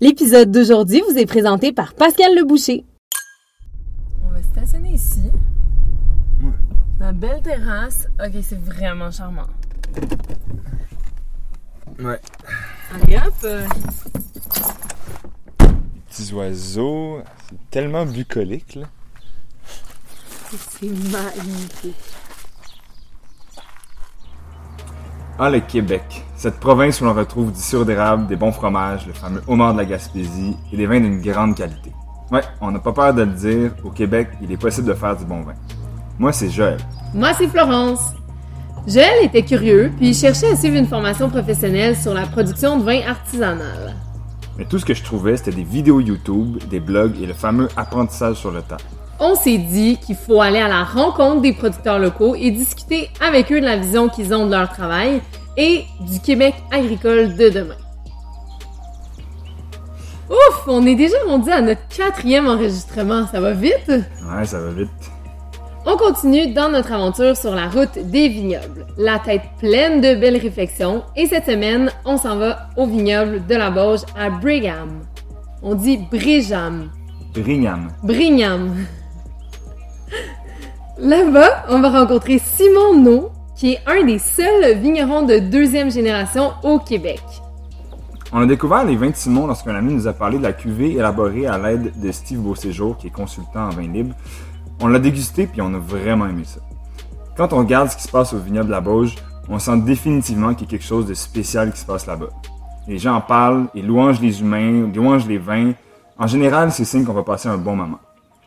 [0.00, 2.84] L'épisode d'aujourd'hui vous est présenté par Pascal Leboucher.
[4.24, 5.22] On va stationner ici.
[7.00, 8.06] La belle terrasse.
[8.24, 9.46] Ok, c'est vraiment charmant.
[11.98, 12.20] Ouais.
[12.94, 13.34] Allez hop!
[13.44, 13.66] euh,
[16.08, 18.86] Petits oiseaux, c'est tellement bucolique, là.
[20.50, 21.94] C'est magnifique.
[25.40, 26.24] Ah, le Québec.
[26.34, 29.78] Cette province où l'on retrouve du sirop d'érable, des bons fromages, le fameux homard de
[29.78, 31.92] la Gaspésie et des vins d'une grande qualité.
[32.32, 35.16] Ouais, on n'a pas peur de le dire, au Québec, il est possible de faire
[35.16, 35.54] du bon vin.
[36.18, 36.78] Moi, c'est Joël.
[37.14, 38.00] Moi, c'est Florence.
[38.88, 42.82] Joël était curieux, puis il cherchait à suivre une formation professionnelle sur la production de
[42.82, 43.94] vin artisanal.
[44.58, 47.68] Mais tout ce que je trouvais, c'était des vidéos YouTube, des blogs et le fameux
[47.76, 48.78] apprentissage sur le tas.
[49.20, 53.50] On s'est dit qu'il faut aller à la rencontre des producteurs locaux et discuter avec
[53.50, 55.20] eux de la vision qu'ils ont de leur travail
[55.56, 57.74] et du Québec agricole de demain.
[60.30, 63.88] Ouf, on est déjà rendu à notre quatrième enregistrement, ça va vite?
[63.88, 64.88] Ouais, ça va vite.
[65.86, 70.36] On continue dans notre aventure sur la route des vignobles, la tête pleine de belles
[70.36, 75.00] réflexions, et cette semaine, on s'en va au vignoble de la Bauge à Brigham.
[75.62, 76.90] On dit Brigham.
[77.32, 77.88] Brigham.
[78.02, 78.86] Brigham.
[80.98, 86.52] Là-bas, on va rencontrer Simon No, qui est un des seuls vignerons de deuxième génération
[86.62, 87.22] au Québec.
[88.32, 90.92] On a découvert les vins de Simon lorsqu'un ami nous a parlé de la cuvée
[90.92, 94.14] élaborée à l'aide de Steve Beauséjour, qui est consultant en vin libre.
[94.80, 96.60] On l'a dégusté puis on a vraiment aimé ça.
[97.36, 99.14] Quand on regarde ce qui se passe au vignoble de la Bauge,
[99.48, 102.28] on sent définitivement qu'il y a quelque chose de spécial qui se passe là-bas.
[102.86, 105.72] Les gens en parlent, ils louangent les humains, ils louangent les vins.
[106.18, 107.98] En général, c'est signe qu'on va passer un bon moment.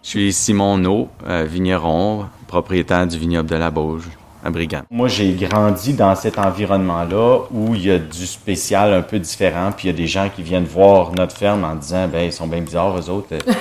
[0.04, 4.10] Je suis Simon No, euh, vigneron, propriétaire du vignoble de la Bauge
[4.44, 4.82] à Brigand.
[4.90, 9.70] Moi, j'ai grandi dans cet environnement-là où il y a du spécial un peu différent,
[9.76, 12.34] puis il y a des gens qui viennent voir notre ferme en disant, ben, ils
[12.34, 13.28] sont bien bizarres, eux autres.
[13.34, 13.54] Euh,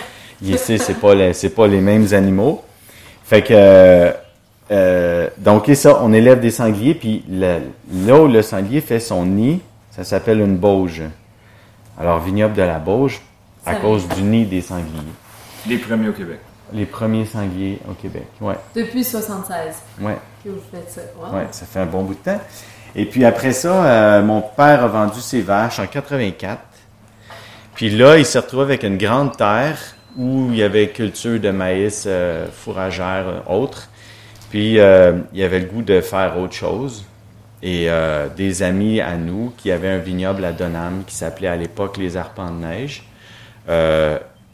[0.43, 2.63] Ici, c'est pas les, c'est pas les mêmes animaux.
[3.25, 4.11] Fait que, euh,
[4.71, 7.61] euh, donc, et ça, on élève des sangliers, puis le-
[8.07, 11.03] là où le sanglier fait son nid, ça s'appelle une bauge.
[12.01, 13.21] Alors, vignoble de la Bauge,
[13.67, 15.13] à cause du nid des sangliers.
[15.67, 16.39] Les premiers au Québec.
[16.73, 18.27] Les premiers sangliers au Québec.
[18.41, 21.01] Ouais, Depuis 76 ouais, que vous faites ça.
[21.33, 22.41] ouais, ça fait un bon bout de temps.
[22.95, 26.61] Et puis après ça, euh, mon père a vendu ses vaches en 84.
[27.75, 29.79] Puis là, il s'est retrouvé avec une grande terre
[30.17, 33.89] où il y avait culture de maïs, euh, fourragère, euh, autres.
[34.51, 37.05] Puis euh, il avait le goût de faire autre chose.
[37.63, 41.57] Et euh, des amis à nous qui avaient un vignoble à Donham qui s'appelait à
[41.57, 43.05] l'époque les Arpents de neige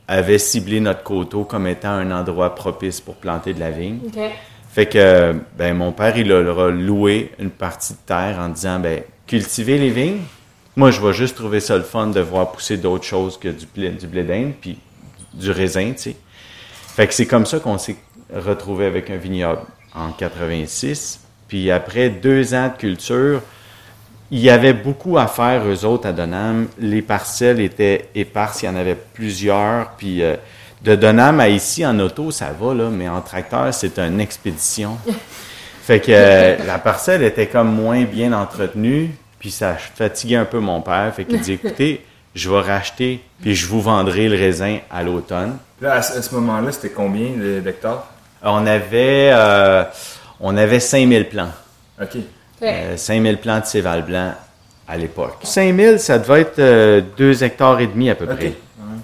[0.09, 4.01] avaient ciblé notre coteau comme étant un endroit propice pour planter de la vigne.
[4.73, 8.79] Fait que ben mon père il leur a loué une partie de terre en disant
[8.79, 10.21] ben cultiver les vignes.
[10.77, 13.67] Moi je vais juste trouver ça le fun de voir pousser d'autres choses que du
[13.67, 14.79] blé, du blé d'Inde puis
[15.33, 16.17] du raisin, tu sais.
[16.95, 17.97] Fait que c'est comme ça qu'on s'est
[18.35, 19.63] retrouvé avec un vignoble
[19.95, 21.21] en 86.
[21.49, 23.43] Puis après deux ans de culture,
[24.31, 26.67] il y avait beaucoup à faire, eux autres, à Donham.
[26.79, 29.91] Les parcelles étaient éparses, il y en avait plusieurs.
[29.97, 30.37] Puis euh,
[30.83, 34.99] de Donham à ici, en auto, ça va, là, mais en tracteur, c'est une expédition.
[35.83, 40.59] fait que euh, la parcelle était comme moins bien entretenue, puis ça fatiguait un peu
[40.59, 41.13] mon père.
[41.15, 42.05] Fait qu'il dit, écoutez,
[42.35, 45.57] je vais racheter, puis je vous vendrai le raisin à l'automne.
[45.81, 47.31] Là, à ce moment-là, c'était combien
[47.63, 48.07] d'hectares?
[48.43, 49.85] On avait, euh,
[50.41, 51.53] on avait 5000 plants.
[52.01, 52.17] OK.
[52.63, 54.33] Euh, 5000 plants de céval blanc
[54.89, 55.39] à l'époque.
[55.43, 58.55] 5000, ça devait être 2 hectares et demi à peu près.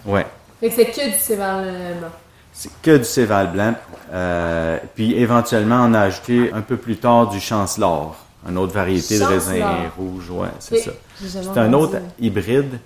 [0.07, 0.27] Ouais.
[0.61, 2.09] Fait que c'est que du céval euh, blanc.
[2.53, 3.75] C'est que du céval blanc.
[4.13, 8.17] Euh, puis éventuellement, on a ajouté un peu plus tard du chancelor,
[8.49, 9.65] une autre variété de raisin
[9.97, 10.31] rouge.
[10.31, 10.91] Ouais, c'est ça.
[11.21, 12.79] C'est un autre hybride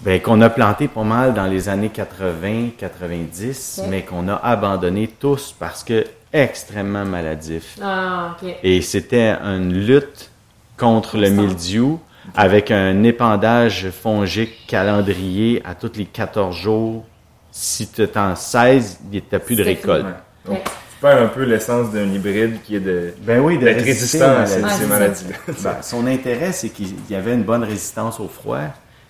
[0.00, 3.86] ben, qu'on a planté pas mal dans les années 80-90, Ok.
[3.88, 7.76] mais qu'on a abandonné tous parce que extrêmement maladif.
[7.82, 8.36] Ah.
[8.62, 10.30] Et c'était une lutte
[10.76, 12.00] contre le mildiou
[12.34, 17.04] avec un épandage fongique calendrier à tous les 14 jours.
[17.50, 20.04] Si tu en 16, il n'y a plus de C'est récolte.
[20.06, 20.12] Ouais.
[20.46, 20.62] Donc, Ouais.
[20.64, 24.46] tu perds un peu l'essence d'un hybride qui est de Ben oui, de résistant à
[24.46, 24.74] ces, maladies.
[24.78, 25.36] ces c'est maladies-là.
[25.64, 28.60] Ben, son intérêt, c'est qu'il y avait une bonne résistance au froid.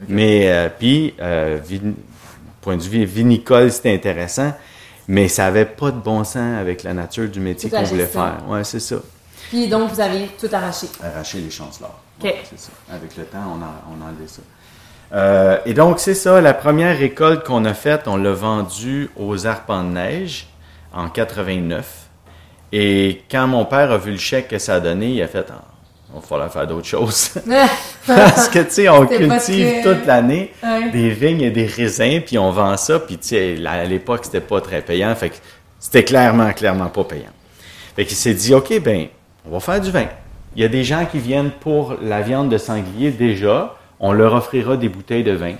[0.08, 1.92] Mais, euh, puis, euh, vin-
[2.62, 4.52] point de vue vinicole, c'était intéressant.
[5.10, 8.44] Mais ça avait pas de bon sens avec la nature du métier qu'on voulait faire.
[8.46, 8.94] Ouais, c'est ça.
[9.48, 10.86] Puis donc, vous avez tout arraché.
[11.02, 11.98] Arracher les chanceleurs.
[12.20, 12.26] OK.
[12.26, 12.70] Ouais, c'est ça.
[12.92, 14.40] Avec le temps, on a, on a enlevé ça.
[15.12, 19.48] Euh, et donc, c'est ça, la première récolte qu'on a faite, on l'a vendue aux
[19.48, 20.46] arpents de neige
[20.92, 22.08] en 89.
[22.70, 25.50] Et quand mon père a vu le chèque que ça a donné, il a fait
[26.12, 27.30] Ah, va falloir faire d'autres choses.
[28.06, 30.90] Parce que, tu sais, on cultive toute l'année Ouais.
[30.90, 34.40] des vignes et des raisins, puis on vend ça, puis tu sais, à l'époque, c'était
[34.40, 35.36] pas très payant, fait que
[35.78, 37.30] c'était clairement, clairement pas payant.
[37.96, 39.06] Fait qu'il s'est dit, OK, ben,
[39.46, 40.06] on va faire du vin.
[40.56, 44.34] Il y a des gens qui viennent pour la viande de sanglier déjà, on leur
[44.34, 45.54] offrira des bouteilles de vin.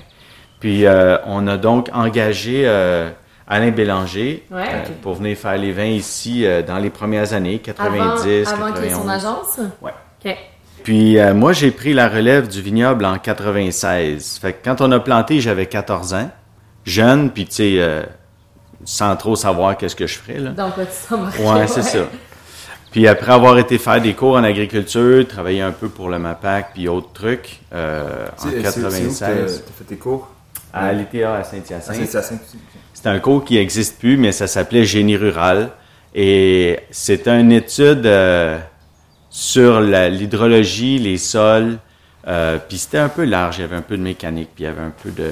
[0.58, 3.08] Puis euh, on a donc engagé euh,
[3.46, 7.94] Alain Bélanger Ouais, euh, pour venir faire les vins ici dans les premières années, Avant,
[7.94, 9.10] 90, avant qu'il y ait son 91.
[9.10, 9.60] agence?
[9.80, 9.92] Ouais.
[10.24, 10.36] OK.
[10.82, 14.38] Puis euh, moi, j'ai pris la relève du vignoble en 96.
[14.40, 16.30] Fait que quand on a planté, j'avais 14 ans,
[16.84, 18.02] jeune, puis tu sais, euh,
[18.84, 20.38] sans trop savoir qu'est-ce que je ferais.
[20.38, 20.50] Là.
[20.50, 21.58] Tu t'en vas.
[21.60, 21.98] Ouais, c'est ça.
[22.92, 26.72] Puis après avoir été faire des cours en agriculture, travailler un peu pour le MAPAC,
[26.74, 29.94] puis autres trucs, euh, en C'est- c'est- c'est où que 96, T'as t'as fait tes
[29.96, 30.28] cours?
[30.72, 31.94] à l'ITA à Saint-Hyacinthe.
[31.94, 32.40] Saint-Hyacinthe.
[32.92, 35.70] C'est un cours qui n'existe plus, mais ça s'appelait Génie rural.
[36.16, 38.58] Et c'est une étude euh,
[39.30, 41.78] sur l'hydrologie, les sols.
[42.26, 44.66] euh, puis c'était un peu large, il y avait un peu de mécanique, puis il
[44.66, 45.30] y avait un peu de,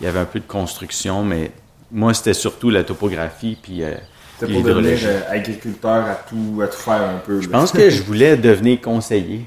[0.00, 1.52] il y avait un peu de construction, mais
[1.92, 3.94] moi c'était surtout la topographie, puis euh,
[4.40, 7.40] C'était pour devenir euh, agriculteur à tout, à tout faire un peu.
[7.40, 9.46] Je pense que je voulais devenir conseiller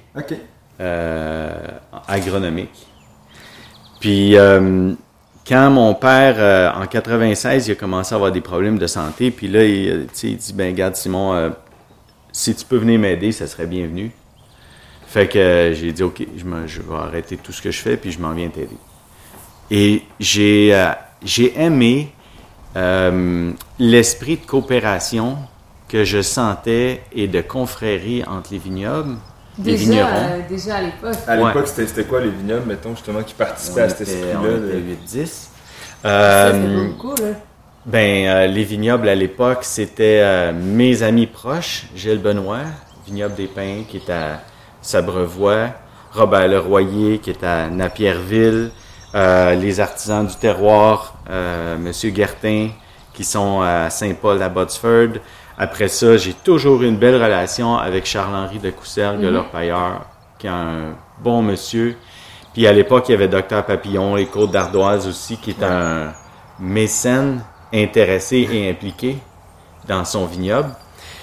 [0.79, 1.49] euh,
[2.07, 2.87] agronomique.
[3.99, 4.35] Puis
[5.47, 9.31] quand mon père, euh, en 96, il a commencé à avoir des problèmes de santé,
[9.31, 11.49] puis là, il, il dit, ben regarde Simon, euh,
[12.37, 14.11] si tu peux venir m'aider, ça serait bienvenu.
[15.07, 17.79] Fait que euh, j'ai dit, OK, je, me- je vais arrêter tout ce que je
[17.79, 18.77] fais, puis je m'en viens t'aider.
[19.71, 20.89] Et j'ai euh,
[21.23, 22.13] j'ai aimé
[22.75, 25.37] euh, l'esprit de coopération
[25.89, 29.15] que je sentais et de confrérie entre les vignobles,
[29.57, 30.09] les Déjà, vignerons.
[30.13, 31.15] euh, déjà à l'époque.
[31.27, 31.47] À Ouais.
[31.47, 34.39] l'époque, c'était c'était quoi les vignobles, mettons, justement, qui participaient On à cet était- esprit-là?
[34.39, 35.49] on de- était 8-10.
[36.03, 37.29] Ça, Euh, c'était beaucoup, là.
[37.87, 42.65] Ben, euh, les vignobles à l'époque, c'était euh, mes amis proches, Gilles Benoît,
[43.07, 44.41] vignoble des Pins, qui est à
[44.81, 45.69] Sabrevois,
[46.11, 48.71] Robert Leroyer, qui est à Napierville,
[49.15, 52.69] euh, les artisans du terroir, euh, Monsieur Guertin,
[53.13, 55.19] qui sont à Saint-Paul à Botsford.
[55.57, 60.05] Après ça, j'ai toujours eu une belle relation avec Charles-Henri de Coussergue, l'orpailleur,
[60.37, 60.93] qui est un
[61.23, 61.95] bon monsieur.
[62.53, 66.11] Puis à l'époque, il y avait Docteur Papillon, les Côtes d'Ardoise aussi, qui est un
[66.59, 67.41] mécène
[67.73, 69.17] intéressé et impliqué
[69.87, 70.69] dans son vignoble.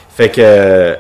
[0.09, 0.97] Fait que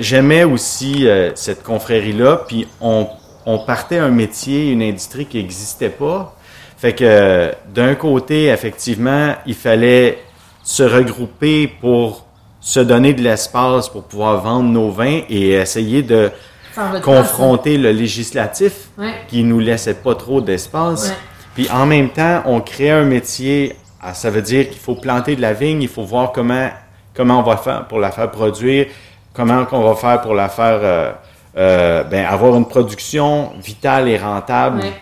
[0.00, 3.06] j'aimais aussi euh, cette confrérie-là, puis on,
[3.44, 6.34] on partait un métier, une industrie qui n'existait pas.
[6.78, 10.18] Fait que d'un côté, effectivement, il fallait
[10.62, 12.26] se regrouper pour
[12.60, 16.30] se donner de l'espace pour pouvoir vendre nos vins et essayer de
[16.74, 19.04] votre confronter le législatif hein.
[19.04, 19.14] Ouais.
[19.28, 21.08] qui nous laissait pas trop d'espace.
[21.08, 21.14] Ouais.
[21.54, 23.76] Puis en même temps, on crée un métier.
[24.02, 26.68] Ah, Ça veut dire qu'il faut planter de la vigne, il faut voir comment
[27.14, 28.86] comment on va faire pour la faire produire,
[29.32, 31.12] comment qu'on va faire pour la faire euh,
[31.56, 34.92] euh, ben, avoir une production vitale et rentable Ouais.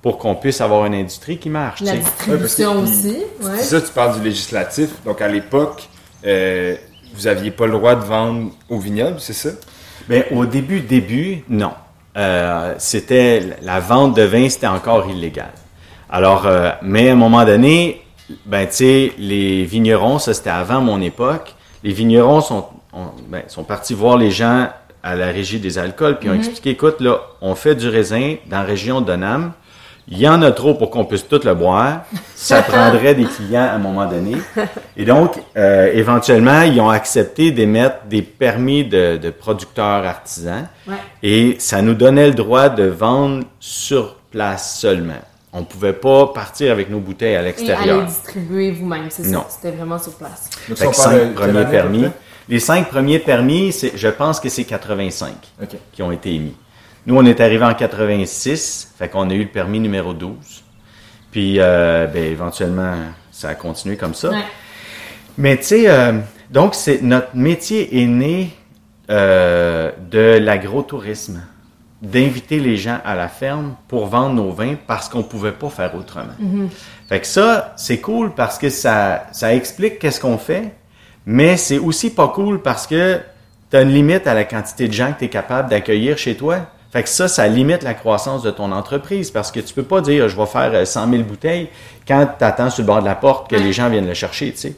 [0.00, 1.80] pour qu'on puisse avoir une industrie qui marche.
[1.82, 3.18] La distribution Ouais, aussi.
[3.42, 3.50] Ouais.
[3.58, 4.90] C'est ça, tu parles du législatif.
[5.04, 5.86] Donc, à l'époque,
[6.24, 6.76] euh,
[7.14, 9.50] vous aviez pas le droit de vendre au vignoble, c'est ça?
[10.08, 11.72] Ben, au début, début, non.
[12.16, 15.52] Euh, c'était la vente de vin, c'était encore illégal.
[16.08, 18.00] Alors, euh, mais à un moment donné,
[18.46, 21.54] ben, tu sais, les vignerons, ça c'était avant mon époque.
[21.84, 24.68] Les vignerons sont, ont- ben, sont partis voir les gens
[25.02, 28.58] à la régie des alcools, puis ont expliqué, écoute, là, on fait du raisin dans
[28.58, 29.52] la région de Nam.
[30.10, 32.00] Il y en a trop pour qu'on puisse tout le boire.
[32.34, 34.36] Ça prendrait des clients à un moment donné.
[34.96, 40.66] Et donc, euh, éventuellement, ils ont accepté d'émettre des permis de, de producteurs artisans.
[40.86, 40.94] Ouais.
[41.22, 45.20] Et ça nous donnait le droit de vendre sur place seulement.
[45.52, 48.04] On ne pouvait pas partir avec nos bouteilles à Et aller l'extérieur.
[48.04, 49.46] distribuer vous-même, c'est ça?
[49.48, 50.50] C'était vraiment sur place.
[50.68, 52.04] Donc, Fait cinq premiers à permis.
[52.48, 55.76] Les cinq premiers permis, c'est- je pense que c'est 85 OK.
[55.92, 56.54] qui ont été émis.
[57.06, 60.62] Nous, on est arrivé en 86, fait qu'on a eu le permis numéro 12.
[61.30, 62.94] Puis, euh, ben, éventuellement,
[63.32, 64.30] ça a continué comme ça.
[64.30, 64.44] Ouais.
[65.38, 66.12] Mais tu sais, euh,
[66.50, 68.50] donc c'est notre métier est né
[69.10, 71.42] euh, de l'agrotourisme,
[72.00, 75.94] d'inviter les gens à la ferme pour vendre nos vins parce qu'on pouvait pas faire
[75.96, 76.32] autrement.
[77.08, 80.74] Fait que ça, c'est cool parce que ça, ça explique qu'est-ce qu'on fait,
[81.26, 83.20] mais c'est aussi pas cool parce que
[83.70, 86.36] tu as une limite à la quantité de gens que tu es capable d'accueillir chez
[86.36, 86.66] toi.
[86.90, 90.00] Fait que ça, ça limite la croissance de ton entreprise parce que tu peux pas
[90.00, 91.68] dire je vais faire euh, 100 000 bouteilles
[92.06, 94.52] quand tu attends sur le bord de la porte que les gens viennent le chercher,
[94.52, 94.72] tu sais.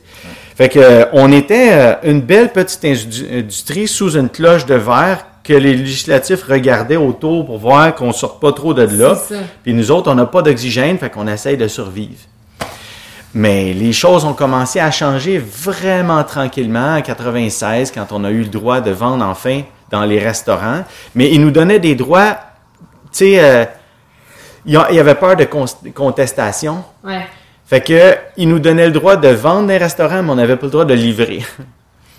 [0.57, 4.75] Fait que euh, on était euh, une belle petite indu- industrie sous une cloche de
[4.75, 9.15] verre que les législatifs regardaient autour pour voir qu'on sorte pas trop de là.
[9.63, 12.19] Puis nous autres, on n'a pas d'oxygène, fait qu'on essaye de survivre.
[13.33, 18.41] Mais les choses ont commencé à changer vraiment tranquillement en 96, quand on a eu
[18.41, 22.39] le droit de vendre enfin dans les restaurants, mais ils nous donnaient des droits,
[23.13, 23.65] tu sais, euh,
[24.67, 26.85] il y a- il y avait peur de con- contestation.
[27.05, 27.27] Ouais.
[27.67, 30.57] Fait que, ils nous donnaient le droit de vendre dans les restaurants, mais on n'avait
[30.57, 31.43] pas le droit de livrer.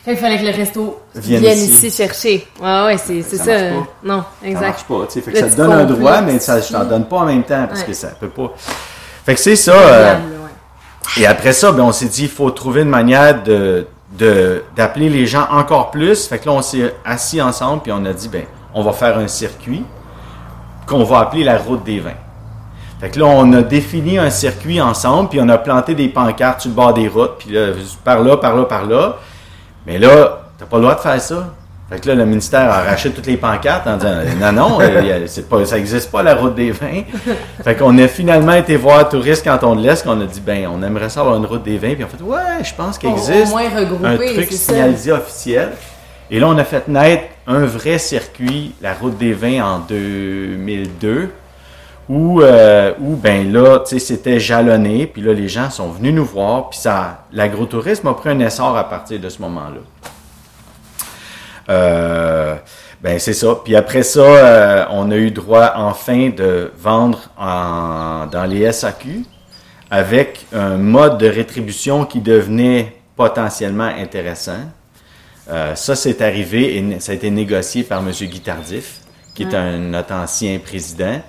[0.03, 1.87] Fait qu'il fallait que le resto Vienne vienne ici.
[1.87, 1.91] ici.
[1.95, 2.47] chercher.
[2.59, 3.69] Ouais, ouais, c'est c'est Ça ça.
[3.71, 4.61] marche Non, Ça exact.
[4.61, 5.21] marche pas, tu sais.
[5.21, 7.43] Fait que ça te donne un droit, mais ça, je t'en donne pas en même
[7.43, 7.85] temps parce Ouais.
[7.87, 8.51] que ça peut pas.
[9.25, 9.73] Fait que c'est ça.
[9.73, 10.15] euh,
[11.17, 13.85] et après ça, ben, on s'est dit, il faut trouver une manière de,
[14.17, 16.27] d'appeler les gens encore plus.
[16.27, 19.17] Fait que là, on s'est assis ensemble puis on a dit, ben, on va faire
[19.17, 19.83] un circuit
[20.85, 22.11] qu'on va appeler la route des vins.
[22.99, 26.61] Fait que là, on a défini un circuit ensemble, puis on a planté des pancartes
[26.61, 27.57] sur le bord des routes, puis
[28.03, 29.17] par là, par là, par là.
[29.87, 31.47] Mais là, t'as pas le droit de faire ça.
[31.91, 35.27] Fait que là, le ministère a arraché toutes les pancartes en disant non, non, euh,
[35.50, 37.01] pas, ça existe pas la route des vins.
[37.63, 40.81] Fait qu'on a finalement été voir Tourisme Canton de l'Est, qu'on a dit ben, on
[40.83, 43.13] aimerait ça avoir une route des vins, puis on fait ouais, je pense qu'il Au-
[43.13, 44.74] au existe moins un regrouper, truc c'est ça.
[44.74, 45.69] signalisé officiel.
[46.29, 51.29] Et là, on a fait naître un vrai circuit, la route des vins en 2002,
[52.07, 56.13] où, euh, où ben là, tu sais, c'était jalonné, puis là, les gens sont venus
[56.13, 59.81] nous voir, puis ça, l'agrotourisme a pris un essor à partir de ce moment-là.
[61.69, 62.55] Euh,
[63.01, 63.55] ben c'est ça.
[63.63, 69.23] Puis après ça, euh, on a eu droit enfin de vendre en- dans les SAQ
[69.89, 74.59] avec un mode de rétribution qui devenait potentiellement intéressant.
[75.49, 78.11] Euh, ça, c'est arrivé et ça a été négocié par M.
[78.11, 78.99] Guy Tardif,
[79.35, 81.21] qui est un notre ancien président.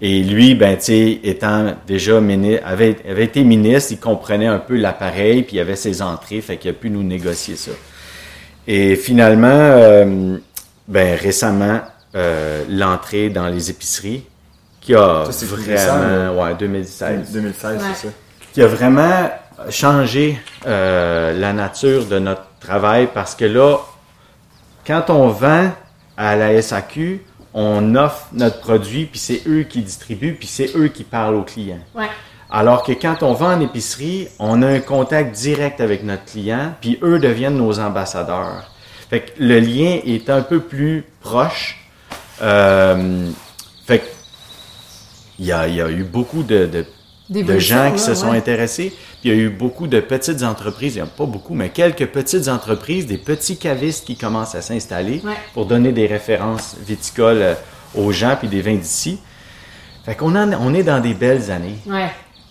[0.00, 4.58] Et lui, ben, tu sais, étant déjà mini- avait, avait été ministre, il comprenait un
[4.58, 7.70] peu l'appareil, puis il avait ses entrées, fait qu'il a pu nous négocier ça.
[8.66, 10.38] Et finalement, euh,
[10.88, 11.80] ben, récemment,
[12.14, 14.24] euh, l'entrée dans les épiceries,
[14.80, 17.88] qui a Ça, vraiment, ouais, 2016 2016, Ouais.
[17.94, 18.12] c'est ça.
[18.52, 19.30] qui a vraiment
[19.70, 23.78] changé euh, la nature de notre travail parce que là,
[24.86, 25.70] quand on vend
[26.16, 27.22] à la SAQ,
[27.54, 31.42] on offre notre produit, puis c'est eux qui distribuent, puis c'est eux qui parlent aux
[31.44, 31.78] clients.
[31.94, 32.08] Ouais.
[32.54, 36.74] Alors que quand on vend en épicerie, on a un contact direct avec notre client,
[36.82, 38.70] puis eux deviennent nos ambassadeurs.
[39.08, 41.78] Fait que le lien est un peu plus proche.
[42.42, 43.30] Euh,
[43.86, 44.04] fait que
[45.38, 46.86] il y a, il y a eu beaucoup de, de, de
[47.30, 48.36] D'évolution, gens qui se sont ouais.
[48.36, 48.90] intéressés.
[49.20, 51.70] Puis il y a eu beaucoup de petites entreprises, il n'y a pas beaucoup, mais
[51.70, 55.32] quelques petites entreprises, des petits cavistes qui commencent à s'installer Ouais.
[55.54, 57.54] pour donner des références viticoles euh,
[57.94, 59.18] aux gens puis des vins d'ici.
[60.04, 61.78] Fait qu'on on est dans des belles années.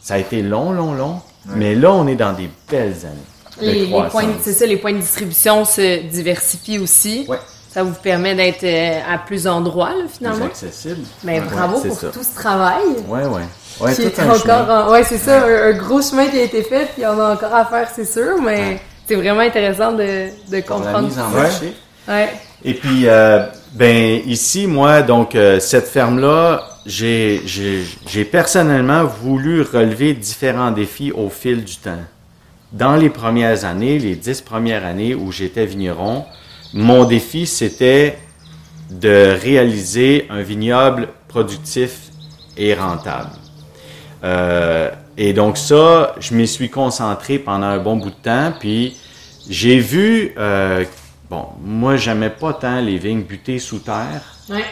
[0.02, 3.62] Ça a été long, long, long, mais là, on est dans des belles années.
[3.62, 7.26] de Les, points, c'est ça, les points de distribution se diversifient aussi.
[7.28, 7.38] Ouais.
[7.74, 10.46] Ça vous permet d'être euh, à plus d'endroits, là, Plus finalement.
[10.46, 11.02] accessible.
[11.24, 12.08] Mais Ouais, bravo pour ça.
[12.10, 12.84] tout ce travail.
[13.08, 13.42] Ouais, ouais.
[13.80, 16.90] Ouais, tout un encore ouais c'est ça un, un gros chemin qui a été fait
[16.94, 20.52] puis on a encore à faire c'est sûr mais c'est vraiment intéressant de, de Pour
[20.52, 21.74] la comprendre mise en marché.
[22.08, 22.30] ouais
[22.64, 30.72] Et puis, euh, ben ici, moi, donc euh, cette ferme-là, j'ai, personnellement voulu relever différents
[30.72, 32.04] défis au fil du temps.
[32.72, 36.26] Dans les premières années, les dix premières années où j'étais vigneron,
[36.74, 38.18] mon défi c'était
[38.90, 42.10] de réaliser un vignoble productif
[42.58, 43.32] et rentable.
[44.24, 48.98] Euh, et donc ça, je m'y suis concentré pendant un bon bout de temps, puis
[49.50, 50.86] j'ai vu, euh,
[51.30, 54.22] bon, moi j'aimais pas tant les vignes butées sous terre.
[54.50, 54.64] ouais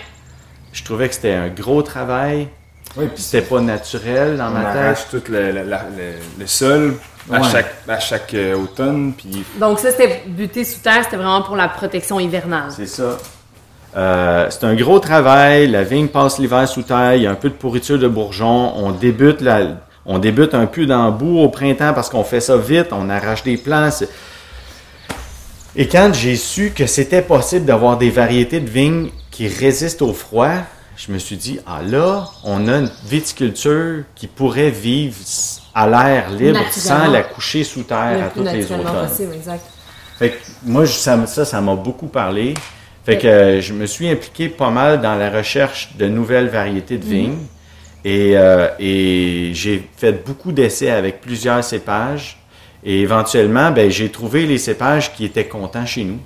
[0.80, 2.48] Je trouvais que c'était un gros travail,
[2.96, 4.82] Oui, c'était pas naturel dans on ma tête.
[4.82, 6.96] arrache tout le, le, la- le- le sol
[7.32, 7.48] à Ouais.
[7.52, 11.56] chaque, à chaque euh, automne, puis donc ça c'était buté sous terre c'était vraiment pour
[11.58, 13.18] la protection hivernale C'est ça.
[13.98, 15.68] Euh, c'est un gros travail.
[15.68, 17.16] La vigne passe l'hiver sous terre.
[17.16, 18.72] Il y a un peu de pourriture de bourgeons.
[18.78, 19.62] On débute la,
[20.06, 22.88] on débute un peu dans le bout au printemps parce qu'on fait ça vite.
[22.92, 23.90] On arrache des plants.
[25.76, 30.14] Et quand j'ai su que c'était possible d'avoir des variétés de vignes qui résistent au
[30.14, 30.54] froid,
[30.98, 35.16] je me suis dit, ah là, on a une viticulture qui pourrait vivre
[35.74, 39.08] à l'air libre sans la coucher sous terre à toutes les automnes.
[39.08, 39.64] possible exact
[40.18, 40.36] Fait que
[40.66, 42.56] moi, ça, ça, m'a beaucoup parlé.
[43.06, 46.98] Fait que euh, je me suis impliqué pas mal dans la recherche de nouvelles variétés
[46.98, 47.46] de vignes.
[48.04, 52.39] Et, euh, et j'ai fait beaucoup d'essais avec plusieurs cépages.
[52.84, 56.20] Et éventuellement, ben, j'ai trouvé les cépages qui étaient contents chez nous.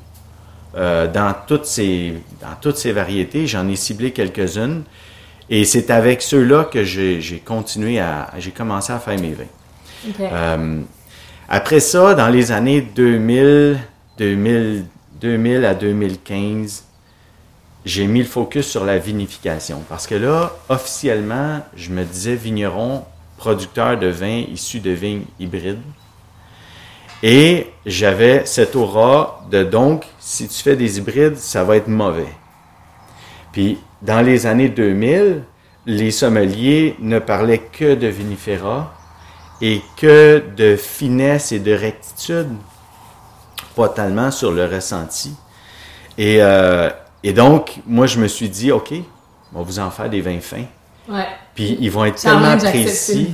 [0.76, 4.84] Euh, dans, toutes ces, dans toutes ces variétés, j'en ai ciblé quelques-unes.
[5.50, 8.32] Et c'est avec ceux-là que j'ai continué à...
[8.40, 9.44] J'ai commencé à faire mes vins.
[10.20, 10.82] Euh,
[11.50, 13.78] après ça, dans les années 2000,
[14.18, 14.86] 2000,
[15.22, 16.86] 2000 à 2015,
[17.86, 19.84] j'ai mis le focus sur la vinification.
[19.90, 23.04] Parce que là, officiellement, je me disais vigneron,
[23.38, 25.82] producteur de vin issu de vignes hybrides.
[27.26, 32.28] Et j'avais cette aura de donc, si tu fais des hybrides, ça va être mauvais.
[33.54, 35.42] Puis, dans les années 2000,
[35.86, 38.94] les sommeliers ne parlaient que de vinifera
[39.62, 42.50] et que de finesse et de rectitude,
[43.74, 45.34] pas tellement sur le ressenti.
[46.18, 46.90] Et, euh,
[47.24, 48.92] et donc, moi, je me suis dit, OK,
[49.54, 50.66] on va vous en faire des vins fins.
[51.08, 51.28] Ouais.
[51.56, 53.34] Puis ils vont être tellement précis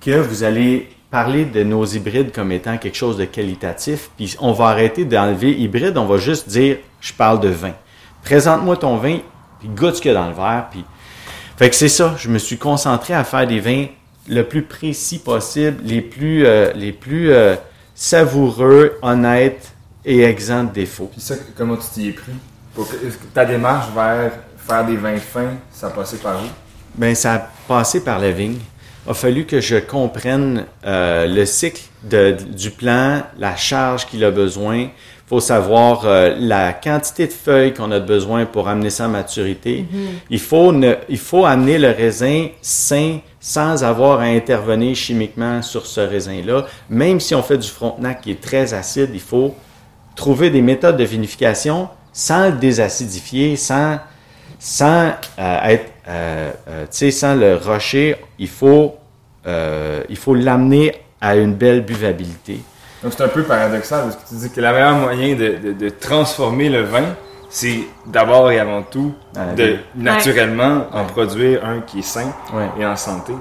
[0.00, 4.10] que vous allez parler de nos hybrides comme étant quelque chose de qualitatif.
[4.16, 7.72] Puis on va arrêter d'enlever hybride, on va juste dire je parle de vin.
[8.22, 9.18] Présente-moi ton vin,
[9.58, 10.68] puis goûte ce qu'il y a dans le verre.
[10.70, 10.84] Puis...
[11.56, 13.86] Fait que c'est ça, je me suis concentré à faire des vins
[14.28, 17.56] le plus précis possible, les plus, euh, les plus euh,
[17.94, 19.72] savoureux, honnêtes
[20.04, 21.10] et exempts de défauts.
[21.12, 22.32] Puis ça, comment tu t'y es pris?
[22.74, 22.96] Pour que-
[23.34, 24.32] ta démarche vers
[24.66, 26.46] faire des vins fins, ça a passé par où?
[26.94, 27.38] Ben, ça a
[27.68, 28.58] passé par la vigne.
[29.06, 34.22] Il a fallu que je comprenne euh, le cycle de- du plant, la charge qu'il
[34.24, 34.76] a besoin.
[34.78, 34.90] Il
[35.26, 39.86] faut savoir euh, la quantité de feuilles qu'on a besoin pour amener ça à maturité.
[40.28, 45.86] il, faut ne- il faut amener le raisin sain sans avoir à intervenir chimiquement sur
[45.86, 46.66] ce raisin-là.
[46.90, 49.54] Même si on fait du frontenac qui est très acide, il faut
[50.14, 53.98] trouver des méthodes de vinification sans le désacidifier, sans,
[54.58, 58.16] sans euh, être, euh, euh, tu sais, sans le rocher.
[58.38, 58.96] Il faut,
[59.46, 62.60] euh, il faut l'amener à une belle buvabilité.
[63.02, 65.72] Donc c'est un peu paradoxal parce que tu dis que le meilleur moyen de, de-
[65.72, 67.04] de transformer le vin,
[67.48, 69.12] c'est d'abord et avant tout
[69.56, 72.68] de naturellement en produire un qui est sain Ouais.
[72.78, 73.32] et en santé.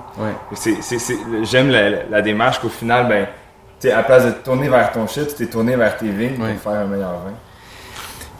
[1.44, 3.28] J'aime la, la- la démarche qu'au final, ben,
[3.80, 6.10] tu à la place de te tourner vers ton shit, tu t'es tourné vers tes
[6.10, 7.34] vignes pour faire un meilleur vin.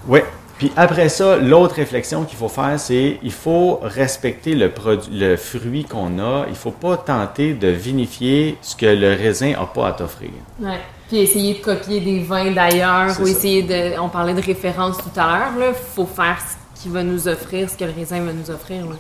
[0.08, 0.20] Oui.
[0.60, 5.36] Puis après ça, l'autre réflexion qu'il faut faire, c'est il faut respecter le, produit, le
[5.38, 6.46] fruit qu'on a.
[6.50, 10.30] Il faut pas tenter de vinifier ce que le raisin n'a pas à t'offrir.
[10.60, 10.80] Ouais.
[11.08, 13.32] Puis essayer de copier des vins d'ailleurs ou ça.
[13.32, 14.00] essayer de.
[14.00, 15.74] On parlait de référence tout à l'heure, là.
[15.74, 16.38] Faut faire
[16.76, 18.96] ce qu'il va nous offrir, ce que le raisin va nous offrir, là.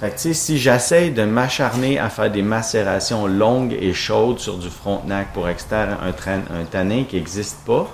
[0.00, 4.38] Fait que, tu sais, si j'essaye de m'acharner à faire des macérations longues et chaudes
[4.40, 7.88] sur du frontenac pour extraire un, train- un tanin qui n'existe pas,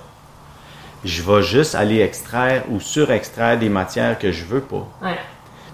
[1.03, 4.87] je vais juste aller extraire ou surextraire des matières que je veux pas.
[5.01, 5.17] Ouais.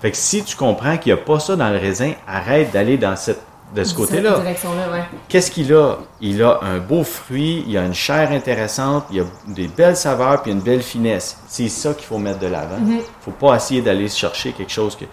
[0.01, 2.97] Fait que si tu comprends qu'il n'y a pas ça dans le raisin, arrête d'aller
[2.97, 3.41] dans cette,
[3.75, 4.39] de ce côté-là.
[4.39, 5.03] ouais.
[5.27, 5.97] Qu'est-ce qu'il a?
[6.21, 10.41] Il a un beau fruit, il a une chair intéressante, il a des belles saveurs
[10.41, 11.37] puis une belle finesse.
[11.47, 12.79] C'est ça qu'il faut mettre de l'avant.
[13.21, 15.05] Faut pas essayer d'aller chercher quelque chose que.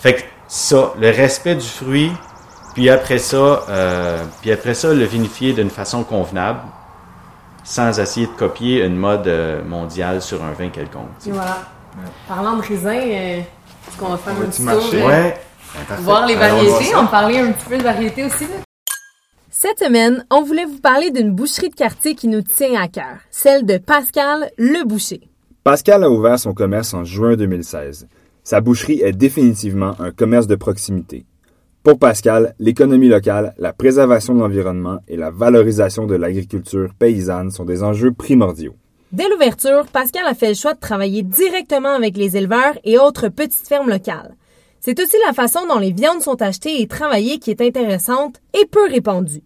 [0.00, 2.12] Fait que ça, le respect du fruit,
[2.74, 6.60] puis après ça, euh, puis après ça, le vinifier d'une façon convenable,
[7.66, 11.08] sans essayer de copier une mode euh, mondiale sur un vin quelconque.
[11.26, 11.58] voilà.
[12.28, 14.98] Parlant de raisin, euh, est-ce qu'on va faire On un petit marcher?
[15.00, 15.08] tour?
[15.08, 15.40] euh, Ouais.
[15.88, 15.96] Ben.
[15.96, 16.94] Voir les variétés?
[16.96, 18.54] On va parler un petit peu de variétés aussi, là.
[19.50, 23.16] Cette semaine, on voulait vous parler d'une boucherie de quartier qui nous tient à cœur,
[23.30, 25.28] celle de Pascal Le Boucher.
[25.64, 28.06] Pascal a ouvert son commerce en juin 2016.
[28.44, 31.24] Sa boucherie est définitivement un commerce de proximité.
[31.86, 37.64] Pour Pascal, l'économie locale, la préservation de l'environnement et la valorisation de l'agriculture paysanne sont
[37.64, 38.74] des enjeux primordiaux.
[39.12, 43.28] Dès l'ouverture, Pascal a fait le choix de travailler directement avec les éleveurs et autres
[43.28, 44.34] petites fermes locales.
[44.80, 48.66] C'est aussi la façon dont les viandes sont achetées et travaillées qui est intéressante et
[48.66, 49.44] peu répandue.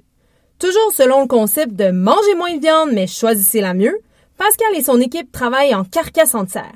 [0.59, 3.99] Toujours selon le concept de manger moins de viande mais choisissez la mieux,
[4.39, 6.73] Pascal et son équipe travaillent en carcasse entière.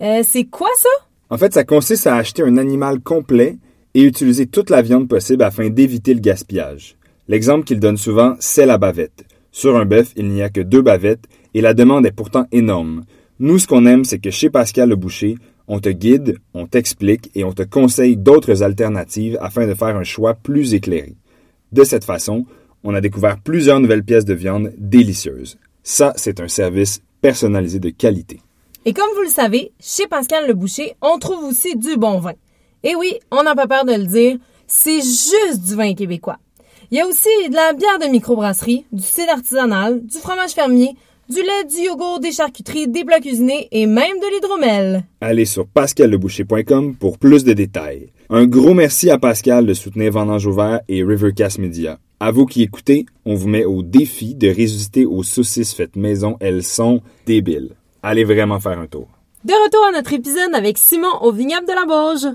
[0.00, 0.88] Euh, c'est quoi ça?
[1.28, 3.58] En fait, ça consiste à acheter un animal complet
[3.98, 6.94] et utiliser toute la viande possible afin d'éviter le gaspillage.
[7.26, 9.24] L'exemple qu'il donne souvent, c'est la bavette.
[9.50, 13.02] Sur un bœuf, il n'y a que deux bavettes et la demande est pourtant énorme.
[13.40, 15.34] Nous, ce qu'on aime, c'est que chez Pascal le Boucher,
[15.66, 20.04] on te guide, on t'explique et on te conseille d'autres alternatives afin de faire un
[20.04, 21.16] choix plus éclairé.
[21.72, 22.46] De cette façon,
[22.84, 25.58] on a découvert plusieurs nouvelles pièces de viande délicieuses.
[25.82, 28.38] Ça, c'est un service personnalisé de qualité.
[28.84, 32.34] Et comme vous le savez, chez Pascal Le Boucher, on trouve aussi du bon vin.
[32.84, 34.36] Et oui, on n'a pas peur de le dire,
[34.66, 36.38] c'est juste du vin québécois.
[36.90, 40.94] Il y a aussi de la bière de microbrasserie, du cidre artisanal, du fromage fermier,
[41.28, 45.04] du lait, du yogourt, des charcuteries, des plats cuisinés et même de l'hydromel.
[45.20, 48.10] Allez sur pascalleboucher.com pour plus de détails.
[48.30, 51.98] Un gros merci à Pascal de soutenir Vendange Ouvert et Rivercast Media.
[52.20, 56.36] À vous qui écoutez, on vous met au défi de résister aux saucisses faites maison.
[56.40, 57.70] Elles sont débiles.
[58.02, 59.08] Allez vraiment faire un tour.
[59.44, 62.34] De retour à notre épisode avec Simon au vignoble de la Bauge.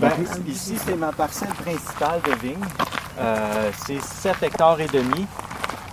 [0.00, 0.12] Ben,
[0.46, 2.64] ici, c'est ma parcelle principale de vigne.
[3.18, 5.26] Euh, c'est 7 hectares et demi.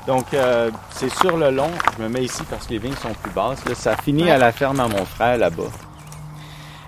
[0.05, 1.71] Donc, euh, c'est sur le long.
[1.97, 3.65] Je me mets ici parce que les vignes sont plus basses.
[3.65, 5.71] Là, ça finit à la ferme à mon frère là-bas.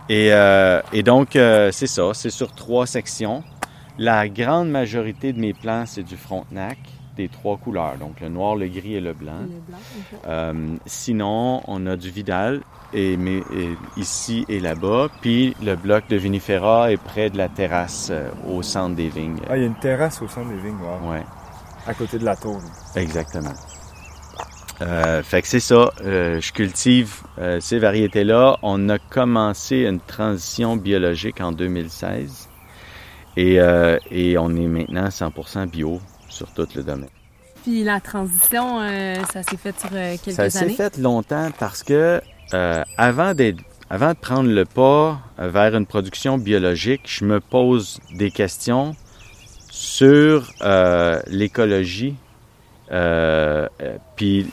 [0.10, 2.12] Et, euh, et donc, euh, c'est ça.
[2.14, 3.44] C'est sur trois sections.
[3.98, 6.78] La grande majorité de mes plants, c'est du Frontenac.
[7.18, 9.42] Des trois couleurs, donc le noir, le gris et le blanc.
[9.42, 9.78] Le blanc,
[10.14, 10.20] ok.
[10.28, 10.54] Euh,
[10.86, 12.62] sinon, on a du Vidal
[12.94, 15.08] et, mais, et ici et là-bas.
[15.22, 19.40] Puis le bloc de Vinifera est près de la terrasse euh, au centre des vignes.
[19.50, 21.12] Ah, il y a une terrasse au centre des vignes, wow.
[21.12, 21.24] Ouais,
[21.88, 22.60] À côté de la tour.
[22.96, 23.54] exactement.
[24.80, 25.90] Euh, fait que c'est ça.
[26.06, 28.58] euh, je cultive euh, ces variétés-là.
[28.62, 32.48] On a commencé une transition biologique en 2016
[33.38, 36.00] et, euh, et on est maintenant 100% bio
[36.38, 37.10] sur tout le domaine.
[37.64, 40.74] Puis la transition, euh, ça s'est fait sur euh, quelques Ça s'est années?
[40.74, 42.22] fait longtemps parce que
[42.54, 43.34] euh, avant,
[43.90, 48.96] avant de prendre le pas vers une production biologique, je me pose des questions
[49.70, 50.50] sur
[51.28, 52.16] l'écologie.
[54.16, 54.48] Puis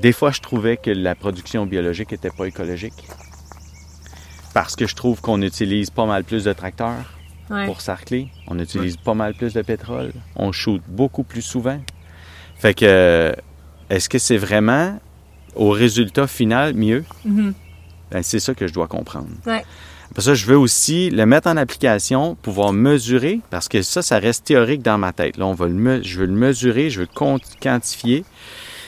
[0.00, 3.06] des fois, je trouvais que la production biologique n'était pas écologique
[4.52, 7.13] parce que je trouve qu'on utilise pas mal plus de tracteurs
[7.50, 7.66] Ouais.
[7.66, 8.28] pour sarcler.
[8.48, 10.12] On utilise pas mal plus de pétrole.
[10.36, 11.80] On shoot beaucoup plus souvent.
[12.56, 13.34] Fait que,
[13.90, 14.98] est-ce que c'est vraiment
[15.54, 17.04] au résultat final mieux?
[17.24, 17.52] Mhm.
[18.10, 19.28] Ben, c'est ça que je dois comprendre.
[19.46, 19.62] Ouais.
[20.14, 24.18] Pour ça, je veux aussi le mettre en application, pouvoir mesurer, parce que ça, ça
[24.18, 25.36] reste théorique dans ma tête.
[25.36, 28.24] Là, on va le je veux le mesurer, je veux le quant- quantifier.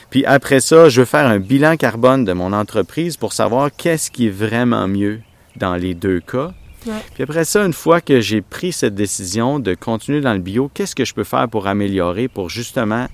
[0.09, 4.09] Puis après ça, je veux faire un bilan carbone de mon entreprise pour savoir qu'est-ce
[4.09, 5.19] qui est vraiment mieux
[5.57, 6.53] dans les deux cas.
[6.87, 7.01] Ouais.
[7.13, 10.69] Puis après ça, une fois que j'ai pris cette décision de continuer dans le bio,
[10.73, 13.07] qu'est-ce que je peux faire pour améliorer, pour justement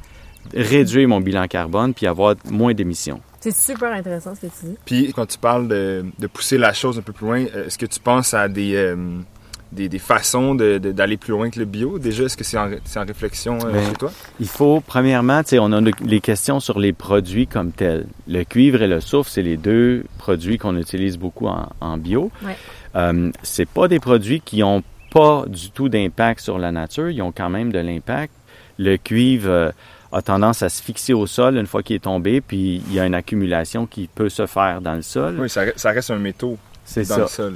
[0.53, 3.21] réduire mon bilan carbone puis avoir moins d'émissions?
[3.39, 4.77] C'est super intéressant ce que tu dis.
[4.85, 7.85] Puis quand tu parles de, de pousser la chose un peu plus loin, est-ce que
[7.85, 8.95] tu penses à des, euh,
[9.73, 11.99] des, des façons de- de- d'aller plus loin que le bio?
[11.99, 12.69] Déjà, est-ce que c'est en,
[13.05, 14.11] réflexion euh, Ben, chez toi?
[14.39, 18.05] Il faut, premièrement, tu sais, on a le- les questions sur les produits comme tels.
[18.29, 22.31] Le cuivre et le soufre, c'est les deux produits qu'on utilise beaucoup en, en bio.
[22.45, 22.55] Ouais.
[22.95, 27.09] Euh, c'est pas des produits qui ont pas du tout d'impact sur la nature.
[27.09, 28.33] Ils ont quand même de l'impact.
[28.79, 29.71] Le cuivre euh,
[30.11, 32.99] a tendance à se fixer au sol une fois qu'il est tombé, puis il y
[32.99, 35.37] a une accumulation qui peut se faire dans le sol.
[35.39, 36.57] Oui, ça, re- ça reste un métaux
[36.95, 37.17] dans ça.
[37.17, 37.55] le sol.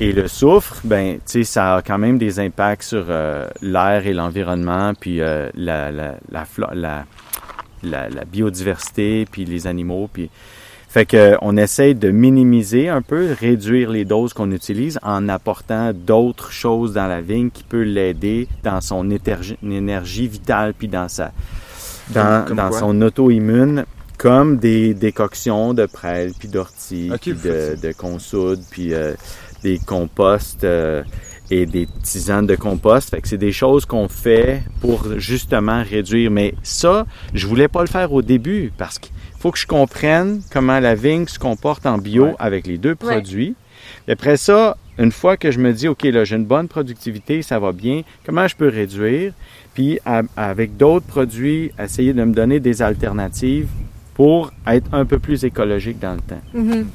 [0.00, 4.06] Et le soufre, ben, tu sais, ça a quand même des impacts sur euh, l'air
[4.06, 6.16] et l'environnement, puis euh, la, la,
[8.08, 10.30] la biodiversité, puis les animaux, puis
[10.92, 15.92] fait que on essaye de minimiser un peu, réduire les doses qu'on utilise en apportant
[15.94, 21.08] d'autres choses dans la vigne qui peut l'aider dans son énergie, énergie vitale, puis dans
[21.08, 21.32] sa
[22.10, 23.86] dans, Comme- comme dans son auto-immune,
[24.18, 29.14] comme des décoctions de prêle, puis d'ortie, Ok, puis de, de consoude, puis euh,
[29.62, 31.02] des composts euh,
[31.50, 33.10] et des tisanes de compost.
[33.10, 36.30] Fait que c'est des choses qu'on fait pour justement réduire.
[36.30, 40.40] Mais ça, je voulais pas le faire au début parce qu'il faut que je comprenne
[40.52, 42.34] comment la vigne se comporte en bio Ouais.
[42.38, 43.54] avec les deux produits.
[44.04, 47.42] Puis après ça, une fois que je me dis, OK, là, j'ai une bonne productivité,
[47.42, 49.32] ça va bien, comment je peux réduire?
[49.74, 53.66] Puis à- avec d'autres produits, essayer de me donner des alternatives
[54.14, 56.40] pour être un peu plus écologique dans le temps.
[56.54, 56.86] Mhm.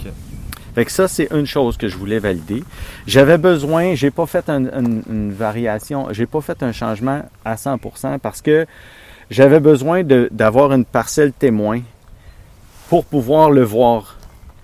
[0.75, 2.63] Fait que ça, c'est une chose que je voulais valider.
[3.07, 7.57] J'avais besoin, j'ai pas fait un- un- une variation, j'ai pas fait un changement à
[7.57, 8.65] 100% parce que
[9.31, 11.81] j'avais besoin de- d'avoir une parcelle témoin
[12.89, 14.17] pour pouvoir le voir.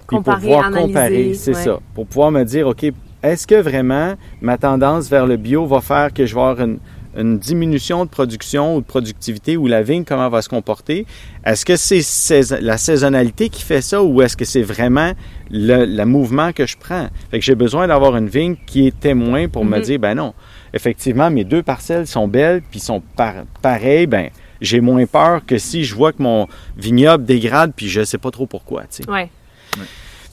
[0.07, 1.63] Puis Comparer, pour pouvoir analyser, comparer, c'est ouais.
[1.63, 1.79] ça.
[1.95, 2.85] Pour pouvoir me dire, OK,
[3.23, 6.79] est-ce que vraiment ma tendance vers le bio va faire que je vais avoir une,
[7.17, 11.05] une diminution de production ou de productivité ou la vigne, comment va se comporter?
[11.45, 15.13] Est-ce que c'est sais- la saisonnalité qui fait ça ou est-ce que c'est vraiment
[15.49, 17.07] le, le mouvement que je prends?
[17.31, 19.83] Fait que j'ai besoin d'avoir une vigne qui est témoin pour me Mhm.
[19.83, 20.33] dire, ben non,
[20.73, 24.29] effectivement, mes deux parcelles sont belles puis sont par- pareilles, ben
[24.63, 28.31] j'ai moins peur que si je vois que mon vignoble dégrade puis je sais pas
[28.31, 29.09] trop pourquoi, tu sais.
[29.09, 29.29] Ouais.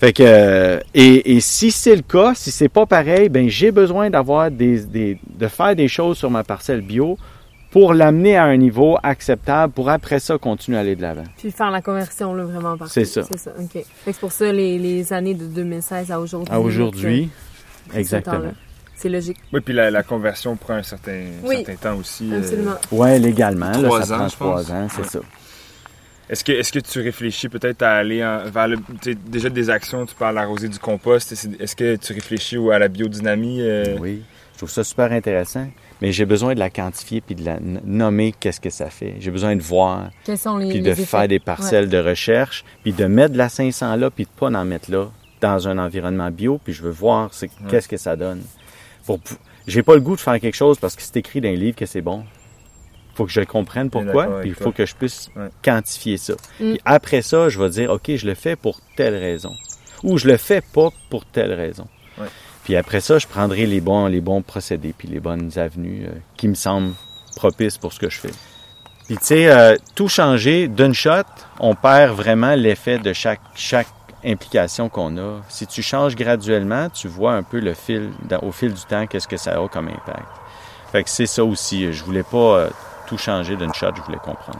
[0.00, 3.70] Fait que euh, et, et si c'est le cas, si c'est pas pareil, ben j'ai
[3.70, 7.18] besoin d'avoir des, des de faire des choses sur ma parcelle bio
[7.70, 11.24] pour l'amener à un niveau acceptable pour après ça continuer à aller de l'avant.
[11.36, 12.92] Puis faire la conversion, là, vraiment partout.
[12.92, 13.22] C'est ça.
[13.30, 13.72] C'est ça, OK.
[13.72, 16.52] Fait que c'est pour ça, les, les années de 2016 à aujourd'hui.
[16.52, 17.28] À aujourd'hui,
[17.94, 18.52] exactement.
[19.00, 19.38] C'est logique.
[19.50, 21.64] Oui, puis la, la conversion prend un certain, Oui.
[21.64, 22.30] certain temps aussi.
[22.30, 22.74] euh, Absolument.
[22.92, 24.70] Ouais, légalement, là, Trois ça ans, prend je trois pense.
[24.70, 25.08] ans, c'est Ouais.
[25.08, 25.18] ça.
[26.28, 29.48] Est-ce que, est-ce que tu réfléchis peut-être à aller en- vers le, tu sais, déjà
[29.48, 33.62] des actions, tu parles l'arrosée du compost, est-ce que tu réfléchis ou à la biodynamie?
[33.62, 35.66] euh, Oui, je trouve ça super intéressant,
[36.02, 39.14] mais j'ai besoin de la quantifier puis de la nommer qu'est-ce que ça fait.
[39.18, 42.92] J'ai besoin de voir Quels sont les, puis de faire des parcelles de recherche, puis
[42.92, 45.06] de mettre de la 500 là, puis de pas en mettre là,
[45.40, 48.42] dans un environnement bio, puis je veux voir c'est qu'est-ce que ça donne.
[49.10, 49.34] Pour, pou-
[49.66, 51.76] j'ai pas le goût de faire quelque chose parce que c'est écrit dans un livre
[51.76, 52.24] que c'est bon.
[53.14, 55.48] faut que je comprenne pourquoi, puis il faut que je puisse Ouais.
[55.62, 56.34] quantifier ça.
[56.34, 56.70] Mm.
[56.72, 59.52] Puis après ça, je vais dire, OK, je le fais pour telle raison.
[60.04, 61.86] Ou je le fais pas pour telle raison.
[62.18, 62.28] Ouais.
[62.64, 66.12] Puis après ça, je prendrai les bons, les bons procédés, puis les bonnes avenues euh,
[66.36, 66.94] qui me semblent
[67.36, 68.30] propices pour ce que je fais.
[69.06, 71.24] Puis tu sais, euh, tout changer d'une shot,
[71.58, 73.88] on perd vraiment l'effet de chaque, chaque
[74.24, 75.40] implication qu'on a.
[75.48, 78.10] Si tu changes graduellement, tu vois un peu le fil,
[78.42, 80.28] au fil du temps, qu'est-ce que ça a comme impact.
[80.92, 81.92] Fait que c'est ça aussi.
[81.92, 82.70] Je voulais pas euh,
[83.06, 84.58] tout changer d'une shot, je voulais comprendre.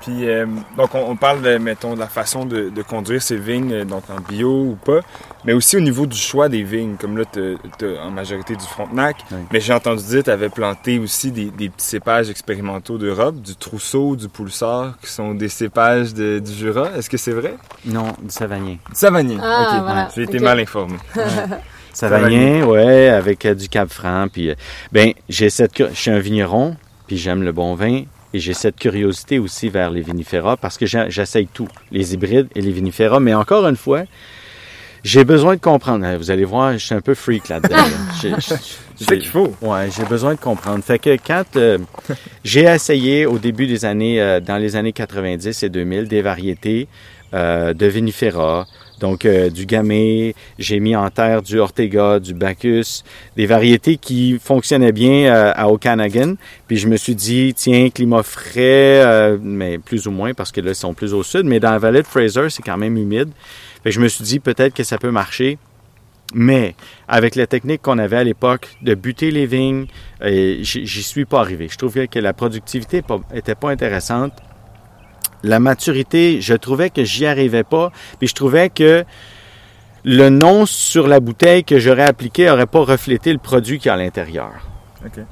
[0.00, 0.46] Puis, euh,
[0.78, 3.84] donc, on, on parle, de, mettons, de la façon de, de conduire ces vignes, euh,
[3.84, 5.00] donc en bio ou pas,
[5.44, 6.96] mais aussi au niveau du choix des vignes.
[6.98, 9.38] Comme là, tu as en majorité du Frontenac, Oui.
[9.52, 13.42] mais j'ai entendu dire que tu avais planté aussi des, des petits cépages expérimentaux d'Europe,
[13.42, 16.90] du Trousseau, du Poulsard, qui sont des cépages de- du Jura.
[16.96, 17.54] Est-ce que c'est vrai?
[17.84, 18.76] Non, du savagnin.
[18.88, 19.38] Du Savagnin.
[19.42, 20.08] Ah, ok, voilà.
[20.16, 20.96] j'ai été mal informé.
[21.92, 24.28] Savagnin, ouais, avec euh, du Cap Franc.
[24.32, 24.54] Puis, euh,
[24.92, 28.76] ben, j'ai cette, je suis un vigneron, puis j'aime le bon vin, et j'ai cette
[28.76, 33.20] curiosité aussi vers les vinifera parce que j'essaye tout, les hybrides et les vinifera.
[33.20, 34.04] Mais encore une fois,
[35.02, 36.06] j'ai besoin de comprendre.
[36.16, 37.76] Vous allez voir, je suis un peu freak là-dedans.
[38.20, 39.54] C'est ça qu'il faut.
[39.62, 40.84] Ouais, j'ai besoin de comprendre.
[40.84, 41.78] Fait que quand euh,
[42.44, 46.86] j'ai essayé au début des années, euh, dans les années 90 et 2000, des variétés
[47.32, 48.66] euh, de vinifera,
[49.00, 53.02] donc euh, du gamay, j'ai mis en terre du ortega, du bacchus,
[53.36, 56.34] des variétés qui fonctionnaient bien euh, à Okanagan.
[56.68, 60.60] Puis je me suis dit, tiens, climat frais, euh, mais plus ou moins parce que
[60.60, 62.96] là, ils sont plus au sud, mais dans la vallée de Fraser, c'est quand même
[62.96, 63.30] humide.
[63.82, 65.58] Fait que je me suis dit, peut-être que ça peut marcher.
[66.32, 66.76] Mais
[67.08, 69.86] avec la technique qu'on avait à l'époque de buter les vignes,
[70.22, 71.66] j'y suis pas arrivé.
[71.68, 74.32] Je trouvais que la productivité pas- était pas intéressante.
[75.42, 77.92] La maturité, je trouvais que j'y arrivais pas.
[78.18, 79.04] Puis je trouvais que
[80.04, 83.92] le nom sur la bouteille que j'aurais appliqué aurait pas reflété le produit qui est
[83.92, 84.52] à l'intérieur.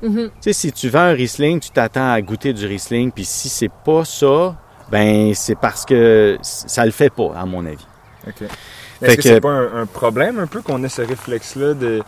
[0.03, 0.31] Mhm.
[0.31, 3.51] Tu sais, si tu vends un Riesling, tu t'attends à goûter du Riesling, puis si
[3.51, 4.57] c'est pas ça,
[4.91, 7.87] ben c'est parce que ça le fait pas, à mon avis.
[8.27, 8.35] OK.
[8.39, 11.75] Fait Est-ce que, que- c'est pas un, un problème un peu qu'on ait ce réflexe-là
[11.75, 12.03] de,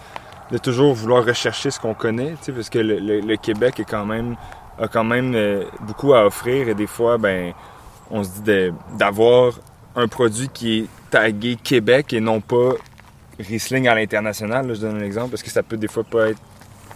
[0.50, 3.78] de toujours vouloir rechercher ce qu'on connaît, tu sais, parce que le, le- le Québec
[3.78, 4.36] est quand même
[4.78, 7.52] a quand même euh, beaucoup à offrir et des fois, ben,
[8.10, 9.60] on se dit d'avoir
[9.96, 12.72] un produit qui est tagué Québec et non pas
[13.38, 14.72] Riesling à l'international.
[14.74, 16.40] Je donne un exemple parce que ça peut des fois pas être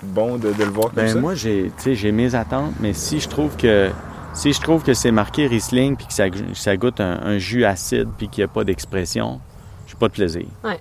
[0.02, 1.18] bon de, de le voir comme Ben ça.
[1.18, 3.90] moi j'ai tu sais, j'ai mes attentes, mais si je trouve que
[4.34, 6.24] si je trouve que c'est marqué Riesling puis que ça,
[6.54, 9.40] ça goûte un, un jus acide puis qu'il n'y a pas d'expression,
[9.86, 10.46] j'ai pas de plaisir.
[10.62, 10.78] Ouais.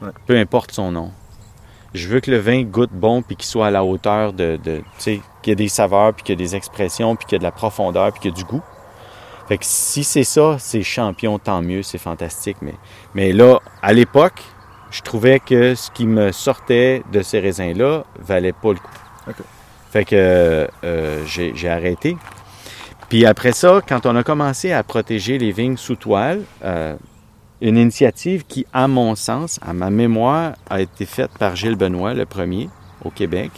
[0.00, 0.10] Ouais.
[0.26, 1.12] Peu importe son nom.
[1.94, 4.78] Je veux que le vin goûte bon puis qu'il soit à la hauteur de, de
[4.78, 7.34] tu sais, qu'il y ait des saveurs puis qu'il y ait des expressions puis qu'il
[7.34, 8.62] y ait de la profondeur puis qu'il y ait du goût.
[9.48, 12.58] Fait que si c'est ça, c'est champion, tant mieux, c'est fantastique.
[12.62, 12.74] Mais,
[13.14, 14.42] mais là, à l'époque,
[14.90, 19.42] je trouvais que ce qui me sortait de ces raisins-là valait pas le coup.
[19.90, 22.16] Fait que euh, j'ai j'ai arrêté.
[23.08, 26.96] Puis après ça, quand on a commencé à protéger les vignes sous toile, euh,
[27.60, 32.14] une initiative qui, à mon sens, à ma mémoire, a été faite par Gilles Benoît,
[32.14, 32.70] le premier,
[33.04, 33.50] au Québec,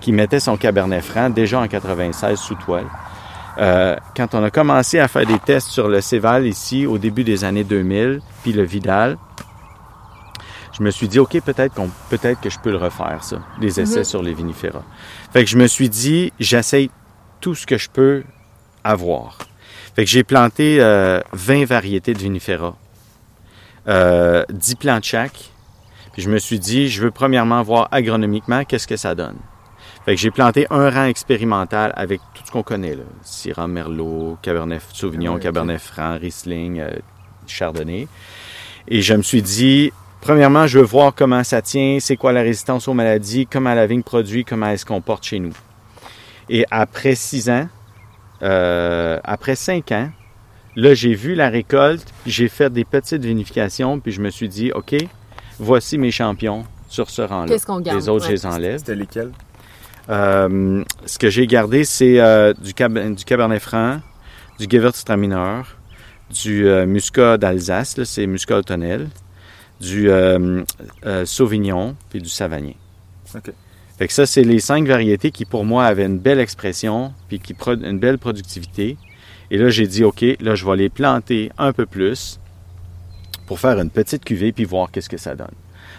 [0.00, 2.86] qui mettait son Cabernet Franc déjà en 96 sous toile.
[3.58, 7.24] Euh, quand on a commencé à faire des tests sur le Céval ici au début
[7.24, 9.18] des années 2000, puis le Vidal,
[10.72, 13.80] je me suis dit, OK, peut-être qu'on, peut-être que je peux le refaire, ça, les
[13.80, 14.04] essais Mhm.
[14.04, 14.82] sur les vinifera.
[15.32, 16.90] Fait que je me suis dit, j'essaye
[17.40, 18.22] tout ce que je peux
[18.84, 19.36] avoir.
[19.96, 22.76] Fait que j'ai planté euh, 20 variétés de vinifera,
[23.88, 25.50] euh, 10 plants de chaque.
[26.12, 29.36] Puis je me suis dit, je veux premièrement voir agronomiquement qu'est-ce que ça donne.
[30.04, 33.02] Fait que j'ai planté un rang expérimental avec tout ce qu'on connaît, là.
[33.22, 35.40] Syrah, Merlot, Cabernet Sauvignon, Ah.
[35.40, 36.90] Cabernet Franc, Riesling, euh,
[37.46, 38.08] Chardonnay.
[38.88, 42.40] Et je me suis dit, premièrement, je veux voir comment ça tient, c'est quoi la
[42.42, 45.52] résistance aux maladies, comment la vigne produit, comment elle se comporte chez nous.
[46.48, 47.68] Et après six ans,
[48.42, 50.10] euh, après cinq ans,
[50.76, 54.72] là, j'ai vu la récolte, j'ai fait des petites vinifications, puis je me suis dit,
[54.72, 54.94] OK,
[55.58, 57.46] voici mes champions sur ce rang-là.
[57.48, 57.98] Qu'est-ce qu'on garde?
[57.98, 58.36] Les autres, Ouais.
[58.36, 58.78] je les enlève.
[58.78, 59.30] C'était lesquels?
[60.10, 64.00] Euh, ce que j'ai gardé, c'est euh, du, cab- du Cabernet Franc,
[64.58, 65.62] du Gewürztraminer,
[66.30, 68.62] du euh, Muscat d'Alsace, c'est Muscat
[69.80, 70.64] du euh,
[71.24, 72.74] Sauvignon, puis du Savagnin.
[73.34, 73.52] OK.
[73.98, 77.38] Fait que ça, c'est les cinq variétés qui, pour moi, avaient une belle expression, puis
[77.38, 78.96] qui une belle productivité.
[79.50, 82.40] Et là, j'ai dit, OK, là, je vais les planter un peu plus
[83.46, 85.54] pour faire une petite cuvée, puis voir qu'est-ce que ça donne.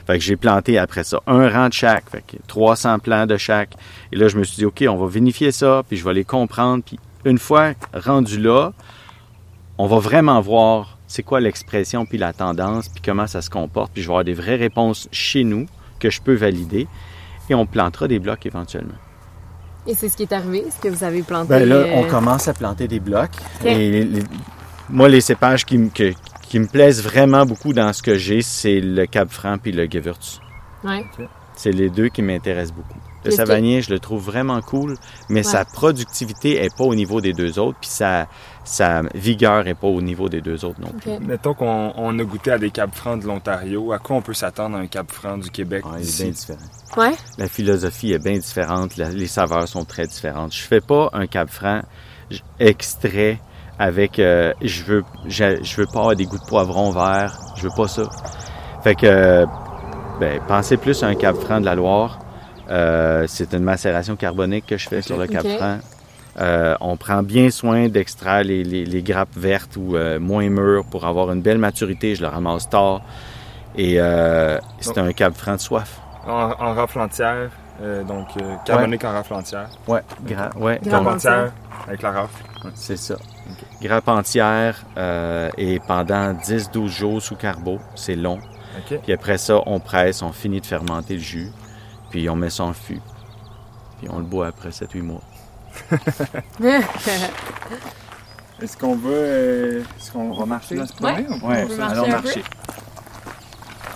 [0.08, 3.38] Fait que j'ai planté après ça un rang de chaque, fait que 300 plants de
[3.38, 3.74] chaque.
[4.12, 6.26] Et là, je me suis dit, OK, on va vinifier ça, puis je vais les
[6.26, 6.84] comprendre.
[6.84, 8.72] Puis une fois rendu là,
[9.78, 13.92] on va vraiment voir c'est quoi l'expression, puis la tendance, puis comment ça se comporte.
[13.94, 15.66] Puis je vais avoir des vraies réponses chez nous
[16.00, 16.88] que je peux valider.
[17.50, 18.94] Et on plantera des blocs éventuellement.
[19.88, 20.60] Et c'est ce qui est arrivé?
[20.68, 21.50] Est-ce que vous avez planté?
[21.50, 23.32] Ben là, euh, on commence à planter des blocs.
[23.66, 24.24] Et les- les-
[24.90, 26.14] moi, les cépages qui, me- que-
[26.52, 29.86] qui me plaisent vraiment beaucoup dans ce que j'ai, c'est le Cap Franc puis le
[29.90, 30.42] Gewürz.
[30.84, 31.06] Ouais.
[31.56, 33.00] C'est les deux qui m'intéressent beaucoup.
[33.24, 34.98] Le savanier, je le trouve vraiment cool,
[35.30, 38.28] mais sa productivité est pas au niveau des deux autres, puis sa,
[38.66, 41.12] sa vigueur est pas au niveau des deux autres non plus.
[41.14, 41.20] Ok.
[41.22, 43.94] Mettons qu'on on a goûté à des Cap Francs de l'Ontario.
[43.94, 46.32] À quoi on peut s'attendre à un Cap Franc du Québec Ouais, il est bien
[46.32, 46.60] différent.
[46.98, 47.14] Ouais.
[47.38, 50.54] La philosophie est bien différente, la- les saveurs sont très différentes.
[50.54, 51.82] Je fais pas un Cap Franc
[52.60, 53.40] extrait
[53.82, 57.64] avec euh, je veux je, je veux pas avoir des goûts de poivron vert, je
[57.64, 58.04] veux pas ça.
[58.84, 59.46] Fait que euh,
[60.20, 62.20] ben, pensez plus à un Cap Franc de la Loire.
[62.70, 65.58] Euh, c'est une macération carbonique que je fais sur le Cap Ok.
[65.58, 65.80] Franc.
[66.40, 70.86] Euh, on prend bien soin d'extraire les, les- les grappes vertes ou euh, moins mûres
[70.86, 72.16] pour avoir une belle maturité.
[72.16, 73.02] Je le ramasse tard.
[73.76, 76.00] Et euh, c'est un Cap Franc de soif.
[76.28, 77.50] En, en rafle entière,
[77.82, 79.70] euh, donc euh, carbonique en rafle entière.
[79.88, 81.52] Ouais, gra- ouais, Grappe Grappe donc,
[81.88, 82.44] avec la rafle.
[82.76, 83.16] c'est ça.
[83.82, 88.40] Grappe entière euh, et pendant 10-12 jours sous carbo, c'est long.
[89.04, 91.52] Puis après ça, on presse, on finit de fermenter le jus,
[92.10, 93.02] puis on met ça en fût.
[94.00, 95.22] Puis on le boit après 7-8 mois.
[98.62, 101.24] Est-ce qu'on va, euh, est-ce qu'on va marcher dans ce Ouais.
[101.24, 101.50] coin?
[101.50, 102.30] Ouais, peut marcher un peu.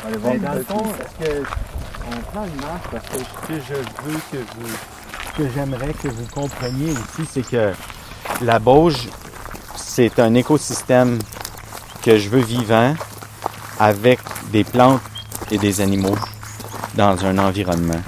[0.07, 1.43] Allez voir Mais dans le le fond, est-ce que
[2.07, 5.93] on prend une marche parce que ce que je veux que vous, ce que j'aimerais
[5.93, 7.73] que vous compreniez aussi, c'est que
[8.41, 9.07] la Bauge,
[9.77, 11.19] c'est un écosystème
[12.03, 12.93] que je veux vivant
[13.79, 14.19] avec
[14.51, 15.01] des plantes
[15.51, 16.15] et des animaux
[16.95, 18.01] dans un environnement.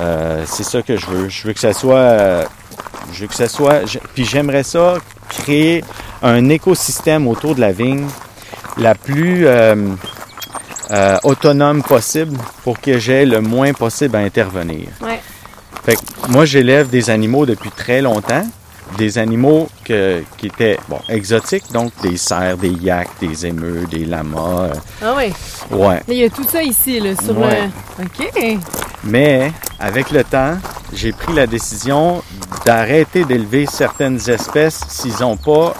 [0.00, 1.28] Euh, c'est ça que je veux.
[1.28, 2.44] Je veux que ça soit, euh,
[3.12, 4.94] je veux que ça soit, je- puis j'aimerais ça
[5.28, 5.84] créer
[6.22, 8.06] un écosystème autour de la vigne
[8.76, 14.88] la plus euh, autonome possible pour que j'ai le moins possible à intervenir.
[15.02, 15.20] Ouais.
[15.84, 18.46] Fait que moi, j'élève des animaux depuis très longtemps.
[18.96, 24.04] Des animaux que, qui étaient bon, exotiques, donc des cerfs, des yaks, des émeux, des
[24.06, 24.62] lamas.
[24.62, 25.32] euh, Ah oui.
[25.70, 26.02] ouais.
[26.08, 27.68] Mais il y a tout ça ici, là, sur Ouais.
[27.98, 28.04] le.
[28.04, 28.58] OK.
[29.04, 30.56] Mais avec le temps,
[30.92, 32.22] j'ai pris la décision
[32.64, 35.74] d'arrêter d'élever certaines espèces s'ils n'ont pas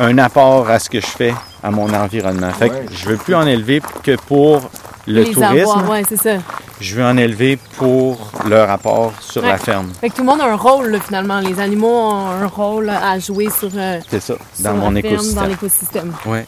[0.00, 2.50] un apport à ce que je fais à mon environnement.
[2.52, 2.86] Fait que Ouais.
[2.92, 4.62] je veux plus en élever que pour
[5.06, 5.42] le Les tourisme.
[5.42, 6.36] avoir, ouais, c'est ça.
[6.80, 9.48] Je veux en élever pour leur apport sur Ouais.
[9.50, 9.92] la ferme.
[10.00, 11.38] Fait que tout le monde a un rôle, là, finalement.
[11.40, 14.84] Les animaux ont un rôle à jouer sur, euh, C'est ça, sur dans la mon
[14.92, 15.34] ferme, écosystème.
[15.42, 16.12] dans l'écosystème.
[16.26, 16.44] Ouais.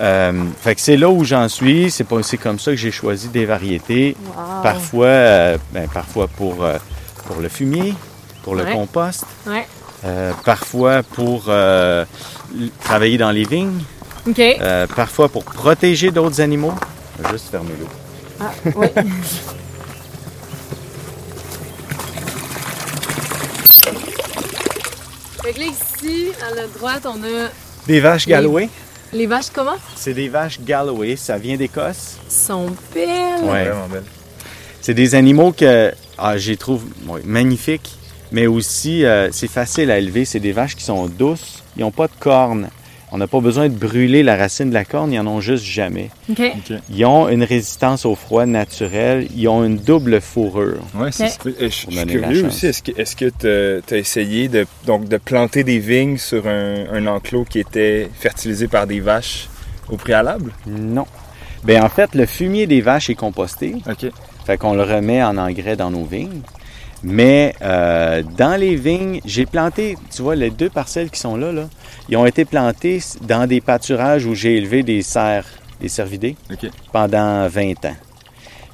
[0.00, 1.90] Euh, fait que c'est là où j'en suis.
[1.90, 4.16] C'est pas c'est comme ça que j'ai choisi des variétés.
[4.26, 4.62] Wow.
[4.62, 6.56] Parfois, euh, ben, parfois pour
[7.26, 7.94] pour le fumier,
[8.42, 8.72] pour le Ouais.
[8.72, 9.24] compost,
[10.44, 11.48] parfois pour
[12.82, 13.80] travailler dans les vignes,
[14.96, 16.74] parfois pour protéger d'autres animaux.
[17.18, 17.88] Je vais Juste fermer l'eau.
[18.40, 18.86] Ah, oui.
[25.42, 27.48] fait que là, ici, à la droite, on a
[27.86, 28.68] Des vaches Galloway.
[29.12, 29.76] les vaches comment?
[29.96, 31.16] C'est des vaches Galloway.
[31.16, 32.16] Ça vient d'Écosse.
[32.26, 33.42] Ils sont belles.
[33.44, 33.64] Ouais.
[33.68, 34.04] Vraiment belle.
[34.80, 37.96] C'est des animaux que ah, les trouve ouais, magnifiques,
[38.32, 40.24] mais aussi euh, c'est facile à élever.
[40.24, 42.68] C'est des vaches qui sont douces, ils n'ont pas de cornes.
[43.14, 45.62] On n'a pas besoin de brûler la racine de la corne, ils en ont juste
[45.64, 46.10] jamais.
[46.28, 46.42] OK.
[46.90, 50.80] Ils ont une résistance au froid naturelle, ils ont une double fourrure.
[50.96, 51.46] Ouais, c'est Ok.
[51.46, 52.66] euh, Je suis curieux aussi.
[52.66, 53.30] Est-ce que
[53.86, 58.10] tu as essayé de, donc, de planter des vignes sur un, un enclos qui était
[58.18, 59.48] fertilisé par des vaches
[59.88, 60.50] au préalable?
[60.66, 61.06] Non.
[61.62, 64.10] Ben en fait, le fumier des vaches est composté, OK.
[64.44, 66.40] fait qu'on le remet en engrais dans nos vignes.
[67.04, 71.52] Mais euh, dans les vignes, j'ai planté, tu vois, les deux parcelles qui sont là,
[71.52, 71.68] là,
[72.08, 75.46] ils ont été plantés dans des pâturages où j'ai élevé des cerfs,
[75.80, 76.34] des cervidés,
[76.92, 77.96] pendant 20 ans.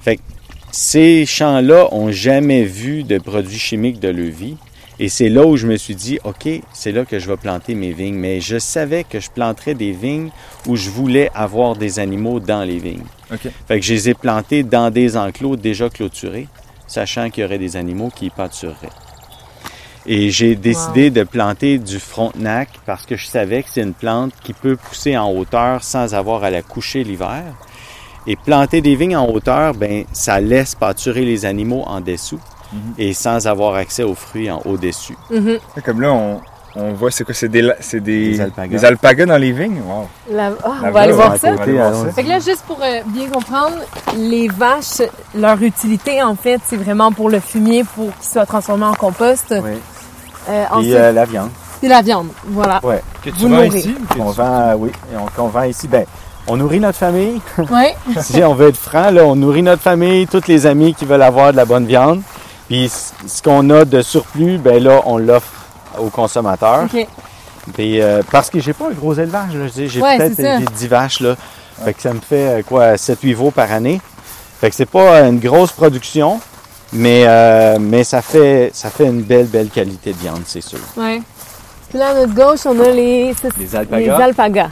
[0.00, 0.22] Fait que
[0.70, 4.56] ces champs-là ont jamais vu de produits chimiques de leur vie.
[5.00, 7.74] Et c'est là où je me suis dit, OK, c'est là que je vais planter
[7.74, 8.16] mes vignes.
[8.16, 10.30] Mais je savais que je planterais des vignes
[10.66, 13.02] où je voulais avoir des animaux dans les vignes.
[13.32, 13.48] OK.
[13.66, 16.48] Fait que je les ai plantés dans des enclos déjà clôturés,
[16.90, 18.90] sachant qu'il y aurait des animaux qui y pâtureraient.
[20.06, 24.32] Et j'ai décidé de planter du frontenac parce que je savais que c'est une plante
[24.42, 27.44] qui peut pousser en hauteur sans avoir à la coucher l'hiver.
[28.26, 32.40] Et planter des vignes en hauteur, ben, ça laisse pâturer les animaux en dessous
[32.98, 35.16] et sans avoir accès aux fruits en au-dessus.
[35.30, 35.58] Mhm.
[35.84, 36.40] Comme là, on,
[36.76, 37.34] on voit, c'est quoi?
[37.34, 38.68] C'est des, c'est des, Des alpagas.
[38.78, 39.80] des alpagas dans les vignes?
[39.86, 40.08] Wow.
[40.30, 41.50] La- ah, on va aller voilà, voir ça.
[41.52, 41.78] côté.
[42.14, 43.76] Fait que là, juste pour euh, bien comprendre,
[44.16, 45.02] les vaches,
[45.34, 49.46] leur utilité, en fait, c'est vraiment pour le fumier, pour qu'il soit transformé en compost.
[49.50, 49.70] Oui.
[50.48, 51.50] Euh, Et ensuite, euh, la viande.
[51.80, 52.28] c'est la viande.
[52.46, 52.80] Voilà.
[52.82, 53.02] Ouais.
[53.22, 53.74] Que tu Vous vends nourrir.
[53.76, 53.94] ici?
[54.00, 55.88] ou que On tu- vend, oui, et on, qu'on vend ici.
[55.88, 56.04] Ben,
[56.46, 57.40] on nourrit notre famille.
[57.70, 57.94] Ouais.
[58.22, 61.20] si on veut être franc, là, on nourrit notre famille, tous les amis qui veulent
[61.22, 62.22] avoir de la bonne viande.
[62.68, 65.59] Puis ce qu'on a de surplus, ben là, on l'offre
[66.00, 66.86] aux consommateurs.
[67.74, 69.66] Puis, euh, parce que j'ai pas un gros élevage, là.
[69.66, 70.58] Je dis, J'ai Ouais, peut-être c'est ça.
[70.58, 71.36] j'ai 10 vaches, là.
[71.84, 74.00] Fait que ça me fait, euh, quoi, 7-8 veaux par année.
[74.60, 76.40] Fait que c'est pas une grosse production,
[76.92, 80.80] Mais, euh, mais ça, fait, ça fait une belle, belle qualité de viande, c'est sûr.
[80.96, 81.22] Ouais.
[81.88, 84.16] Puis là, à notre gauche, on a les, Les alpagas.
[84.16, 84.70] les alpagas.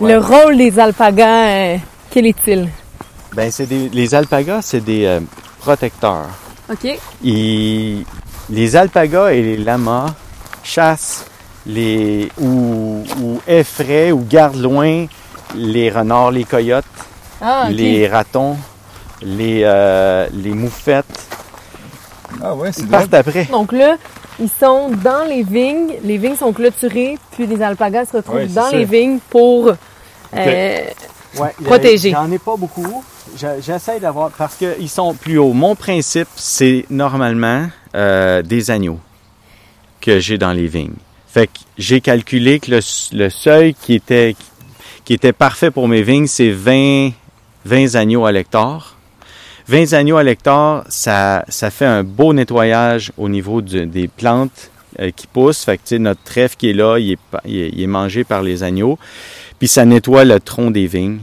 [0.00, 0.12] Ouais.
[0.14, 1.76] Le rôle des alpagas, euh,
[2.10, 2.68] quel est-il?
[3.36, 5.20] Ben, c'est des, les alpagas, c'est des euh,
[5.60, 6.26] protecteurs.
[6.70, 6.98] OK.
[7.22, 8.04] Ils-
[8.50, 10.06] les alpagas et les lamas
[10.68, 11.24] chassent
[11.66, 15.06] les, ou, ou effraient ou gardent loin
[15.54, 16.84] les renards, les coyotes,
[17.40, 18.56] Ah, les ratons,
[19.22, 21.06] les, euh, les moufettes.
[22.42, 23.44] Ah ouais, c'est Ils partent après.
[23.46, 23.96] Donc là,
[24.38, 25.94] ils sont dans les vignes.
[26.04, 29.68] Les vignes sont clôturées, puis les alpagas se retrouvent Ouais, dans les vignes pour...
[30.36, 30.80] euh,
[31.38, 32.10] Ouais, Protégés.
[32.12, 33.02] J'en ai pas beaucoup.
[33.36, 35.52] Je- J'essaie d'avoir parce qu'ils sont plus hauts.
[35.52, 38.98] Mon principe, c'est normalement euh, des agneaux
[40.00, 40.94] que j'ai dans les vignes.
[41.28, 42.80] Fait que j'ai calculé que le,
[43.12, 44.34] le seuil qui était
[45.04, 47.10] qui était parfait pour mes vignes, c'est 20,
[47.64, 48.96] 20 agneaux à l'hectare.
[49.68, 54.70] 20 agneaux à l'hectare, ça, ça fait un beau nettoyage au niveau du- des plantes
[55.00, 55.64] euh, qui poussent.
[55.64, 58.42] Fait que, notre trèfle qui est là, il est, il est- il est mangé par
[58.42, 58.98] les agneaux.
[59.58, 61.20] Puis ça nettoie le tronc des vignes.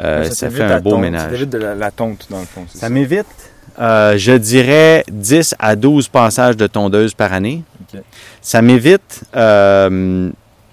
[0.00, 1.30] Euh, ça, fait un beau tonte, Ça ménage.
[1.32, 2.64] t'évite de la, la tonte, dans le fond.
[2.68, 3.26] c'est Ça m'évite,
[3.80, 7.62] euh, je dirais, 10 à 12 passages de tondeuse par année.
[8.40, 10.30] Ça m'évite euh,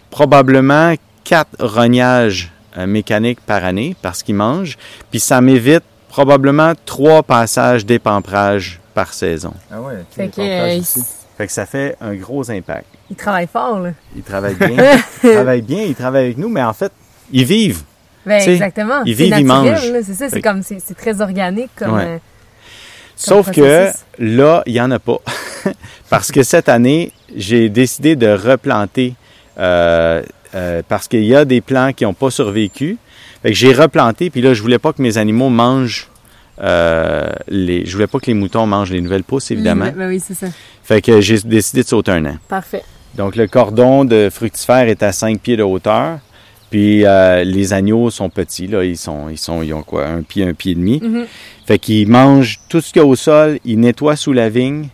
[0.09, 0.93] probablement
[1.23, 4.77] 4 rognages euh, mécaniques par année parce qu'ils mangent.
[5.11, 9.53] Puis ça m'évite probablement 3 passages d'épamprage par saison.
[9.71, 11.03] Ah ouais, fait que, euh, aussi.
[11.37, 12.85] Fait que ça fait un gros impact.
[13.09, 13.91] ils travaillent fort, là.
[14.15, 14.97] Ils travaillent bien.
[15.23, 16.91] ils travaillent bien, ils travaillent avec nous, mais en fait,
[17.31, 17.83] ils vivent.
[18.25, 19.03] Ben, exactement.
[19.05, 19.91] ils C'est vivent, ils mangent.
[20.03, 21.93] C'est ça, c'est comme, c'est très organique comme...
[21.93, 22.05] Ouais.
[22.05, 22.17] euh,
[23.15, 23.89] Sauf que
[24.19, 25.19] là, il n'y en a pas.
[26.09, 29.13] parce que cette année, j'ai décidé de replanter
[29.57, 30.21] euh,
[30.53, 32.97] euh, parce qu'il y a des plants qui n'ont pas survécu.
[33.41, 36.09] Fait que j'ai replanté, puis là, je voulais pas que mes animaux mangent
[36.61, 37.85] euh, les.
[37.85, 39.91] Je voulais pas que les moutons mangent les nouvelles pousses, évidemment.
[39.95, 40.47] Ben oui, c'est ça.
[40.83, 42.37] Fait que j'ai décidé de sauter un an.
[42.47, 42.83] Parfait.
[43.15, 46.19] Donc, le cordon de fructifère est à 5 pieds de hauteur.
[46.75, 48.83] Puis euh, les agneaux sont petits, là.
[48.83, 50.99] Ils sont, ils sont, ils ont quoi, un pied, un pied et demi.
[51.01, 51.25] Mhm.
[51.65, 54.89] Fait qu'ils mangent tout ce qu'il y a au sol, ils nettoient sous la vigne.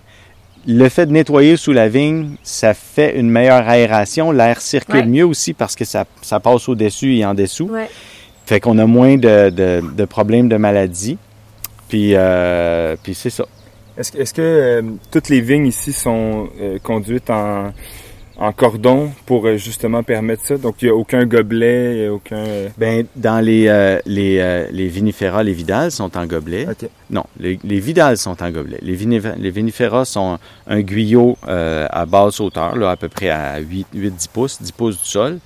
[0.67, 4.31] Le fait de nettoyer sous la vigne, ça fait une meilleure aération.
[4.31, 5.05] L'air circule Ouais.
[5.07, 7.67] mieux aussi parce que ça, ça passe au-dessus et en dessous.
[7.71, 7.89] Ouais.
[8.45, 11.17] Fait qu'on a moins de, de, de problèmes de maladie.
[11.89, 13.47] Puis, euh, puis c'est ça.
[13.97, 17.73] Est-ce que, est-ce que euh, toutes les vignes ici sont euh, conduites en,
[18.41, 20.57] en cordon pour justement permettre ça?
[20.57, 22.37] Donc, il n'y a aucun gobelet, il n'y a aucun...
[22.37, 26.65] euh, Ben, dans les, euh, les, euh, les vinifera, les vidales sont en gobelet.
[27.09, 28.79] Non, les, les vidales sont en gobelet.
[28.81, 33.29] Les, vinif- les vinifera sont un guyot euh, à basse hauteur, là, à peu près
[33.29, 35.39] à 8-10 pouces, 10 pouces du sol.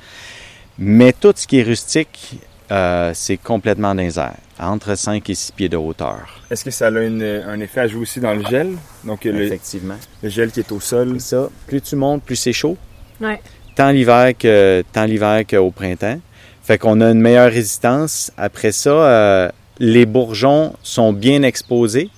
[0.80, 2.40] Mais tout ce qui est rustique,
[2.72, 6.42] euh, c'est complètement dans les airs, entre 5 et 6 pieds de hauteur.
[6.50, 8.70] Est-ce que ça a une- un effet à jouer aussi dans le gel?
[9.04, 9.98] Donc, le, Effectivement.
[10.24, 11.16] le gel qui est au sol.
[11.20, 11.50] C'est ça.
[11.68, 12.78] Plus tu montes, plus c'est chaud.
[13.22, 13.40] Ouais.
[13.76, 16.20] Tant l'hiver que tant l'hiver qu'au printemps.
[16.64, 18.32] Fait qu'on a une meilleure résistance.
[18.38, 19.50] Après ça, euh,
[19.80, 22.10] les bourgeons sont bien exposés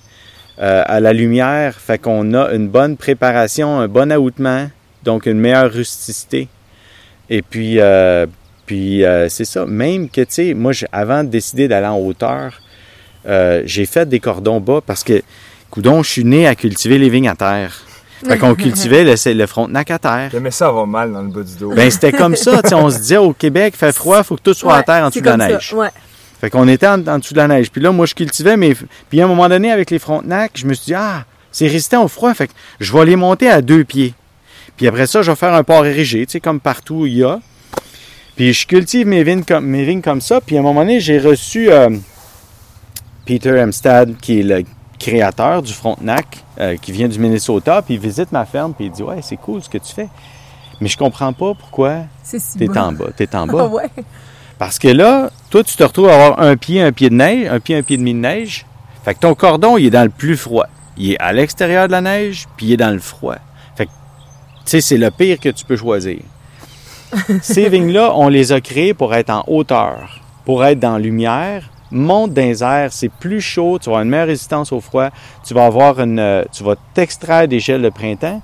[0.60, 1.74] euh, à la lumière.
[1.74, 4.70] Fait qu'on a une bonne préparation, un bon aoutement,
[5.02, 6.48] donc une meilleure rusticité.
[7.28, 8.26] Et puis, euh,
[8.68, 9.64] puis euh, c'est ça.
[9.66, 12.60] Même que, tu sais, moi, avant de décider d'aller en hauteur,
[13.26, 15.22] euh, j'ai fait des cordons bas parce que,
[15.70, 17.82] coudon, je suis né à cultiver les vignes à terre.
[18.26, 20.28] Fait qu'on cultivait le, le frontenac à terre.
[20.30, 21.72] J'aimais ça avoir mal dans le bas du dos.
[21.72, 22.62] Ben, c'était comme ça.
[22.62, 24.76] tu sais, on se disait au Québec, il fait froid, il faut que tout soit
[24.76, 25.72] à terre en dessous de la ça, neige.
[25.72, 25.88] Ouais.
[26.38, 27.70] Fait qu'on était en, en dessous de la neige.
[27.70, 28.76] Puis là, moi, je cultivais, mais.
[29.08, 32.04] Puis à un moment donné, avec les frontenacs, je me suis dit, ah, c'est résistant
[32.04, 32.34] au froid.
[32.34, 34.12] Fait que je vais les monter à deux pieds.
[34.76, 37.24] Puis après ça, je vais faire un port érigé, tu sais, comme partout il y
[37.24, 37.40] a.
[38.38, 40.40] Puis je cultive mes vignes comme, mes vignes comme ça.
[40.40, 41.90] Puis à un moment donné, j'ai reçu euh,
[43.26, 44.62] Peter Hemstad, qui est le
[44.96, 47.82] créateur du Frontenac, euh, qui vient du Minnesota.
[47.82, 50.08] Puis il visite ma ferme, puis il dit, ouais, c'est cool ce que tu fais.
[50.80, 53.06] Mais je comprends pas pourquoi si t'es en bas.
[53.16, 53.66] T'es en Ah bas.
[53.66, 53.90] ouais.
[54.56, 57.48] Parce que là, toi, tu te retrouves à avoir un pied, un pied de neige,
[57.50, 58.66] un pied, un pied et demi de neige.
[59.04, 60.66] Fait que ton cordon, il est dans le plus froid.
[60.96, 63.34] Il est à l'extérieur de la neige, puis il est dans le froid.
[63.74, 63.96] Fait que, tu
[64.66, 66.18] sais, c'est le pire que tu peux choisir.
[67.42, 71.62] Ces vignes-là, on les a créées pour être en hauteur, pour être dans la lumière,
[71.90, 75.08] monte dans les airs, c'est plus chaud, tu vas avoir une meilleure résistance au froid,
[75.46, 78.42] tu vas avoir une, euh, tu vas t'extraire des gels de printemps,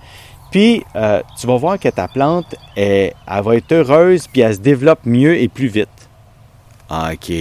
[0.51, 4.55] puis euh, tu vas voir que ta plante, elle, elle va être heureuse, puis elle
[4.55, 5.89] se développe mieux et plus vite.
[6.89, 7.33] Ah, OK.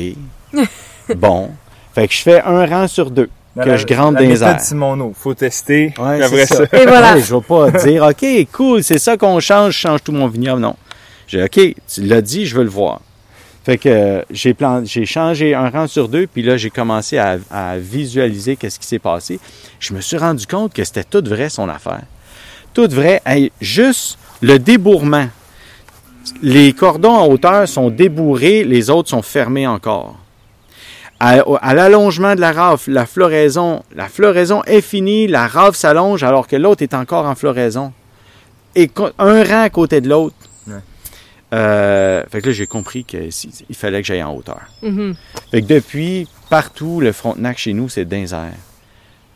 [1.15, 1.51] bon.
[1.93, 4.27] Fait que je fais un rang sur deux, Dans que la- je grande la dans
[4.27, 4.61] les méthode airs.
[4.61, 5.13] Simoneau.
[5.15, 5.93] Faut tester.
[5.99, 6.65] Ouais, après c'est ça.
[6.65, 6.77] ça.
[6.81, 7.13] Et voilà.
[7.13, 10.27] Ouais, je vais pas dire, OK, cool, c'est ça qu'on change, je change tout mon
[10.27, 10.61] vignoble.
[10.61, 10.75] Non.
[11.27, 13.01] J'ai OK, tu l'as dit, je veux le voir.
[13.63, 17.17] Fait que euh, j'ai plan- j'ai changé un rang sur deux, puis là, j'ai commencé
[17.17, 19.39] à, visualiser qu'est-ce qui s'est passé.
[19.79, 22.03] Je me suis rendu compte que c'était tout vrai son affaire.
[22.73, 23.21] Tout vrai.
[23.61, 25.27] Juste le débourrement.
[26.41, 30.17] Les cordons en hauteur sont débourrés, les autres sont fermés encore.
[31.19, 36.47] À, l'allongement de la rafle, la floraison, la floraison est finie, la rafle s'allonge alors
[36.47, 37.93] que l'autre est encore en floraison.
[38.75, 40.35] Et un rang à côté de l'autre.
[41.53, 43.29] Euh, fait que là, j'ai compris qu'il
[43.73, 44.61] fallait que j'aille en hauteur.
[44.81, 45.15] Mhm.
[45.51, 48.51] Fait que depuis, partout, le Frontenac chez nous, c'est airs.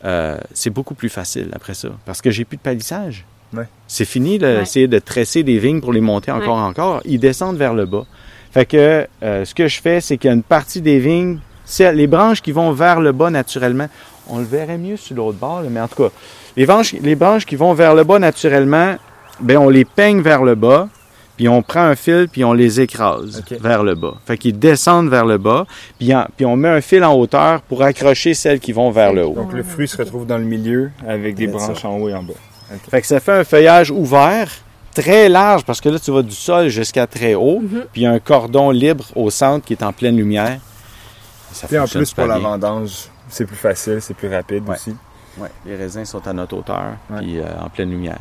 [0.04, 3.24] Euh, c'est beaucoup plus facile après ça, parce que j'ai plus de palissage.
[3.52, 3.64] Ouais.
[3.86, 4.58] C'est fini Ouais.
[4.58, 7.00] d'essayer de tresser des vignes pour les monter encore encore.
[7.04, 8.04] Ils descendent vers le bas.
[8.52, 11.38] Fait que euh, ce que je fais, c'est qu'il y a une partie des vignes,
[11.64, 13.88] c'est les branches qui vont vers le bas naturellement.
[14.28, 16.10] On le verrait mieux sur l'autre bord, là, mais en tout cas,
[16.56, 18.96] les branches, les branches qui vont vers le bas naturellement,
[19.40, 20.88] ben on les peigne vers le bas,
[21.38, 24.14] puis on prend un fil, puis on les écrase vers le bas.
[24.26, 25.64] Fait qu'ils descendent vers le bas,
[25.98, 29.14] puis, en- puis on met un fil en hauteur pour accrocher celles qui vont vers
[29.14, 29.32] le haut.
[29.34, 32.22] Donc le fruit se retrouve dans le milieu avec des branches en haut et en
[32.22, 32.34] bas.
[32.90, 34.50] Fait que ça fait un feuillage ouvert,
[34.94, 37.84] très large, parce que là, tu vas du sol jusqu'à très haut, Mhm.
[37.92, 40.58] puis il y a un cordon libre au centre qui est en pleine lumière.
[41.52, 42.90] Ça Puis en plus pour la vendange,
[43.28, 44.74] c'est plus facile, c'est plus rapide Ouais.
[44.74, 44.94] aussi.
[45.38, 47.18] Ouais, les raisins sont à notre hauteur, Ouais.
[47.20, 48.18] puis euh, en pleine lumière.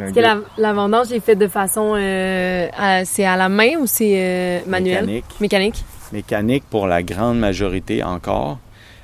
[0.00, 1.94] Est-ce que la, la vendange est faite de façon...
[1.96, 2.68] euh,
[3.04, 5.06] c'est à la main ou c'est euh, manuel?
[5.06, 5.24] Mécanique.
[5.40, 5.84] Mécanique.
[6.12, 8.58] mécanique pour la grande majorité encore.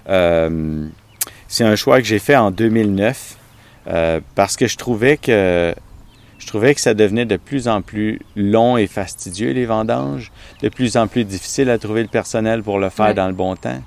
[0.09, 0.87] Euh,
[1.49, 3.37] c'est un choix que j'ai fait en 2009
[3.89, 5.75] euh, parce que je trouvais que
[6.39, 10.31] je trouvais que ça devenait de plus en plus long et fastidieux les vendanges,
[10.63, 13.15] de plus en plus difficile à trouver le personnel pour le faire Ouais.
[13.15, 13.81] dans le bon temps.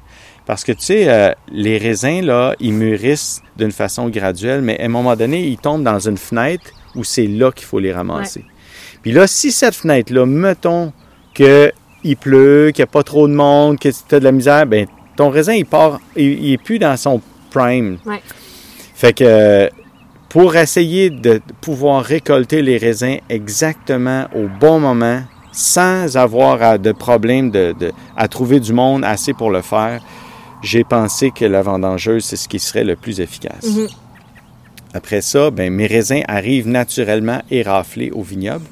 [0.47, 4.85] Parce que tu sais, euh, les raisins là, ils mûrissent d'une façon graduelle, mais à
[4.85, 8.43] un moment donné, ils tombent dans une fenêtre où c'est là qu'il faut les ramasser.
[9.01, 10.91] Puis là, si cette fenêtre-là, mettons
[11.33, 11.71] que
[12.03, 14.65] il pleut, qu'il n'y a pas trop de monde, que tu as de la misère,
[14.65, 17.21] ben ton raisin, il part, il, il est plus dans son
[17.51, 17.97] prime.
[18.05, 18.21] Ouais.
[18.95, 19.69] Fait que
[20.29, 25.21] pour essayer de pouvoir récolter les raisins exactement au bon moment,
[25.51, 30.01] sans avoir à- de problème de, de- à trouver du monde assez pour le faire,
[30.63, 33.63] j'ai pensé que la vendangeuse, c'est ce qui serait le plus efficace.
[33.75, 33.87] Mhm.
[34.93, 38.65] Après ça, ben, mes raisins arrivent naturellement éraflés au vignoble.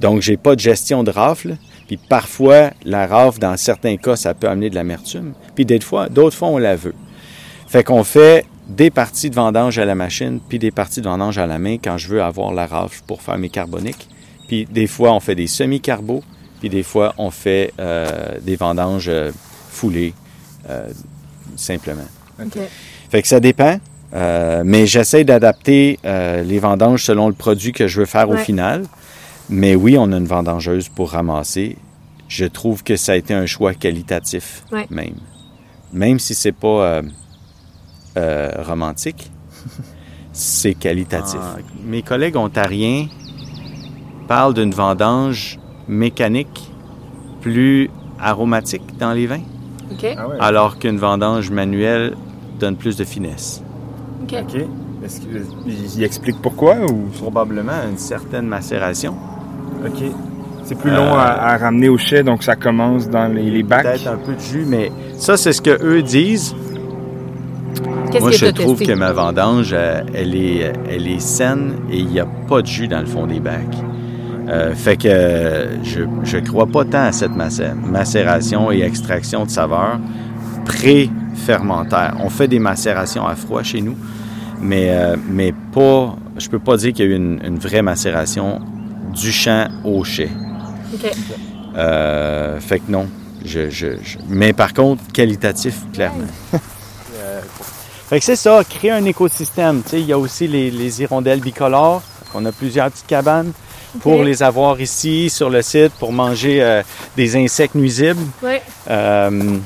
[0.00, 1.56] Donc, j'ai pas de gestion de rafle.
[1.86, 5.34] Puis parfois, la rafle, dans certains cas, ça peut amener de l'amertume.
[5.54, 6.94] Puis d'autres fois, d'autres fois, on la veut.
[7.66, 11.38] Fait qu'on fait des parties de vendange à la machine, puis des parties de vendange
[11.38, 14.08] à la main quand je veux avoir la rafle pour faire mes carboniques.
[14.46, 16.22] Puis des fois, on fait des semi-carbos,
[16.60, 19.32] puis des fois, on fait euh, des vendanges euh,
[19.70, 20.14] foulées,
[20.68, 20.88] euh,
[21.56, 22.06] simplement.
[23.10, 23.78] Fait que ça dépend.
[24.12, 28.36] Euh, mais j'essaie d'adapter euh, les vendanges selon le produit que je veux faire au
[28.36, 28.84] final.
[29.48, 31.76] Mais oui, on a une vendangeuse pour ramasser.
[32.28, 34.86] Je trouve que ça a été un choix qualitatif Ouais.
[34.90, 35.14] même.
[35.92, 37.02] Même si c'est pas euh,
[38.16, 39.30] euh, romantique,
[40.32, 41.40] c'est qualitatif.
[41.42, 43.06] Ah, Mes collègues ontariens
[44.28, 45.58] parlent d'une vendange
[45.88, 46.70] mécanique
[47.40, 47.90] plus
[48.20, 49.42] aromatique dans les vins,
[49.90, 50.06] OK.
[50.16, 50.36] Ah ouais.
[50.40, 52.14] alors qu'une vendange manuelle
[52.60, 53.62] donne plus de finesse.
[54.22, 54.34] OK.
[54.42, 54.60] Ok.
[55.04, 55.42] Est-ce qu'il
[55.96, 57.08] il explique pourquoi ou?
[57.18, 59.14] Probablement une certaine macération.
[59.86, 60.02] Ok.
[60.64, 63.82] C'est plus long à, à ramener au chai, donc ça commence dans les, les bacs.
[63.82, 66.54] Peut-être un peu de jus, mais ça, c'est ce que eux disent.
[68.12, 68.92] Qu'est-ce Moi, je trouve testé?
[68.92, 72.66] que ma vendange, euh, elle est, elle est saine et il n'y a pas de
[72.66, 73.76] jus dans le fond des bacs.
[74.48, 79.44] Euh, fait que euh, je je crois pas tant à cette macé- macération et extraction
[79.44, 79.98] de saveur
[81.44, 82.14] pré-fermentaire.
[82.22, 83.96] On fait des macérations à froid chez nous,
[84.60, 87.82] mais, euh, mais pas, je peux pas dire qu'il y a eu une, une vraie
[87.82, 88.60] macération
[89.14, 90.28] du champ au chai.
[90.94, 91.10] OK.
[91.76, 93.06] Euh, fait que non.
[93.44, 96.24] Je, je, je- Mais par contre, qualitatif, clairement.
[98.08, 99.82] Fait que c'est ça, créer un écosystème.
[99.84, 102.02] Tu sais, il y a aussi les, les hirondelles bicolores.
[102.34, 103.52] On a plusieurs petites cabanes
[104.00, 106.82] pour les avoir ici sur le site pour manger euh,
[107.16, 108.18] des insectes nuisibles.
[108.90, 109.58] Euh,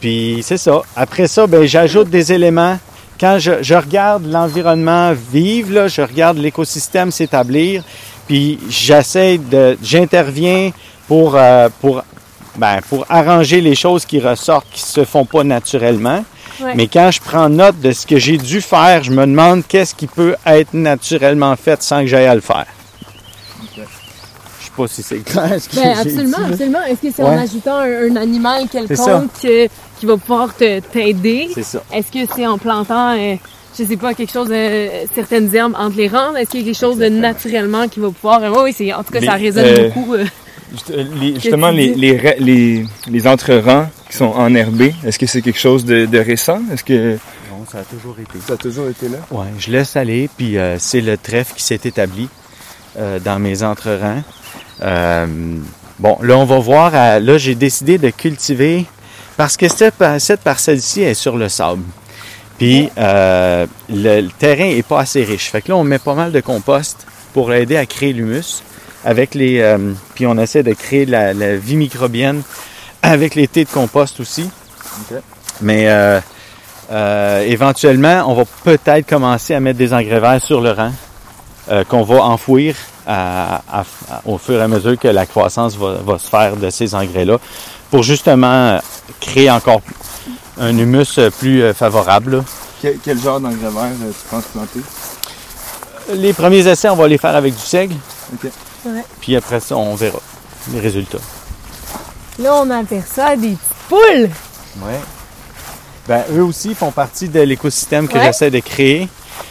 [0.00, 0.80] puis c'est ça.
[0.96, 2.78] Après ça, ben, j'ajoute des éléments.
[3.18, 7.84] Quand je, je regarde l'environnement vivre, là, je regarde l'écosystème s'établir,
[8.26, 10.70] puis j'essaie de, j'interviens
[11.06, 12.02] pour, euh, pour,
[12.56, 16.24] ben, pour arranger les choses qui ressortent, qui se font pas naturellement.
[16.60, 16.74] Ouais.
[16.74, 19.94] Mais quand je prends note de ce que j'ai dû faire, je me demande qu'est-ce
[19.94, 22.66] qui peut être naturellement fait sans que j'aille à le faire.
[24.70, 25.56] Sais pas si c'est clair.
[25.60, 26.82] ce que Ben, absolument, dit, absolument.
[26.84, 27.28] Est-ce que c'est Ouais.
[27.30, 29.66] en ajoutant un, un animal quelconque euh,
[29.98, 31.48] qui va pouvoir te- t'aider?
[31.54, 31.82] C'est ça.
[31.92, 33.36] Est-ce que c'est en plantant, euh,
[33.78, 36.34] je sais pas, quelque chose de certaines herbes entre les rangs?
[36.36, 38.42] Est-ce qu'il y a quelque chose de naturellement qui va pouvoir.
[38.42, 40.16] euh, oui, oui, c'est, en tout cas, ça résonne euh, beaucoup.
[40.72, 45.58] Juste- les- justement, les, les, les, les entre-rangs qui sont enherbés, est-ce que c'est quelque
[45.58, 46.60] chose de, de récent?
[46.72, 47.14] Est-ce que
[47.50, 48.38] Non, ça a toujours été.
[48.46, 49.18] ça a toujours été là?
[49.32, 52.28] Ouais, je laisse aller, puis euh, c'est le trèfle qui s'est établi
[52.98, 54.22] euh, dans mes entrerangs.
[54.82, 55.26] Euh,
[55.98, 56.94] bon, là, on va voir.
[56.94, 58.86] à- là, j'ai décidé de cultiver
[59.36, 61.82] parce que cette, par- cette parcelle-ci est sur le sable.
[62.58, 65.50] Puis euh, le, le terrain est pas assez riche.
[65.50, 68.62] Fait que là, on met pas mal de compost pour aider à créer l'humus.
[69.02, 72.42] Avec les, euh, puis on essaie de créer la, la vie microbienne
[73.02, 74.50] avec les thés de compost aussi.
[75.62, 76.20] Mais euh,
[76.92, 80.92] euh, éventuellement, on va peut-être commencer à mettre des engrais verts sur le rang
[81.70, 82.74] euh, qu'on va enfouir
[83.10, 86.56] à- à- à- au fur et à mesure que la croissance va, va se faire
[86.56, 87.38] de ces engrais-là
[87.90, 88.78] pour justement
[89.20, 89.80] créer encore
[90.60, 92.36] un humus plus euh, favorable.
[92.36, 92.44] là.
[92.82, 94.80] Quel, quel genre d'engrais vert euh, tu penses planter?
[96.14, 97.94] Les premiers essais, on va les faire avec du seigle.
[98.34, 98.50] Ok.
[98.86, 99.04] Ouais.
[99.20, 100.18] Puis après ça, on verra
[100.72, 101.18] les résultats.
[102.38, 104.30] Là, on aperçoit des petites poules.
[104.82, 105.00] Ouais.
[106.08, 108.24] Ben, eux aussi font partie de l'écosystème que Ouais.
[108.26, 109.08] j'essaie de créer.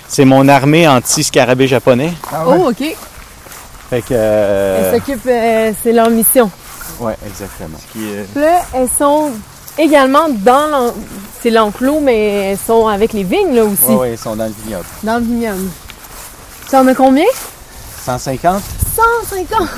[0.07, 2.11] C'est mon armée anti-scarabée japonais.
[2.31, 2.95] Ah Oh, OK.
[3.89, 4.07] Fait que.
[4.11, 6.49] euh, Elles s'occupent, euh, c'est leur mission.
[6.99, 7.77] Ouais, exactement.
[7.93, 9.31] Qui est- Puis Là, elles sont
[9.77, 10.93] également dans l'en-
[11.41, 14.45] c'est l'enclos, mais elles sont avec les vignes, là, aussi, Ouais, ouais, ils sont dans
[14.45, 14.85] le vignoble.
[15.03, 15.69] dans le vignoble.
[16.67, 17.25] Ça en a combien?
[18.05, 18.61] 150?
[18.95, 19.69] 150!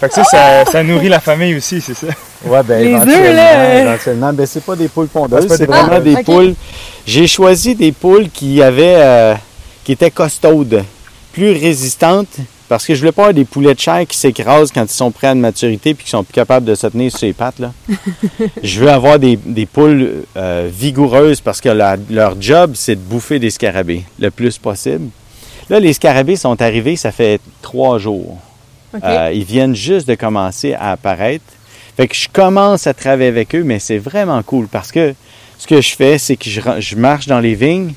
[0.00, 2.06] Fait que ça, ça, ça nourrit la famille aussi, c'est ça?
[2.44, 3.80] Ouais, ben Les œufs, éventuellement, là.
[3.82, 4.32] éventuellement.
[4.32, 6.54] Ben, c'est pas des poules pondeuses, c'est des vraiment des Ah, poules.
[7.06, 9.34] J'ai choisi des poules qui avaient, euh,
[9.84, 10.84] qui étaient costaudes,
[11.34, 12.36] plus résistantes,
[12.70, 15.10] parce que je voulais pas avoir des poulets de chair qui s'écrasent quand ils sont
[15.10, 17.58] prêts à une maturité puis qui sont plus capables de se tenir sur les pattes,
[17.58, 17.72] là.
[18.62, 23.00] je veux avoir des, des poules euh, vigoureuses parce que la- leur job, c'est de
[23.00, 25.08] bouffer des scarabées le plus possible.
[25.68, 28.38] Là, les scarabées sont arrivés, ça fait trois jours.
[29.04, 31.44] Euh, ils viennent juste de commencer à apparaître.
[31.96, 35.14] Fait que je commence à travailler avec eux, mais c'est vraiment cool parce que
[35.58, 37.92] ce que je fais, c'est que je marche dans les vignes,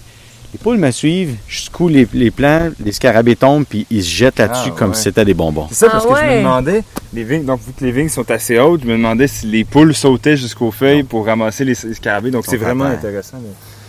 [0.54, 4.10] les poules me suivent, je secoue les, les plants, les scarabées tombent, puis ils se
[4.10, 4.96] jettent là-dessus Ah, comme ouais.
[4.96, 5.68] si c'était des bonbons.
[5.70, 6.84] C'est ça, Ah parce que je me demandais,
[7.14, 9.64] les vignes, donc vu que les vignes sont assez hautes, je me demandais si les
[9.64, 12.30] poules sautaient jusqu'aux feuilles pour ramasser les, les scarabées.
[12.32, 13.00] Donc c'est vraiment terre.
[13.00, 13.38] intéressant.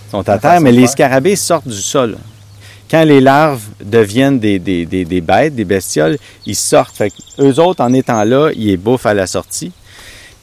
[0.09, 2.17] Ils sont à terre, mais les scarabées sortent du sol.
[2.91, 6.97] Quand les larves deviennent des, des, des, des bêtes, des bestioles, ils sortent.
[6.97, 9.73] Fait eux autres, en étant là, ils les bouffent à la sortie.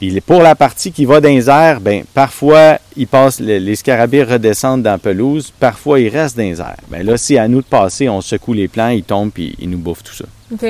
[0.02, 3.76] Puis pour la partie qui va dans les airs, ben, parfois, ils passent, les, les
[3.76, 6.76] scarabées redescendent dans la pelouse, parfois, ils restent dans les airs.
[6.90, 9.70] Ben là, c'est à nous de passer, on secoue les plants, ils tombent, puis ils
[9.70, 10.26] nous bouffent tout ça.
[10.52, 10.66] OK.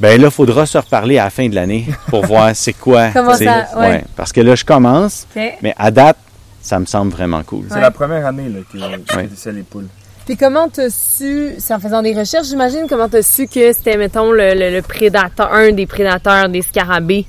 [0.00, 3.10] Ben là, il faudra se reparler à la fin de l'année pour voir c'est quoi.
[3.12, 4.02] Comment ça- ouais.
[4.16, 5.42] Parce que là, je commence, OK.
[5.62, 6.16] mais à date,
[6.60, 7.66] ça me semble vraiment cool.
[7.68, 7.80] C'est Ouais.
[7.80, 9.28] la première année là, que que Ouais.
[9.36, 9.86] c'est les poules.
[10.26, 13.96] Puis comment t'as su, c'est en faisant des recherches, j'imagine, comment t'as su que c'était,
[13.96, 17.24] mettons, le, le- le prédateur, un des prédateurs des scarabées,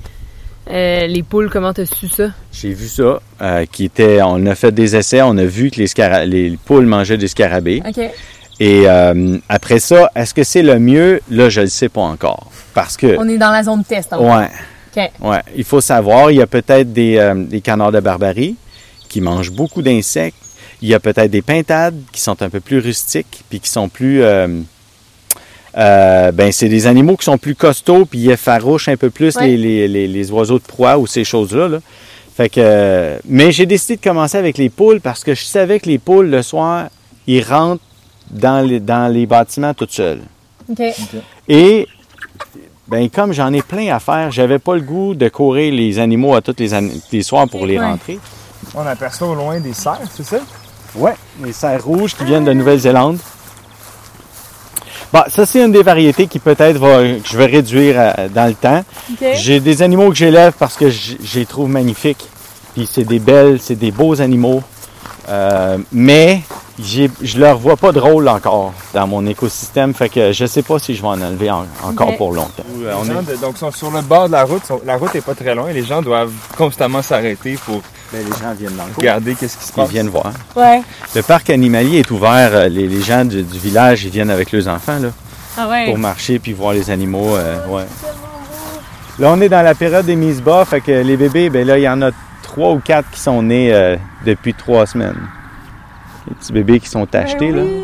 [0.69, 2.29] euh, les poules, comment t'as su ça?
[2.51, 5.77] J'ai vu ça, euh, qui était, on a fait des essais, on a vu que
[5.77, 7.81] les, scara- les poules mangeaient des scarabées.
[7.87, 7.99] OK.
[8.59, 11.21] Et euh, après ça, est-ce que c'est le mieux?
[11.29, 12.49] Là, je ne le sais pas encore.
[12.73, 14.47] Parce que, On est dans la zone test, en ouais,
[14.95, 15.11] OK.
[15.21, 18.55] ouais, il faut savoir, il y a peut-être des, euh, des canards de barbarie
[19.09, 20.37] qui mangent beaucoup d'insectes.
[20.81, 23.89] Il y a peut-être des pintades qui sont un peu plus rustiques, puis qui sont
[23.89, 24.21] plus...
[25.75, 29.35] euh, ben, c'est des animaux qui sont plus costauds, puis ils effarouchent un peu plus
[29.37, 29.47] Ouais.
[29.47, 31.67] les, les, les, les oiseaux de proie ou ces choses-là.
[31.67, 31.79] là.
[32.35, 35.79] Fait que, euh, mais j'ai décidé de commencer avec les poules parce que je savais
[35.79, 36.87] que les poules, le soir,
[37.25, 37.81] ils rentrent
[38.29, 40.21] dans les, dans les bâtiments toutes seules.
[40.69, 40.81] OK.
[41.47, 41.87] Et
[42.87, 46.35] ben, comme j'en ai plein à faire, j'avais pas le goût de courir les animaux
[46.35, 47.85] à tous les, an- les soirs pour les Ouais.
[47.85, 48.19] rentrer.
[48.75, 50.39] On aperçoit au loin des cerfs, c'est ça?
[50.95, 51.13] Ouais,
[51.43, 53.17] les cerfs rouges qui viennent de Nouvelle-Zélande.
[55.13, 58.45] Bon, ça c'est une des variétés qui peut-être va, que je vais réduire euh, dans
[58.47, 58.83] le temps.
[59.11, 59.27] OK.
[59.35, 62.27] J'ai des animaux que j'élève parce que je les trouve magnifiques.
[62.75, 64.61] Puis c'est des belles, c'est des beaux animaux.
[65.29, 66.41] Euh, mais
[66.79, 69.93] j'ai- je leur vois pas de rôle encore dans mon écosystème.
[69.93, 72.63] Fait que je sais pas si je vais en enlever en- encore pour longtemps.
[72.79, 74.63] Les gens de- donc sont sur le bord de la route.
[74.65, 75.71] sont- la route est pas très loin.
[75.71, 77.81] Les gens doivent constamment s'arrêter pour
[78.13, 79.89] Ben, les gens viennent dans le regarder qu'est-ce qui se Ils passe.
[79.89, 80.31] viennent voir.
[80.55, 80.81] Ouais.
[81.15, 82.51] Le parc animalier est ouvert.
[82.53, 85.09] euh, Les, les gens du, du village, ils viennent avec leurs enfants là,
[85.57, 85.85] Ah ouais.
[85.87, 87.35] pour marcher puis voir les animaux.
[87.35, 87.83] euh, ouais.
[89.19, 90.63] Là, on est dans la période des mises bas.
[90.63, 92.11] Fait que les bébés, ben là, il y en a
[92.43, 95.17] trois ou quatre qui sont nés euh, depuis trois semaines.
[96.29, 97.61] Les petits bébés qui sont achetés Ben là.
[97.63, 97.83] oui.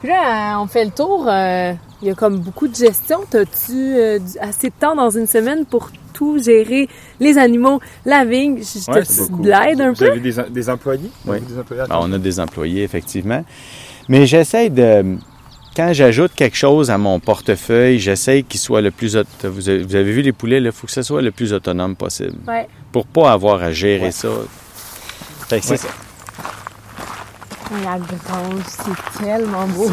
[0.00, 1.26] Puis là, on fait le tour.
[1.28, 1.72] euh,
[2.02, 3.20] Il y a comme beaucoup de gestion.
[3.28, 6.88] T'as-tu euh, assez de temps dans une semaine pour tout gérer,
[7.20, 8.58] les animaux, la vigne?
[8.62, 10.10] Je- Ouais, de l'aide un Vous peu?
[10.10, 11.10] avez des, des employés?
[11.24, 11.36] Vous Oui.
[11.38, 13.44] avez des employés Ben, on a des employés, effectivement.
[14.08, 15.16] Mais j'essaie de.
[15.76, 19.16] quand j'ajoute quelque chose à mon portefeuille, j'essaye qu'il soit le plus...
[19.44, 21.96] Vous avez, vous avez vu les poulets, il faut que ce soit le plus autonome
[21.96, 22.36] possible.
[22.48, 22.66] Ouais.
[22.92, 24.10] Pour pas avoir à gérer Ouais.
[24.10, 24.28] ça.
[25.48, 25.88] Fait que c'est ça.
[27.84, 29.88] La grange, c'est tellement beau.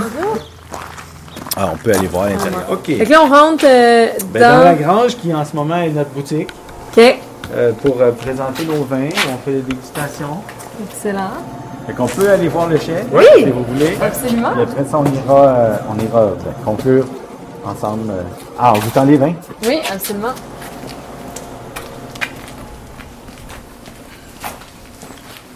[1.59, 2.65] Ah, on peut aller voir à l'intérieur.
[2.71, 2.85] OK.
[2.85, 5.89] Fait que là, on rentre euh, Ben, dans la grange, qui en ce moment est
[5.89, 6.49] notre boutique,
[6.95, 7.15] OK.
[7.55, 10.37] euh, pour euh, présenter nos vins, on fait des dégustations.
[10.87, 11.31] Excellent.
[11.87, 13.23] Fait qu'on peut aller voir le chef, Oui.
[13.37, 13.97] si vous voulez.
[14.01, 14.51] Absolument.
[14.59, 17.05] Et après ça, on ira, euh, on ira ben, conclure
[17.65, 18.11] ensemble.
[18.11, 18.21] euh.
[18.59, 19.33] Ah, en goûtant les vins.
[19.65, 20.33] Oui, absolument.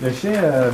[0.01, 0.71] Le chien, euh,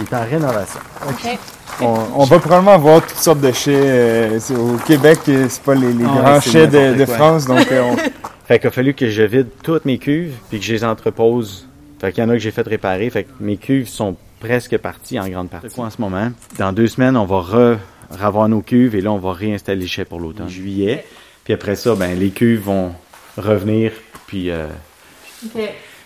[0.00, 0.80] est en rénovation.
[1.06, 1.38] OK.
[1.82, 3.72] On, on va probablement voir toutes sortes de chais.
[3.74, 7.04] euh, c'est- au Québec, c'est pas les, les Ah grands chais de, de.
[7.06, 7.96] France, donc euh, on,
[8.46, 11.68] Fait qu'il a fallu que je vide toutes mes cuves puis que je les entrepose.
[12.00, 13.08] Fait qu'il y en a que j'ai fait réparer.
[13.10, 15.68] Fait que mes cuves sont presque parties en grande partie.
[15.68, 16.30] quoi en ce moment?
[16.58, 17.76] Dans deux semaines, on va re,
[18.20, 20.48] revoir nos cuves et là, on va réinstaller le chai pour l'automne.
[20.48, 21.04] Juillet.
[21.44, 22.92] Puis après ça, ben, les cuves vont
[23.38, 23.92] revenir.
[24.26, 24.66] Puis, euh,
[25.46, 25.62] OK.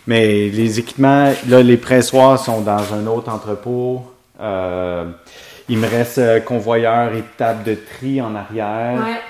[0.07, 4.03] mais les équipements, là, les pressoirs sont dans un autre entrepôt.
[4.41, 5.07] Euh,
[5.69, 8.95] il me reste euh, convoyeur et table de tri en arrière.
[9.03, 9.21] Ouais.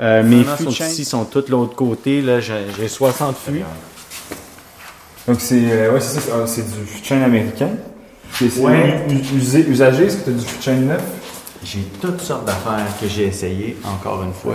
[0.00, 2.22] Euh, mes fûts sont ici sont tous de l'autre côté.
[2.22, 3.62] Là, j'ai j'ai 60 fûts.
[5.28, 7.70] donc c'est euh, ouais, c'est ça, c'est- ah, du fût de chêne américain.
[8.32, 9.04] C'est c'est Ouais.
[9.36, 11.02] usé- usagé, est-ce que tu as du fût de chêne neuf?
[11.62, 14.54] J'ai toutes sortes d'affaires que j'ai essayé, encore une fois.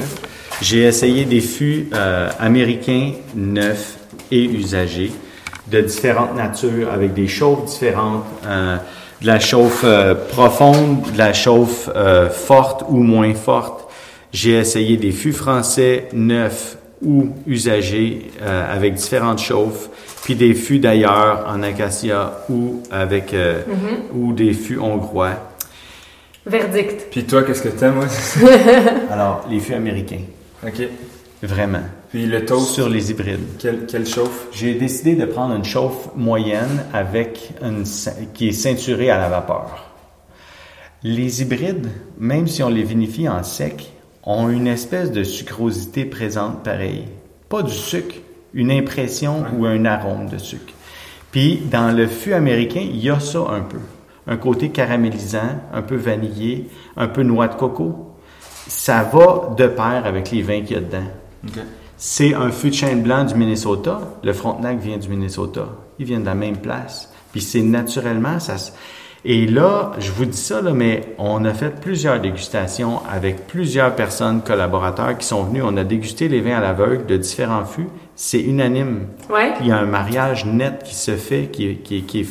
[0.61, 3.97] J'ai essayé des fûts euh, américains neufs
[4.31, 5.11] et usagés,
[5.67, 8.77] de différentes natures, avec des chauffes différentes, euh,
[9.21, 13.85] de la chauffe euh, profonde, de la chauffe euh, forte ou moins forte.
[14.33, 19.89] J'ai essayé des fûts français neufs ou usagés, euh, avec différentes chauffes,
[20.23, 23.61] puis des fûts d'ailleurs en acacia ou avec euh,
[24.13, 25.33] ou des fûts hongrois.
[26.45, 27.07] Verdict.
[27.11, 27.95] Puis toi, qu'est-ce que t'aimes?
[27.95, 28.05] moi?
[29.11, 30.21] Alors, les fûts américains,
[30.65, 30.87] ok.
[31.41, 31.83] vraiment.
[32.09, 33.39] Puis le toast, Sur les hybrides.
[33.59, 34.47] quelle, quelle chauffe?
[34.51, 37.83] J'ai décidé de prendre une chauffe moyenne avec une
[38.33, 39.91] qui est ceinturée à la vapeur.
[41.03, 43.91] Les hybrides, même si on les vinifie en sec,
[44.23, 47.05] ont une espèce de sucrosité présente pareil.
[47.49, 48.15] Pas du sucre,
[48.53, 50.73] une impression ou un arôme de sucre.
[51.31, 53.79] Puis dans le fût américain, il y a ça un peu.
[54.27, 58.15] Un côté caramélisant, un peu vanillé, un peu noix de coco.
[58.67, 61.63] Ça va de pair avec les vins qu'il y a dedans.
[61.97, 63.99] C'est un fût de chêne blanc du Minnesota.
[64.23, 65.67] Le Frontenac vient du Minnesota.
[65.99, 67.11] Ils viennent de la même place.
[67.31, 68.71] Puis c'est naturellement, ça se-
[69.27, 73.95] Et là, je vous dis ça, là, mais on a fait plusieurs dégustations avec plusieurs
[73.95, 75.63] personnes, collaborateurs qui sont venus.
[75.65, 77.87] On a dégusté les vins à l'aveugle de différents fûts.
[78.15, 79.07] C'est unanime.
[79.29, 79.53] Ouais.
[79.61, 82.27] Il y a un mariage net qui se fait, qui est, qui qui est,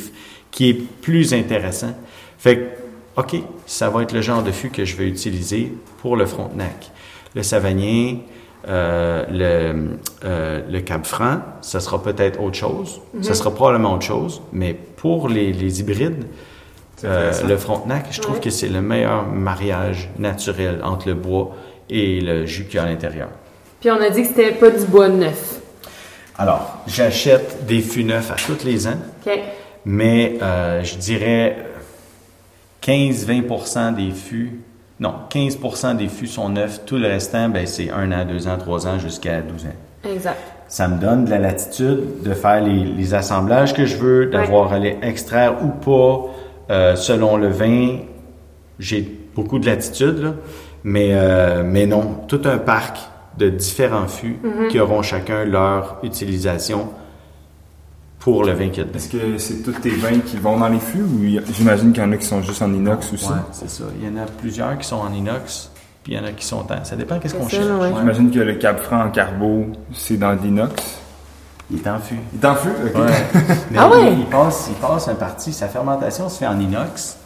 [0.51, 1.93] qui est plus intéressant.
[2.37, 3.35] Fait que, OK,
[3.65, 6.91] ça va être le genre de fût que je vais utiliser pour le Frontenac.
[7.35, 8.19] Le Savagnin,
[8.67, 13.01] le, euh, le Cap Franc, ça sera peut-être autre chose.
[13.21, 14.41] Ça sera probablement autre chose.
[14.53, 16.25] Mais pour les, les hybrides,
[17.03, 18.41] euh, le Frontenac, je trouve Ouais.
[18.41, 21.55] que c'est le meilleur mariage naturel entre le bois
[21.89, 23.29] et le jus qu'il y a à l'intérieur.
[23.81, 25.59] Puis on a dit que c'était pas du bois neuf.
[26.37, 28.97] Alors, j'achète des fûts neufs à tous les ans.
[29.25, 29.39] OK.
[29.85, 31.57] Mais euh, je dirais
[32.83, 34.59] 15-20% des fûts,
[34.99, 36.85] non, 15% des fûts sont neufs.
[36.85, 40.09] Tout le restant, ben, c'est 1 an, 2 ans, 3 ans jusqu'à 12 ans.
[40.09, 40.37] Exact.
[40.67, 44.73] Ça me donne de la latitude de faire les, les assemblages que je veux, d'avoir
[44.73, 46.25] à les extraire ou pas
[46.71, 47.99] euh, selon le vin.
[48.79, 49.01] J'ai
[49.35, 50.33] beaucoup de latitude, là.
[50.83, 52.99] Mais, euh, mais non, tout un parc
[53.37, 54.37] de différents fûts
[54.69, 56.89] qui auront chacun leur utilisation
[58.25, 58.95] pour le vin qu'il y a dedans.
[58.97, 61.21] Est-ce que c'est tous tes vins qui vont dans les fûts ou
[61.53, 63.27] j'imagine qu'il y en a qui sont juste en inox aussi?
[63.27, 63.83] Ouais, c'est ça.
[64.01, 65.69] Il y en a plusieurs qui sont en inox,
[66.03, 66.83] puis il y en a qui sont en...
[66.83, 67.67] Ça dépend qu'est-ce qu'on cherche.
[67.67, 67.91] ouais.
[67.95, 70.73] J'imagine que le Cap Franc en carbo, c'est dans de l'inox.
[71.69, 72.17] Il est en fût.
[72.33, 72.69] Il est en fût?
[72.95, 73.11] Ok.
[73.69, 74.13] Mais Ah ouais?
[74.13, 75.53] il, il passe, il passe un parti.
[75.53, 77.17] Sa fermentation se fait en inox,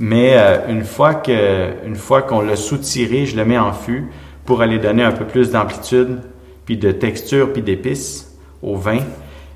[0.00, 4.08] mais euh, une fois que, une fois qu'on l'a soutiré, je le mets en fût
[4.46, 6.18] pour aller donner un peu plus d'amplitude,
[6.66, 8.32] puis de texture, puis d'épices
[8.64, 8.98] au vin.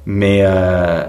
[0.06, 1.04] Mais, euh,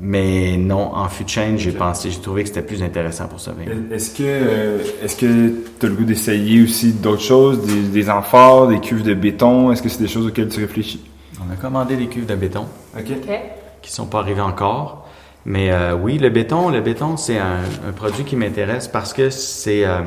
[0.00, 3.40] mais non, en fût de chêne, j'ai pensé, j'ai trouvé que c'était plus intéressant pour
[3.40, 3.64] ce vin.
[3.90, 8.10] Est-ce que euh, est-ce que tu as le goût d'essayer aussi d'autres choses, des, des
[8.10, 9.72] amphores, des cuves de béton?
[9.72, 11.04] Est-ce que c'est des choses auxquelles tu réfléchis?
[11.46, 12.66] On a commandé des cuves de béton.
[12.96, 13.06] Ok.
[13.10, 13.40] OK.
[13.82, 15.06] qui sont pas arrivés encore.
[15.46, 19.30] Mais euh, oui, le béton, le béton, c'est un, un produit qui m'intéresse parce que
[19.30, 20.02] c'est euh,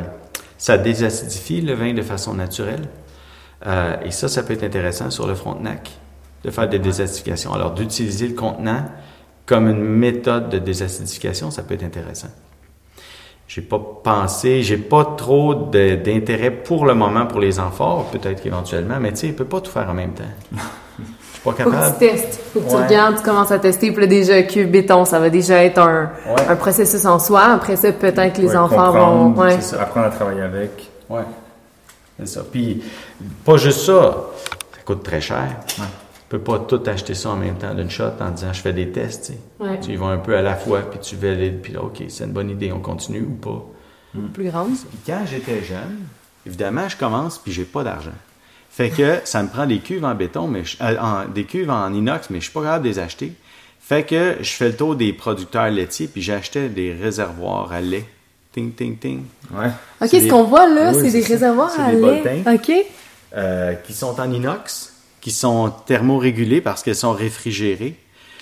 [0.58, 2.88] ça désacidifie le vin de façon naturelle.
[3.66, 5.92] Euh, et ça, ça peut être intéressant sur le Frontenac
[6.44, 7.54] de faire des désacidifications.
[7.54, 8.84] Alors, d'utiliser le contenant
[9.46, 12.30] comme une méthode de désacidification, ça peut être intéressant.
[13.48, 18.98] j'ai pas pensé, j'ai pas trop d'intérêt pour le moment pour les amphores, peut-être qu'éventuellement,
[19.00, 20.24] mais tu sais, il peut pas tout faire en même temps.
[21.00, 21.98] Je suis pas Faut que capable.
[22.00, 22.40] tu testes.
[22.54, 23.92] Faut que tu regardes, tu commences à tester.
[23.92, 26.48] Puis là, déjà, cuve béton, ça va déjà être un, Ouais.
[26.48, 27.42] un processus en soi.
[27.56, 29.62] Après ça, peut-être que les Ouais, enfants comprendre, vont.
[29.62, 30.90] Ça, apprendre à travailler avec.
[31.10, 31.24] Ouais.
[32.20, 32.42] C'est ça.
[32.50, 32.82] Puis,
[33.44, 34.16] pas juste ça,
[34.74, 35.48] ça coûte très cher.
[36.34, 38.90] Peux pas tout acheter ça en même temps d'une shot en disant je fais des
[38.90, 39.26] tests.
[39.28, 39.40] tu sais.
[39.72, 39.80] Ouais.
[39.80, 42.24] Tu y vas un peu à la fois, puis tu valides, puis là, OK, c'est
[42.24, 43.64] une bonne idée, on continue ou pas.
[44.34, 44.72] Plus grande.
[44.74, 46.00] Puis quand j'étais jeune,
[46.48, 48.10] évidemment, je commence, puis j'ai pas d'argent.
[48.72, 51.70] Fait que ça me prend des cuves en béton, mais je- euh, en- des cuves
[51.70, 53.34] en inox, mais je suis pas capable de les acheter.
[53.80, 58.06] Fait que je fais le tour des producteurs laitiers, puis j'achetais des réservoirs à lait.
[58.54, 59.24] Ting, ting, ting.
[59.54, 59.68] Ouais.
[59.68, 61.28] OK, C'est ce des- qu'on voit là, Oui, c'est des ça.
[61.34, 62.44] réservoirs C'est à des lait.
[62.56, 62.72] OK.
[63.36, 64.93] euh, qui sont en inox,
[65.24, 67.96] qui sont thermorégulées parce qu'elles sont réfrigérées.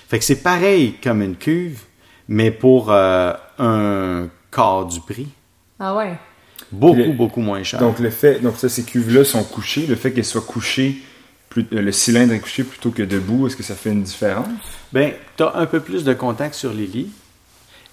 [0.09, 1.81] Fait que c'est pareil comme une cuve,
[2.27, 5.27] mais pour euh, un quart du prix.
[5.79, 6.13] Ah ouais.
[6.71, 7.79] Beaucoup, Le- beaucoup moins cher.
[7.79, 9.85] Donc, le fait, donc ça, ces cuves-là sont couchées.
[9.85, 10.95] Le fait qu'elles soient couchées,
[11.49, 14.47] plus- euh, le cylindre est couché plutôt que debout, est-ce que ça fait une différence?
[14.91, 17.11] ben, tu as un peu plus de contact sur les lits.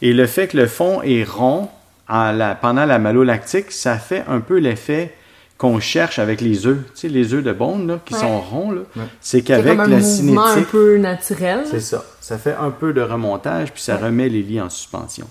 [0.01, 1.69] Et le fait que le fond est rond
[2.09, 5.13] en la- pendant la malolactique, ça fait un peu l'effet
[5.59, 6.79] qu'on cherche avec les œufs.
[6.95, 8.21] Tu sais, les œufs de bonne, là, qui Ouais.
[8.21, 8.83] sont ronds, là.
[8.97, 9.03] Ouais.
[9.21, 11.65] C'est qu'avec un la mouvement un cinétique, peu naturel.
[11.71, 12.05] C'est ça.
[12.21, 15.27] Ça fait un peu de remontage, puis ça remet les lits en suspension.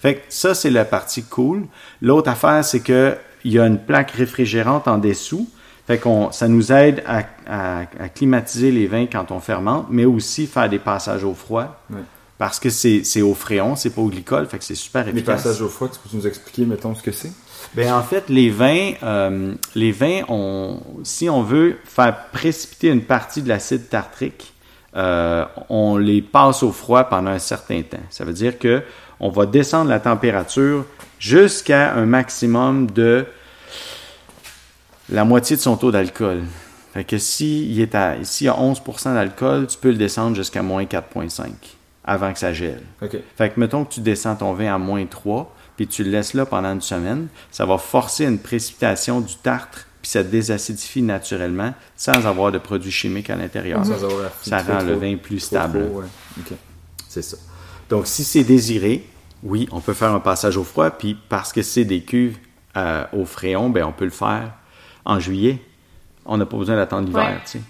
[0.00, 1.64] Fait que ça, c'est la partie cool.
[2.00, 5.48] L'autre affaire, c'est que il y a une plaque réfrigérante en dessous.
[5.86, 10.04] Fait qu'on, ça nous aide à, à- à climatiser les vins quand on fermente, mais
[10.04, 11.80] aussi faire des passages au froid.
[11.90, 12.00] Ouais.
[12.38, 15.12] Parce que c'est, c'est au fréon, c'est pas au glycol, fait que c'est super Les
[15.12, 15.44] efficace.
[15.44, 17.30] passages au froid, tu peux nous expliquer, mettons, ce que c'est?
[17.74, 23.02] Ben, en fait, les vins, euh, les vins, on, si on veut faire précipiter une
[23.02, 24.54] partie de l'acide tartrique,
[24.96, 27.98] euh, on les passe au froid pendant un certain temps.
[28.08, 28.82] Ça veut dire que
[29.20, 30.84] on va descendre la température
[31.18, 33.26] jusqu'à un maximum de
[35.10, 36.44] la moitié de son taux d'alcool.
[36.94, 40.62] Fait que si il est à, y a 11% d'alcool, tu peux le descendre jusqu'à
[40.62, 41.50] moins 4,5
[42.04, 42.82] avant que ça gèle.
[43.36, 46.34] Fait que mettons que tu descends ton vin à moins 3, puis tu le laisses
[46.34, 51.74] là pendant une semaine, ça va forcer une précipitation du tartre, puis ça désacidifie naturellement
[51.96, 53.84] sans avoir de produits chimiques à l'intérieur.
[53.84, 53.94] Ça
[54.62, 55.86] trop, rend le vin plus trop stable.
[55.92, 56.04] ouais.
[57.08, 57.36] C'est ça.
[57.88, 59.06] Donc, si c'est désiré,
[59.42, 62.36] oui, on peut faire un passage au froid, puis parce que c'est des cuves
[62.76, 64.52] euh, au fréon, ben on peut le faire
[65.04, 65.60] en juillet.
[66.24, 67.40] On n'a pas besoin d'attendre l'hiver, Ouais.
[67.44, 67.60] tu sais.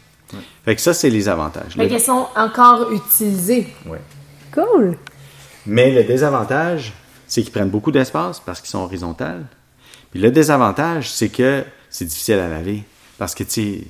[0.65, 1.75] Fait que ça, c'est les avantages.
[1.75, 3.69] Fait Le- qu'elles sont encore utilisées.
[3.87, 4.01] Ouais.
[4.53, 4.97] Cool.
[5.67, 6.93] Mais le désavantage,
[7.27, 9.47] c'est qu'ils prennent beaucoup d'espace parce qu'ils sont horizontales.
[10.11, 12.85] Puis le désavantage, c'est que c'est difficile à laver.
[13.19, 13.81] Parce que, tu sais,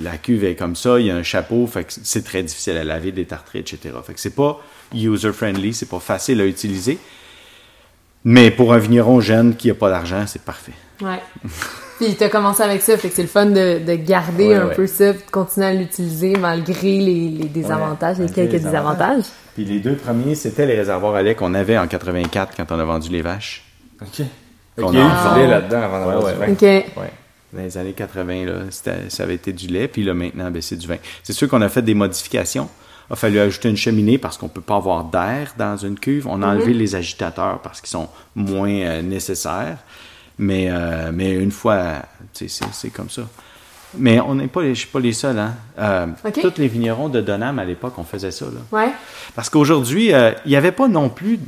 [0.00, 2.76] la cuve est comme ça, il y a un chapeau, fait que c'est très difficile
[2.76, 3.94] à laver, détartrer, etc.
[4.04, 4.60] Fait que c'est pas
[4.94, 6.98] user-friendly, c'est pas facile à utiliser.
[8.24, 10.74] Mais pour un vigneron jeune qui a pas d'argent, c'est parfait.
[11.00, 11.20] Ouais.
[12.00, 14.66] Puis t'as commencé avec ça, fait que c'est le fun de, de garder Ouais, un
[14.68, 14.74] ouais.
[14.74, 19.24] peu ça, de continuer à l'utiliser malgré les, les désavantages, les quelques les désavantages.
[19.54, 22.78] Puis les deux premiers, c'était les réservoirs à lait qu'on avait en 84 quand on
[22.78, 23.64] a vendu les vaches.
[24.00, 24.16] OK.
[24.16, 24.24] Fait
[24.82, 26.52] On y a eu du lait là-dedans avant d'avoir Ouais, du vin.
[26.52, 26.62] OK.
[26.62, 27.12] Ouais.
[27.52, 30.76] Dans les années 80, là, ça avait été du lait, puis là, maintenant, ben, c'est
[30.76, 30.96] du vin.
[31.22, 32.68] C'est sûr qu'on a fait des modifications.
[33.10, 36.28] Il a fallu ajouter une cheminée parce qu'on peut pas avoir d'air dans une cuve.
[36.28, 39.78] On a enlevé les agitateurs parce qu'ils sont moins euh, nécessaires.
[40.42, 41.96] Mais, euh, mais une fois,
[42.32, 43.22] c'est comme ça.
[43.98, 45.38] Mais on n'est pas, les- je suis pas les seuls.
[45.38, 45.54] Hein.
[45.78, 46.06] Euh.
[46.40, 48.46] Tous les vignerons de Donham, à l'époque, on faisait ça.
[48.46, 48.60] Là.
[48.78, 48.88] Ouais.
[49.34, 51.38] Parce qu'aujourd'hui, euh, il n'y avait pas non plus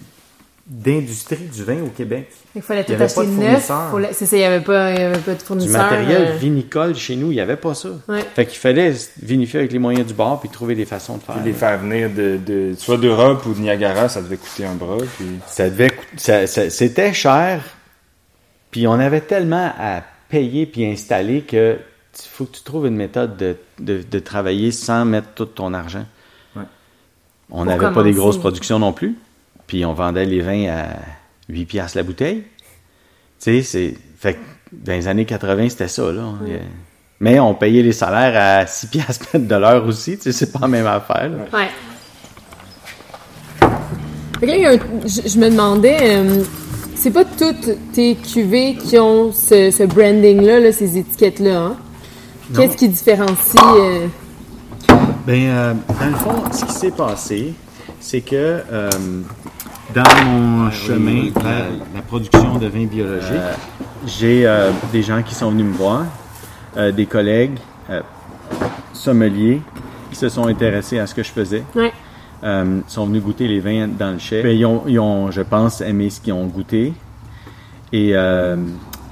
[0.67, 2.31] d'industrie du vin au Québec.
[2.55, 3.71] Il fallait tout avait acheter pas de neuf.
[4.13, 5.83] C'est ça, il n'y avait, pas- il y avait pas de Du fournisseur.
[5.83, 7.89] matériel euh, vinicole chez nous, il n'y avait pas ça.
[8.09, 8.25] Ouais.
[8.35, 11.37] Fait qu'il fallait vinifier avec les moyens du bord puis trouver des façons de faire.
[11.37, 14.75] Puis les faire venir de, de soit d'Europe ou de Niagara, ça devait coûter un
[14.75, 14.99] bras.
[15.17, 15.27] Puis...
[15.47, 17.61] Ça devait coûter- ça- ça- c'était cher,
[18.73, 21.79] puis on avait tellement à payer puis installer que
[22.15, 25.73] il faut que tu trouves une méthode de, de- de travailler sans mettre tout ton
[25.73, 26.05] argent.
[26.57, 26.63] Ouais.
[27.51, 29.17] On n'avait pas des grosses productions non plus,
[29.67, 30.87] puis on vendait les vins à
[31.49, 32.43] 8 piastres la bouteille.
[33.41, 34.39] Tu sais, c'est fait que
[34.73, 36.33] dans les années 80, c'était ça là.
[37.21, 40.59] Mais on payait les salaires à 6 piastres de l'heure aussi, tu sais, c'est pas
[40.63, 41.29] la même affaire.
[41.31, 41.59] là.
[41.59, 41.69] Ouais.
[44.41, 46.43] Fait que là, il y a un- je, je me demandais, euh,
[47.03, 51.59] c'est pas toutes tes cuvées qui ont ce, ce branding-là, là, ces étiquettes-là.
[51.59, 51.77] Hein?
[52.55, 54.07] Qu'est-ce qui différencie euh,
[55.27, 57.55] Ben, euh, dans le fond, ce qui s'est passé,
[57.99, 58.91] c'est que euh,
[59.93, 63.59] dans mon chemin vers la production de vins biologiques,
[64.07, 66.05] j'ai euh, des gens qui sont venus me voir,
[66.77, 67.59] euh, des collègues
[67.91, 68.01] euh,
[68.93, 69.61] sommeliers
[70.11, 71.65] qui se sont intéressés à ce que je faisais.
[71.75, 71.93] Ouais.
[72.45, 74.43] Euh, sont venus goûter les vins dans le chai.
[74.43, 76.93] Ben, ils, ont, ils ont, je pense, aimé ce qu'ils ont goûté.
[77.93, 78.57] Et euh,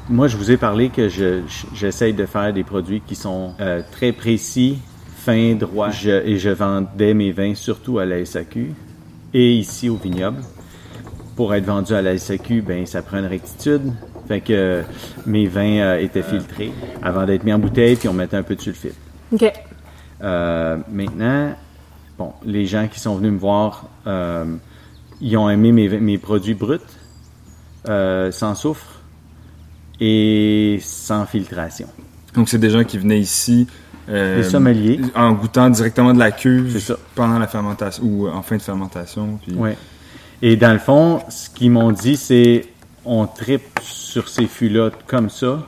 [0.08, 3.52] moi, je vous ai parlé que je, je- j'essaye de faire des produits qui sont
[3.60, 4.78] euh, très précis,
[5.16, 5.90] fins, droits.
[5.90, 8.72] Je- et je vendais mes vins surtout à la SAQ
[9.32, 10.40] et ici au vignoble.
[11.36, 13.92] Pour être vendu à la SAQ, ben ça prend une rectitude.
[14.26, 14.82] Fait que euh,
[15.24, 18.60] mes vins étaient filtrés avant d'être mis en bouteille, puis on mettait un peu de
[18.60, 18.94] sulfite.
[19.32, 19.52] OK.
[20.20, 21.54] Maintenant,
[22.20, 24.44] bon, les gens qui sont venus me voir, euh,
[25.22, 26.76] ils ont aimé mes, mes produits bruts,
[27.88, 29.00] euh, sans soufre
[30.00, 31.86] et sans filtration.
[32.34, 33.66] Donc, c'est des gens qui venaient ici.
[34.10, 35.00] euh, Des sommeliers.
[35.14, 36.96] En goûtant directement de la cuve C'est ça.
[37.14, 39.38] pendant la fermentation ou en fin de fermentation.
[39.42, 39.54] Puis...
[39.54, 39.78] Ouais.
[40.42, 42.66] Et dans le fond, ce qu'ils m'ont dit, c'est
[43.06, 45.66] on tripe sur ces fûts-là comme ça.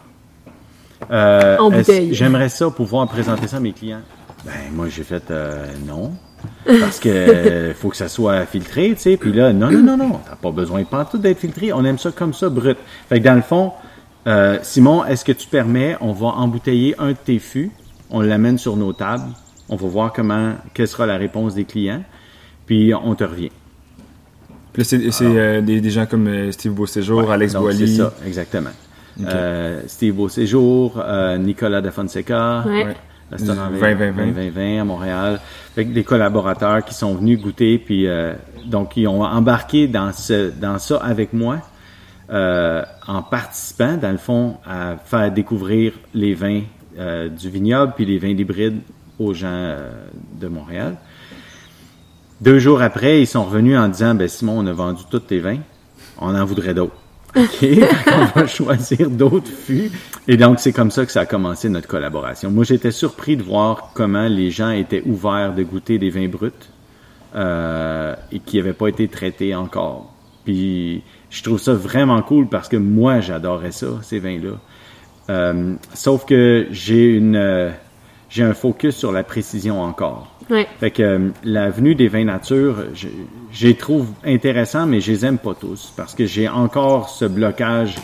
[1.11, 2.13] Euh, En bouteille.
[2.15, 4.03] J'aimerais ça pouvoir présenter ça à mes clients?
[4.45, 6.13] Ben moi j'ai fait euh, non.
[6.67, 9.17] Parce que faut que ça soit filtré, tu sais.
[9.17, 11.73] Puis là, non, non, non, non, t'as pas besoin pas tout d'être filtré.
[11.73, 12.77] On aime ça comme ça, brut.
[13.09, 13.73] Fait que dans le fond,
[14.27, 17.73] euh, Simon, est-ce que tu permets, on va embouteiller un de tes fûts,
[18.11, 19.29] on l'amène sur nos tables,
[19.69, 22.03] on va voir comment, quelle sera la réponse des clients,
[22.67, 23.51] puis on te revient.
[24.73, 27.89] Puis là, c'est c'est, euh, des, des gens comme euh, Steve Beauséjour, Alex Donc, Boily.
[27.89, 28.71] C'est ça, exactement.
[29.27, 32.85] Euh, Steve Beauséjour, euh, Nicolas de Fonseca, Ouais.
[32.85, 32.97] Ouais.
[33.33, 35.41] Restaurant Du 20 20, 20, 20 à Montréal.
[35.75, 38.35] Que des collaborateurs qui sont venus goûter, puis euh,
[38.67, 41.59] donc ils ont embarqué dans ce dans ça avec moi,
[42.31, 46.63] euh, en participant dans le fond à faire découvrir les vins
[46.99, 48.81] euh, du vignoble puis les vins hybrides
[49.19, 49.77] aux gens
[50.41, 50.97] de Montréal.
[52.41, 55.39] Deux jours après, ils sont revenus en disant, ben Simon, on a vendu tous tes
[55.39, 55.61] vins,
[56.19, 57.02] on en voudrait d'autres.
[57.35, 57.67] OK,
[58.13, 59.91] on va choisir d'autres fûts.
[60.29, 62.51] Et donc, c'est comme ça que ça a commencé notre collaboration.
[62.51, 66.51] Moi, j'étais surpris de voir comment les gens étaient ouverts de goûter des vins bruts
[67.35, 70.13] euh, et qui n'avaient pas été traités encore.
[70.45, 74.59] Puis, je trouve ça vraiment cool parce que moi, j'adorais ça, ces vins-là.
[75.31, 77.71] Euh, sauf que j'ai une, euh,
[78.33, 80.29] j'ai un focus sur la précision encore.
[80.49, 80.67] Ouais.
[80.81, 83.09] Fait que euh, la venue des vins nature, je,
[83.53, 87.27] je les trouve intéressants, mais je les aime pas tous parce que j'ai encore ce
[87.27, 87.97] blocage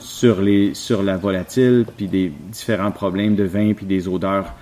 [0.00, 4.54] sur les sur la volatile puis des différents problèmes de vin puis des odeurs.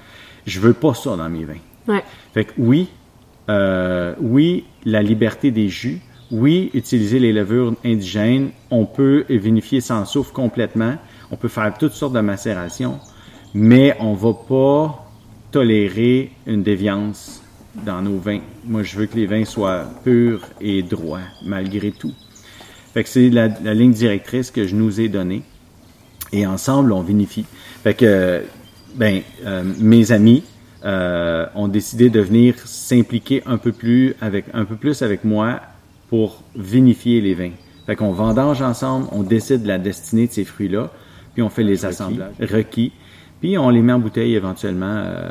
[0.47, 1.55] Je veux pas ça dans mes vins.
[1.89, 2.05] Ouais.
[2.35, 2.89] Fait que oui,
[3.49, 6.01] euh, oui, la liberté des jus.
[6.31, 8.51] Oui, utiliser les levures indigènes.
[8.71, 10.97] On peut vinifier sans soufre complètement.
[11.31, 12.99] On peut faire toutes sortes de macérations,
[13.55, 15.04] mais on va pas
[15.55, 17.41] tolérer une déviance
[17.87, 18.41] dans nos vins.
[18.65, 22.13] Moi, je veux que les vins soient purs et droits, malgré tout.
[22.93, 25.43] Fait que c'est la, la ligne directrice que je nous ai donnée.
[26.33, 27.47] Et ensemble, on vinifie.
[27.85, 28.43] Fait que,
[28.97, 30.43] ben, euh, mes amis
[30.85, 35.61] euh, ont décidé de venir s'impliquer un peu plus avec un peu plus avec moi
[36.09, 37.53] pour vinifier les vins.
[37.87, 40.91] Fait qu'on vendange ensemble, on décide de la destinée de ces fruits-là,
[41.33, 42.91] puis on fait les assemblages requis,
[43.45, 45.29] puis on les met en bouteille éventuellement euh,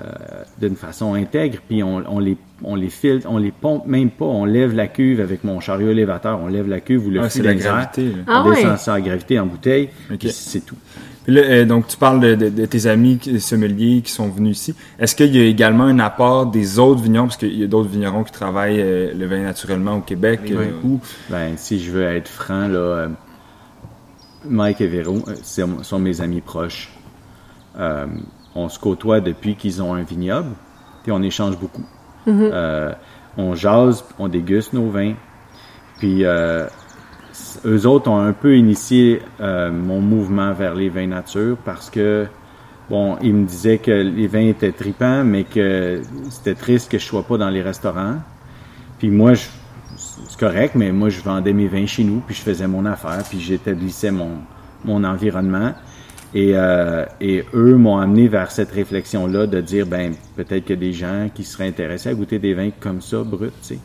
[0.61, 4.25] d'une façon intègre, puis on, on les on les filtre, on les pompe même pas,
[4.25, 7.23] on lève la cuve avec mon chariot élévateur, on lève la cuve ou le Ah,
[7.23, 8.03] fût c'est la gravité.
[8.03, 8.17] là.
[8.27, 9.89] Ah on descend ça à gravité en bouteille,
[10.29, 10.75] c'est tout.
[11.23, 14.27] Puis là, euh, donc, tu parles de, de- de tes amis qui- sommeliers qui sont
[14.29, 14.75] venus ici.
[14.99, 17.89] Est-ce qu'il y a également un apport des autres vignerons, parce qu'il y a d'autres
[17.89, 20.53] vignerons qui travaillent euh, le vin naturellement au Québec, Oui.
[20.55, 20.99] euh, ou
[21.31, 23.07] Ben, si je veux être franc, là, euh,
[24.47, 25.33] Mike et Véro euh,
[25.81, 26.91] sont mes amis proches.
[27.77, 28.05] Euh,
[28.55, 30.51] on se côtoie depuis qu'ils ont un vignoble,
[31.03, 31.85] puis on échange beaucoup.
[32.27, 32.93] Euh,
[33.37, 35.13] on jase, on déguste nos vins,
[35.97, 36.65] puis euh,
[37.65, 42.27] eux autres ont un peu initié euh, mon mouvement vers les vins nature parce que
[42.89, 47.05] bon, ils me disaient que les vins étaient tripants, mais que c'était triste que je
[47.05, 48.17] sois pas dans les restaurants.
[48.99, 49.47] Puis moi, je,
[49.97, 53.23] c'est correct, mais moi, je vendais mes vins chez nous, puis je faisais mon affaire,
[53.27, 54.37] puis j'établissais mon,
[54.85, 55.73] mon environnement.
[56.33, 60.79] Et, euh, et eux m'ont amené vers cette réflexion-là de dire, ben, peut-être qu'il y
[60.79, 63.79] a des gens qui seraient intéressés à goûter des vins comme ça, bruts, tu sais.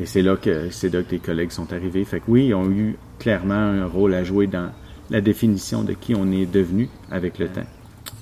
[0.00, 2.04] Et c'est là que c'est là que tes collègues sont arrivés.
[2.04, 4.70] Fait que oui, ils ont eu clairement un rôle à jouer dans
[5.10, 7.66] la définition de qui on est devenu avec le temps.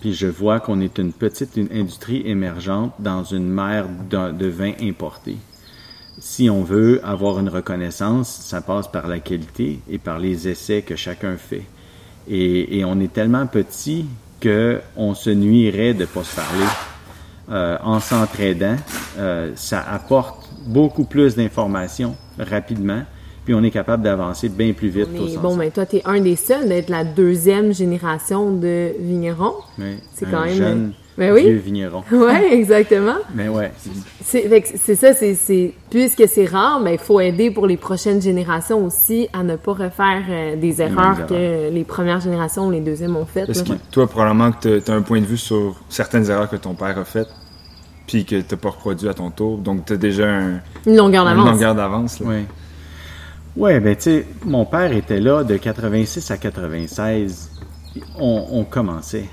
[0.00, 4.46] Puis je vois qu'on est une petite une industrie émergente dans une mer de, de
[4.46, 5.36] vins importés.
[6.18, 10.82] Si on veut avoir une reconnaissance, ça passe par la qualité et par les essais
[10.82, 11.62] que chacun fait.
[12.30, 14.06] Et, et on est tellement petit
[14.38, 16.64] que on se nuirait de pas se parler.
[17.50, 18.76] Euh, en s'entraidant,
[19.18, 23.02] euh, ça apporte beaucoup plus d'informations rapidement.
[23.44, 25.58] Puis on est capable d'avancer bien plus vite Mais bon, ensemble.
[25.58, 29.54] ben toi, t'es un des seuls d'être la deuxième génération de vignerons.
[29.78, 31.42] Ouais, c'est quand même- jeune Ben oui.
[31.42, 32.02] vieux vigneron.
[32.12, 33.16] Ouais, exactement.
[33.34, 33.72] Mais ouais,
[34.22, 38.84] C'est ça, c'est, c'est puisque c'est rare, ben il faut aider pour les prochaines générations
[38.86, 41.26] aussi à ne pas refaire euh, des erreurs erreurs.
[41.26, 43.46] que les premières générations ou les deuxièmes ont faites.
[43.46, 43.74] Parce là.
[43.74, 46.74] que toi, probablement que tu as un point de vue sur certaines erreurs que ton
[46.74, 47.28] père a faites,
[48.06, 49.58] puis que tu pas reproduit à ton tour.
[49.58, 51.50] Donc, tu as déjà un, Une longueur une d'avance.
[51.50, 52.20] longueur d'avance.
[52.20, 52.44] ouais.
[53.56, 57.50] Ouais, ben tu sais, mon père était là de 86 à 96.
[58.18, 59.24] On, on commençait.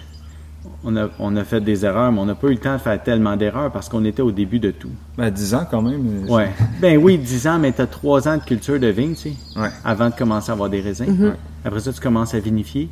[0.84, 2.80] On a, on a fait des erreurs, mais on n'a pas eu le temps de
[2.80, 4.90] faire tellement d'erreurs parce qu'on était au début de tout.
[5.18, 6.26] Ben, 10 ans quand même.
[6.28, 6.50] euh, Ouais.
[6.82, 9.34] Ben oui, 10 ans, mais tu as 3 ans de culture de vigne, tu sais,
[9.60, 9.70] Ouais.
[9.84, 11.06] avant de commencer à avoir des raisins.
[11.08, 11.34] Mm-hmm.
[11.66, 12.90] Après ça, tu commences à vinifier.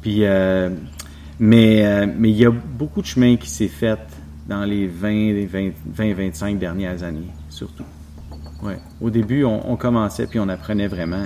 [0.00, 0.70] Puis, euh,
[1.38, 3.98] mais euh, mais il y a beaucoup de chemin qui s'est fait
[4.48, 7.84] dans les 20, les 20, 20, 25 dernières années, surtout.
[8.62, 8.78] Ouais.
[9.00, 11.22] Au début, on, on commençait puis on apprenait vraiment.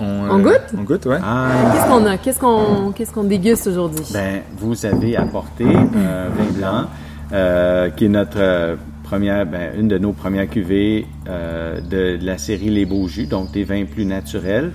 [0.00, 0.60] On, On goûte?
[0.78, 1.18] On goûte, ouais.
[1.22, 2.16] Ah, Qu'est-ce qu'on a?
[2.18, 4.04] Qu'est-ce qu'on, qu'est-ce qu'on déguste aujourd'hui?
[4.12, 6.84] Ben, vous avez apporté un vin blanc
[7.32, 12.24] euh, qui est notre euh, première, ben, une de nos premières cuvées euh, de, de
[12.26, 14.70] la série Les Beaux Jus, donc des vins plus naturels.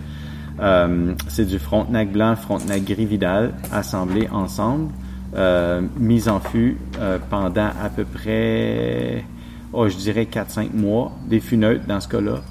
[0.60, 4.92] Euh, c'est du Frontenac blanc, Frontenac gris Vidal, assemblés ensemble,
[5.36, 9.24] euh, mis en fût euh, pendant à peu près,
[9.72, 12.42] oh, je dirais 4-5 mois, des fûts neutres dans ce cas-là.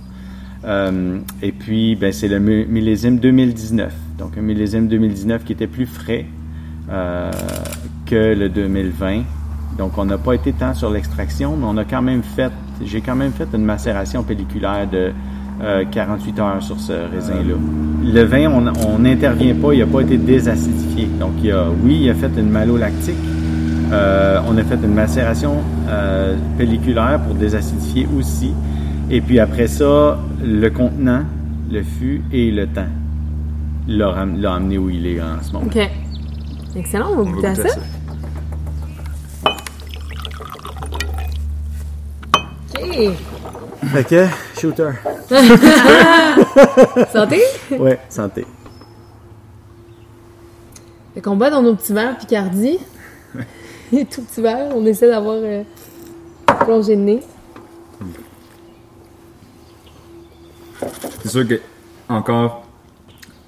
[0.64, 3.92] Euh, et puis, ben, c'est le mi- millésime 2019.
[4.18, 6.26] Donc, un millésime 2019 qui était plus frais
[6.90, 7.30] euh,
[8.06, 9.22] que le 2020.
[9.78, 12.52] Donc, on n'a pas été tant sur l'extraction, mais on a quand même fait,
[12.84, 15.10] j'ai quand même fait une macération pelliculaire de
[15.62, 17.54] euh, 48 heures sur ce raisin-là.
[18.04, 21.08] Le vin, on n'intervient pas, il n'a pas été désacidifié.
[21.18, 23.14] Donc, il a, oui, il a fait une malolactique.
[23.92, 25.56] Euh, on a fait une macération
[25.88, 28.52] euh, pelliculaire pour désacidifier aussi.
[29.14, 31.24] Et puis après ça, le contenant,
[31.70, 32.88] le fût et le temps
[33.86, 34.08] l'a
[34.54, 35.66] amené où il est en ce moment.
[35.66, 35.78] OK.
[36.74, 37.74] Excellent, on va On goûter va à goûter ça.
[37.74, 37.80] à ça.
[43.94, 44.06] OK.
[44.08, 44.26] Que,
[44.58, 44.90] shooter.
[47.12, 47.42] Santé?
[47.78, 48.46] Ouais, santé.
[51.14, 52.78] Fait qu'on bat dans nos petits verres Picardie.
[53.92, 55.62] Les tout petits verres, on essaie d'avoir euh,
[56.60, 57.22] plongé le nez.
[61.22, 61.60] C'est sûr que,
[62.08, 62.66] encore,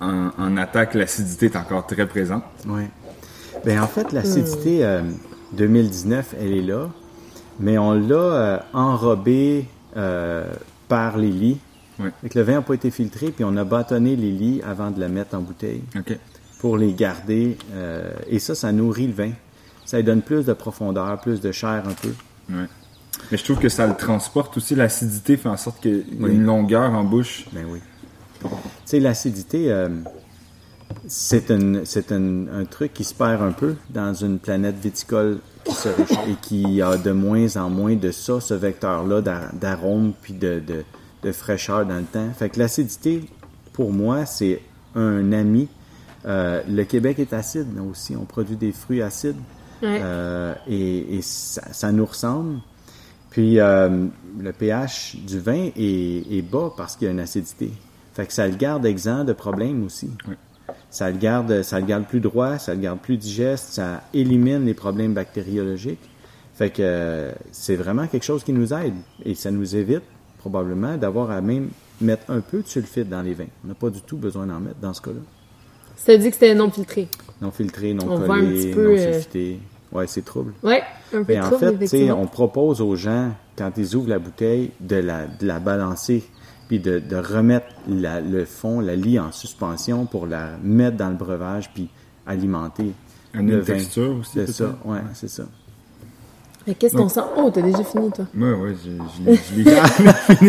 [0.01, 2.45] en, en attaque, l'acidité est encore très présente.
[2.67, 2.89] Ouais.
[3.65, 5.03] Ben en fait, l'acidité euh,
[5.53, 6.89] 2019, elle est là,
[7.61, 9.67] mais on l'a euh, enrobée
[9.97, 10.45] euh,
[10.89, 11.59] par les lits.
[11.99, 14.99] Que le vin n'a pas été filtré, puis on a bâtonné les lits avant de
[15.01, 16.19] le mettre en bouteille OK.
[16.59, 17.57] pour les garder.
[17.73, 19.31] euh, et ça, ça nourrit le vin.
[19.85, 22.13] Ça lui donne plus de profondeur, plus de chair un peu.
[22.51, 22.67] Ouais.
[23.31, 24.75] Mais je trouve que ça le transporte aussi.
[24.75, 26.35] L'acidité fait en sorte qu'il y a Oui.
[26.35, 27.47] une longueur en bouche.
[27.53, 27.81] Ben oui.
[28.43, 28.49] Tu
[28.85, 29.89] sais, l'acidité, euh,
[31.07, 35.39] c'est un, c'est un, un truc qui se perd un peu dans une planète viticole
[35.65, 40.13] qui se et qui a de moins en moins de ça, ce vecteur-là d'a- d'arôme
[40.21, 40.85] puis de, de,
[41.23, 42.29] de fraîcheur dans le temps.
[42.39, 43.25] Fait que l'acidité,
[43.73, 44.61] pour moi, c'est
[44.95, 45.69] un ami.
[46.27, 48.15] Euh, le Québec est acide nous aussi.
[48.17, 49.37] On produit des fruits acides.
[49.83, 50.01] Ouais.
[50.03, 52.59] Euh, et et ça, ça nous ressemble.
[53.35, 54.07] Puis euh,
[54.39, 57.69] le pH du vin est, est bas parce qu'il y a une acidité.
[58.15, 60.09] Fait que ça le garde exempt de problèmes aussi.
[60.29, 60.37] Oui.
[60.89, 64.65] Ça le garde, ça le garde plus droit, ça le garde plus digeste, ça élimine
[64.65, 65.99] les problèmes bactériologiques.
[66.55, 70.05] Fait que euh, c'est vraiment quelque chose qui nous aide et ça nous évite
[70.39, 71.71] probablement d'avoir à même
[72.01, 73.49] mettre un peu de sulfite dans les vins.
[73.65, 75.21] On n'a pas du tout besoin d'en mettre dans ce cas-là.
[75.97, 77.09] Ça dit que c'était non filtré.
[77.43, 79.57] Non filtré, non On voit un collé, petit peu, non euh,
[79.95, 80.53] Ouais, c'est trouble.
[80.63, 80.83] Ouais,
[81.13, 82.21] un peu Mais de en trouble, fait, tu sais, effectivement.
[82.21, 86.25] on propose aux gens, quand ils ouvrent la bouteille, de la, de la balancer,
[86.69, 91.11] puis de, de remettre la- le fond, la lie en suspension pour la mettre dans
[91.11, 91.89] le breuvage, puis
[92.27, 92.91] alimenter
[93.35, 93.75] Une, le vin.
[93.75, 94.33] texture aussi.
[94.35, 95.45] C'est ça, ouais, c'est ça.
[96.67, 97.21] Mais qu'est-ce qu'on sent?
[97.37, 98.25] Oh, t'as déjà fini, toi.
[98.35, 99.65] Ouais, ouais, je, l'ai- fini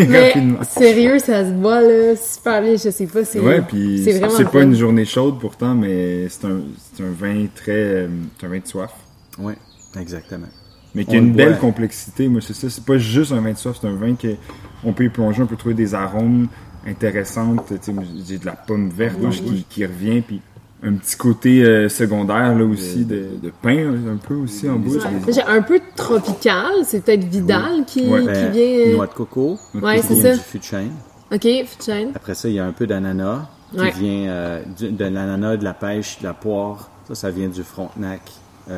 [0.08, 0.64] Mais rapidement.
[0.64, 4.62] sérieux, ça se boit là, super bien, je sais pas, c'est Ouais, puis c'est pas
[4.64, 6.62] une journée chaude pourtant, mais c'est un,
[6.96, 7.72] c'est un vin très.
[7.74, 8.08] euh,
[8.40, 8.92] c'est un vin de soif.
[9.40, 9.58] Ouais,
[10.00, 10.48] exactement.
[10.94, 12.70] Mais qui a une le belle complexité, moi, c'est ça.
[12.70, 14.36] C'est pas juste un vin de soif, c'est un vin que
[14.84, 16.48] on peut y plonger, on peut trouver des arômes
[16.88, 17.66] intéressantes.
[17.68, 20.42] Tu sais, moi, j'ai de la pomme verte là, qui, qui revient, puis
[20.84, 25.04] un petit côté euh, secondaire là aussi de, de pain un peu aussi en bouche.
[25.04, 25.34] Ouais.
[25.34, 28.22] J'ai un peu tropical, c'est peut-être Vidal qui, Ouais.
[28.22, 28.96] qui Ben, vient.
[28.96, 30.34] Noix de coco, Ouais, c'est ça.
[30.34, 30.92] du fût de chêne.
[31.34, 32.10] Ok, fût de chêne.
[32.16, 33.92] Après ça, il y a un peu d'ananas qui Ouais.
[33.92, 36.90] vient euh, de l'ananas, de la pêche, de la poire.
[37.08, 38.22] Ça, ça vient du frontenac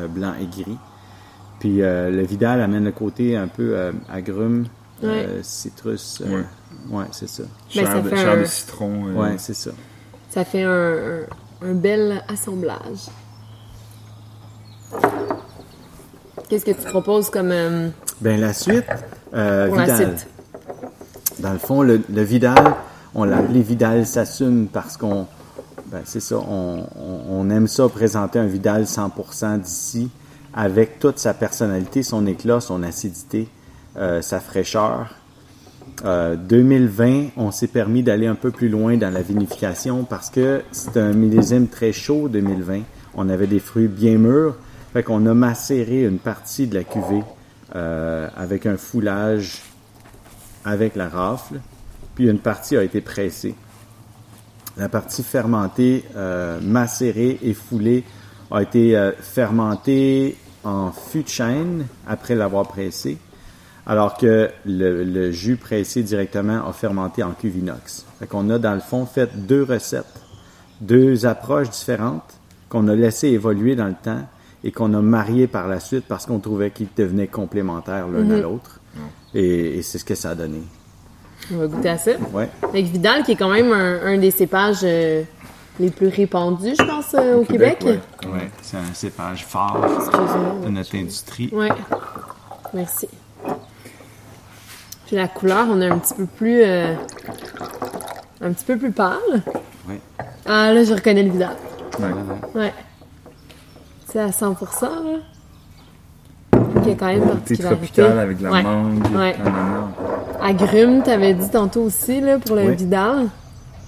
[0.08, 0.78] blanc et gris.
[1.60, 4.66] Puis euh, le Vidal amène le côté un peu euh, agrume
[5.02, 6.22] euh, citrus.
[6.24, 6.42] euh,
[6.90, 7.42] ouais, c'est ça.
[7.74, 9.08] Ben, ça de, un- citron.
[9.08, 9.70] euh, Ouais, c'est ça.
[10.30, 10.70] Ça fait un,
[11.62, 13.06] un, un bel assemblage.
[16.48, 17.88] Qu'est-ce que tu proposes comme euh,
[18.20, 18.86] Ben la suite,
[19.34, 20.18] euh, pour la Vidal.
[20.18, 20.28] suite?
[21.40, 22.74] Dans le fond, le, le Vidal,
[23.14, 25.26] on l'a appelé Vidal s'assume parce qu'on,
[25.90, 30.10] ben c'est ça, on, aime ça présenter un Vidal 100% d'ici
[30.52, 33.48] avec toute sa personnalité, son éclat, son acidité,
[33.96, 35.14] euh, sa fraîcheur.
[36.04, 40.62] Euh, 2020, on s'est permis d'aller un peu plus loin dans la vinification parce que
[40.72, 42.82] c'est un millésime très chaud 2020.
[43.14, 44.56] On avait des fruits bien mûrs,
[44.92, 47.24] fait qu'on a macéré une partie de la cuvée
[47.74, 49.62] euh, avec un foulage
[50.64, 51.60] avec la rafle,
[52.14, 53.54] puis une partie a été pressée.
[54.78, 58.04] La partie fermentée, euh, macérée et foulée
[58.52, 63.18] a été euh, fermentée en fût de chêne après l'avoir pressée,
[63.86, 68.06] alors que le, le jus pressé directement a fermenté en cuve inox.
[68.20, 70.22] Fait qu'on a dans le fond fait deux recettes,
[70.80, 72.38] deux approches différentes
[72.68, 74.28] qu'on a laissé évoluer dans le temps
[74.62, 78.38] et qu'on a mariées par la suite parce qu'on trouvait qu'ils devenaient complémentaires l'un à
[78.38, 78.80] l'autre.
[79.34, 80.62] Et, et c'est ce que ça a donné.
[81.52, 82.10] On va goûter à ça.
[82.32, 82.48] Ouais.
[82.62, 85.22] Avec Vidal, qui est quand même un, un des cépages euh,
[85.80, 87.78] les plus répandus, je pense, euh, au Québec.
[87.84, 88.00] ouais.
[88.30, 89.80] Ouais, c'est un cépage fort
[90.64, 91.48] de notre industrie.
[91.52, 91.68] Ouais.
[92.74, 93.08] Merci.
[95.06, 96.60] Puis la couleur, on a un petit peu plus.
[96.62, 96.94] euh,
[98.42, 99.16] un petit peu plus pâle.
[99.88, 100.00] Ouais.
[100.46, 101.56] Ah, là, je reconnais le Vidal.
[101.98, 102.60] Ouais.
[102.60, 102.74] Ouais.
[104.06, 105.18] C'est à 100%, là.
[106.84, 107.66] Il y a quand même particularité.
[108.02, 109.34] tropical avec de la mangue, Ouais.
[110.40, 112.76] Agrumes, t'avais dit tantôt aussi, là, pour le Oui.
[112.76, 113.26] Vidal.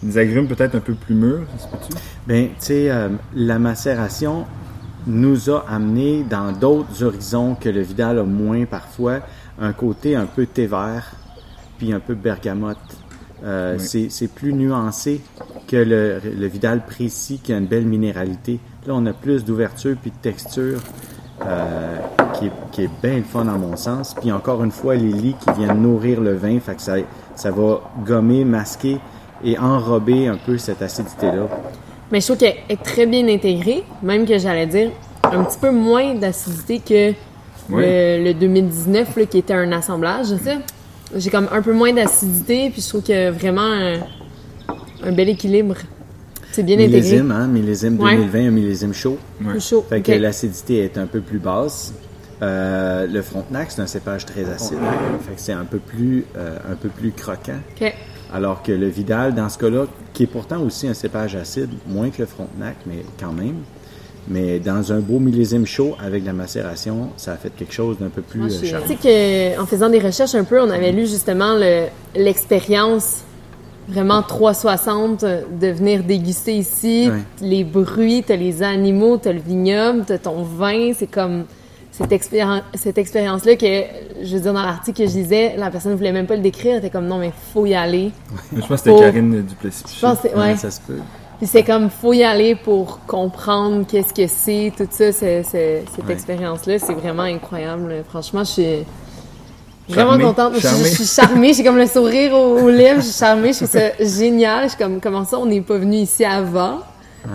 [0.03, 1.93] Des agrumes peut-être un peu plus mûrs, ça se peut-tu?
[2.27, 4.47] Ben, tu sais, euh, la macération
[5.07, 9.21] nous a amené dans d'autres horizons que le Vidal a moins parfois,
[9.61, 11.13] un côté un peu thé vert,
[11.79, 12.79] puis un peu bergamote.
[13.45, 13.85] Euh, Oui.
[13.85, 15.21] c'est, c'est plus nuancé
[15.69, 18.59] que le, le Vidal précis qui a une belle minéralité.
[18.87, 20.79] Là, on a plus d'ouverture puis de texture
[21.47, 21.97] euh,
[22.39, 24.15] qui, est, qui est bien le fun dans mon sens.
[24.21, 26.95] Puis encore une fois, les lits qui viennent nourrir le vin, fait que ça,
[27.35, 28.99] ça va gommer, masquer
[29.45, 31.49] et enrober un peu cette acidité-là.
[32.13, 34.91] Mais je trouve qu'elle est très bien intégrée, même que j'allais dire
[35.25, 37.11] un petit peu moins d'acidité que
[37.71, 37.83] Oui.
[37.87, 40.59] le, le 2019 là, qui était un assemblage, tu sais.
[41.17, 43.99] J'ai comme un peu moins d'acidité, puis je trouve qu'il y a vraiment un,
[45.05, 45.75] un bel équilibre.
[46.53, 46.97] C'est bien intégré.
[47.01, 48.17] Millésime, hein, millésime Ouais.
[48.17, 49.19] 2020, un millésime chaud.
[49.41, 49.53] Ouais.
[49.53, 49.85] Plus chaud.
[49.89, 51.93] Fait que l'acidité est un peu plus basse.
[52.43, 54.79] Euh, le Frontenac, c'est un cépage très acide.
[55.29, 57.59] Fait que c'est un peu plus, euh, un peu plus croquant.
[58.33, 62.09] Alors que le Vidal, dans ce cas-là, qui est pourtant aussi un cépage acide, moins
[62.11, 63.57] que le Frontenac, mais quand même.
[64.29, 68.09] Mais dans un beau millésime chaud avec la macération, ça a fait quelque chose d'un
[68.11, 68.87] peu plus Moi, euh, je suis- charmant.
[68.87, 73.19] Tu sais qu'en faisant des recherches un peu, on avait lu justement le- l'expérience
[73.91, 77.11] vraiment 360 de venir déguster ici.
[77.41, 80.93] Les bruits, t'as les animaux, t'as le vignoble, t'as ton vin.
[80.97, 81.45] C'est comme
[81.91, 83.83] cette, expéri- cette expérience-là que,
[84.23, 86.43] je veux dire, dans l'article que je lisais, la personne ne voulait même pas le
[86.43, 86.73] décrire.
[86.73, 88.11] Elle était comme, non, mais faut y aller.
[88.55, 89.85] Je pense que c'était Karine Duplessis.
[89.97, 90.41] Je pense que c'est- ouais.
[90.53, 90.99] Ouais, ça se peut.
[91.39, 95.85] Puis c'est comme, faut y aller pour comprendre qu'est-ce que c'est, tout ça, c'est- c'est-
[95.95, 96.13] cette Ouais.
[96.13, 96.79] expérience-là.
[96.79, 98.05] C'est vraiment incroyable.
[98.09, 98.77] Franchement, je suis
[99.91, 100.55] vraiment Charmée, contente.
[100.57, 100.85] Je, charmée.
[100.89, 101.55] je suis charmée.
[101.55, 103.01] J'ai comme le sourire aux, aux lèvres.
[103.01, 103.53] Je suis charmée.
[103.53, 104.65] Je trouve ça génial.
[104.65, 106.81] Je suis comme, comment ça, on n'est pas venu ici avant?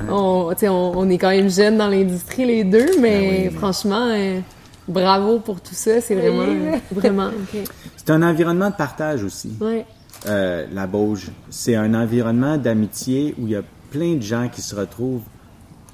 [0.09, 3.55] On, on, on est quand même jeunes dans l'industrie, les deux, mais Ben oui.
[3.55, 4.39] franchement, euh,
[4.87, 6.01] bravo pour tout ça.
[6.01, 6.45] C'est vraiment,
[6.91, 7.29] vraiment.
[7.97, 9.51] C'est un environnement de partage aussi.
[9.61, 9.85] Ouais.
[10.27, 11.27] euh, la Bauge.
[11.51, 13.61] C'est un environnement d'amitié où il y a
[13.91, 15.21] plein de gens qui se retrouvent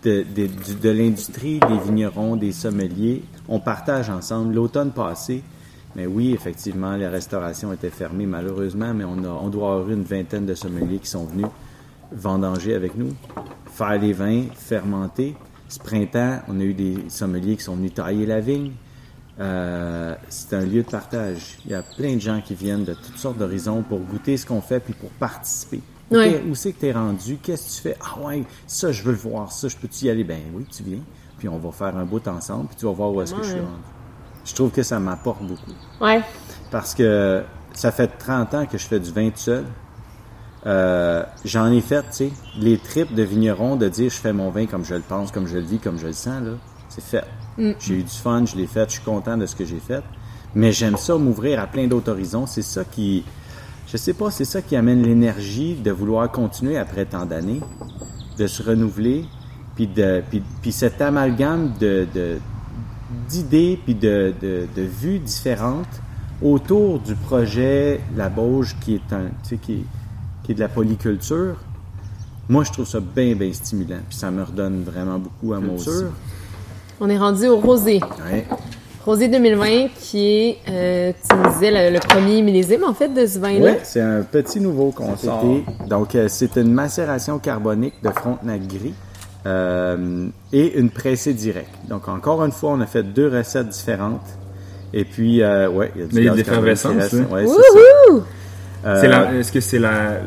[0.04, 0.48] de, de,
[0.82, 3.24] de l'industrie, des vignerons, des sommeliers.
[3.50, 4.56] On partage ensemble.
[4.56, 5.44] L'automne passé,
[5.96, 10.04] mais oui, effectivement, la restauration était fermée malheureusement, mais on, a, on doit avoir une
[10.04, 11.48] vingtaine de sommeliers qui sont venus
[12.12, 13.14] vendanger avec nous,
[13.66, 15.36] faire les vins, fermenter.
[15.70, 18.72] Ce printemps, on a eu des sommeliers qui sont venus tailler la vigne.
[19.40, 21.58] Euh, c'est un lieu de partage.
[21.66, 24.46] Il y a plein de gens qui viennent de toutes sortes d'horizons pour goûter ce
[24.46, 25.82] qu'on fait puis pour participer.
[26.12, 27.38] Où c'est que tu es rendu?
[27.42, 27.98] Qu'est-ce que tu fais?
[28.02, 29.52] Ah ouais, ça, je veux le voir.
[29.52, 30.26] Ça, je peux-tu y aller?
[30.26, 31.00] Ben oui, tu viens.
[31.38, 33.48] Puis on va faire un bout ensemble puis tu vas voir où est-ce que je
[33.50, 33.72] suis rendu.
[34.46, 35.72] Je trouve que ça m'apporte beaucoup.
[36.00, 36.22] Ouais.
[36.72, 37.44] Parce que
[37.74, 39.66] ça fait 30 ans que je fais du vin tout seul.
[40.66, 44.50] Euh, J'en ai fait, tu sais, les tripes de vigneron de dire je fais mon
[44.50, 46.52] vin comme je le pense, comme je le vis, comme je le sens, là,
[46.90, 47.24] c'est fait.
[47.80, 50.04] J'ai eu du fun, je l'ai fait, je suis content de ce que j'ai fait.
[50.54, 52.46] Mais j'aime ça m'ouvrir à plein d'autres horizons.
[52.46, 53.24] C'est ça qui,
[53.88, 57.62] je sais pas, c'est ça qui amène l'énergie de vouloir continuer après tant d'années,
[58.38, 59.26] de se renouveler,
[59.76, 62.38] puis de, puis, puis cet amalgame de, de-
[63.32, 66.02] d'idées puis de, de, de vues différentes
[66.42, 69.86] autour du projet La Bauge, qui est, un, tu sais, qui, est-
[70.44, 71.56] qui est de la polyculture,
[72.50, 74.00] moi, je trouve ça bien, bien stimulant.
[74.10, 75.90] Puis ça me redonne vraiment beaucoup à moi aussi.
[77.00, 78.00] On est rendu au rosé.
[78.32, 78.46] Ouais.
[79.06, 83.26] Rosé 2020 qui est, euh, tu me disais, le, le premier millésime en fait de
[83.26, 83.72] ce vin-là.
[83.72, 85.44] Oui, c'est un petit nouveau qu'on sort.
[85.88, 88.94] Donc, euh, c'est une macération carbonique de Frontenac gris
[89.46, 91.74] euh, et une pressée directe.
[91.90, 94.28] Donc, encore une fois, on a fait deux recettes différentes.
[94.94, 96.84] Et puis, euh, ouais, il y a du Mais il y a de reste.
[96.86, 96.92] là.
[97.32, 98.24] Ouais, c'est ça.
[98.84, 100.22] Euh, Est-ce que c'est la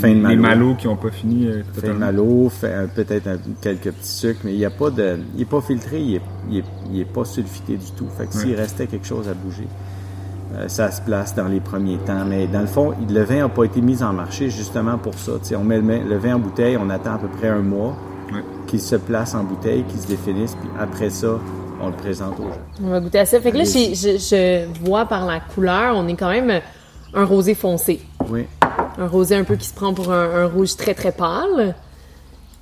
[0.00, 0.40] Fin de les malo.
[0.40, 2.06] malos qui n'ont pas fini euh, fait totalement?
[2.06, 2.50] malo,
[2.96, 3.28] peut-être
[3.60, 6.20] quelques petits sucres, mais il n'y a pas de, il est pas filtré, il est,
[6.50, 8.06] il est, il est pas sulfité du tout.
[8.16, 8.56] Fait que s'il Ouais.
[8.56, 9.68] restait quelque chose à bouger,
[10.56, 12.24] euh, ça se place dans les premiers temps.
[12.26, 15.32] Mais dans le fond, le vin n'a pas été mis en marché justement pour ça.
[15.42, 17.94] Tu sais, on met le vin en bouteille, on attend à peu près un mois
[18.32, 18.42] Ouais.
[18.66, 21.38] qu'il se place en bouteille, qu'il se définisse, puis après ça,
[21.80, 22.60] on le présente aux gens.
[22.84, 23.40] On va goûter à ça.
[23.40, 26.60] Fait que là, je, je vois par la couleur, on est quand même
[27.14, 28.00] un rosé foncé.
[28.28, 28.44] Oui.
[28.98, 31.74] Un rosé un peu qui se prend pour un, un rouge très très pâle.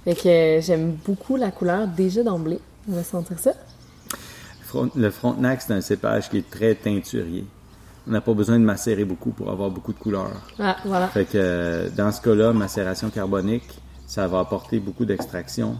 [0.04, 2.60] Fait que euh, j'aime beaucoup la couleur déjà d'emblée.
[2.88, 3.52] On va sentir ça.
[4.62, 7.44] Front- le Frontenac, c'est un cépage qui est très teinturier.
[8.06, 10.30] On n'a pas besoin de macérer beaucoup pour avoir beaucoup de couleurs.
[10.60, 11.08] Ah, voilà.
[11.08, 13.66] Fait que euh, dans ce cas-là, macération carbonique,
[14.06, 15.76] ça va apporter beaucoup d'extraction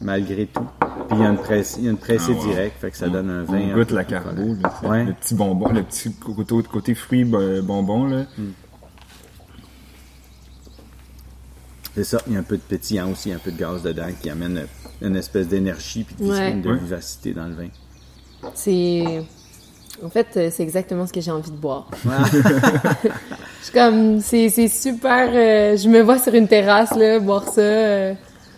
[0.00, 0.66] malgré tout.
[1.08, 2.46] Puis il y a une, presse- il y a une pressée Ah, wow.
[2.46, 3.60] directe, fait que ça donne un vin.
[3.60, 5.04] On un goûte la carbo, Ouais.
[5.04, 8.04] le petit bonbon, le petit côté, côté fruits bo- bonbons.
[8.06, 8.24] Là.
[11.94, 14.08] C'est ça, il y a un peu de pétillant aussi, un peu de gaz dedans
[14.20, 14.66] qui amène
[15.02, 16.54] une espèce d'énergie puis de, Ouais.
[16.54, 17.68] de vivacité dans le vin.
[18.54, 19.24] C'est.
[20.04, 21.88] En fait, euh, c'est exactement ce que j'ai envie de boire.
[22.04, 24.20] je suis comme.
[24.20, 25.28] C'est super.
[25.32, 27.60] euh, je me vois sur une terrasse, là, boire ça.
[27.60, 28.14] euh,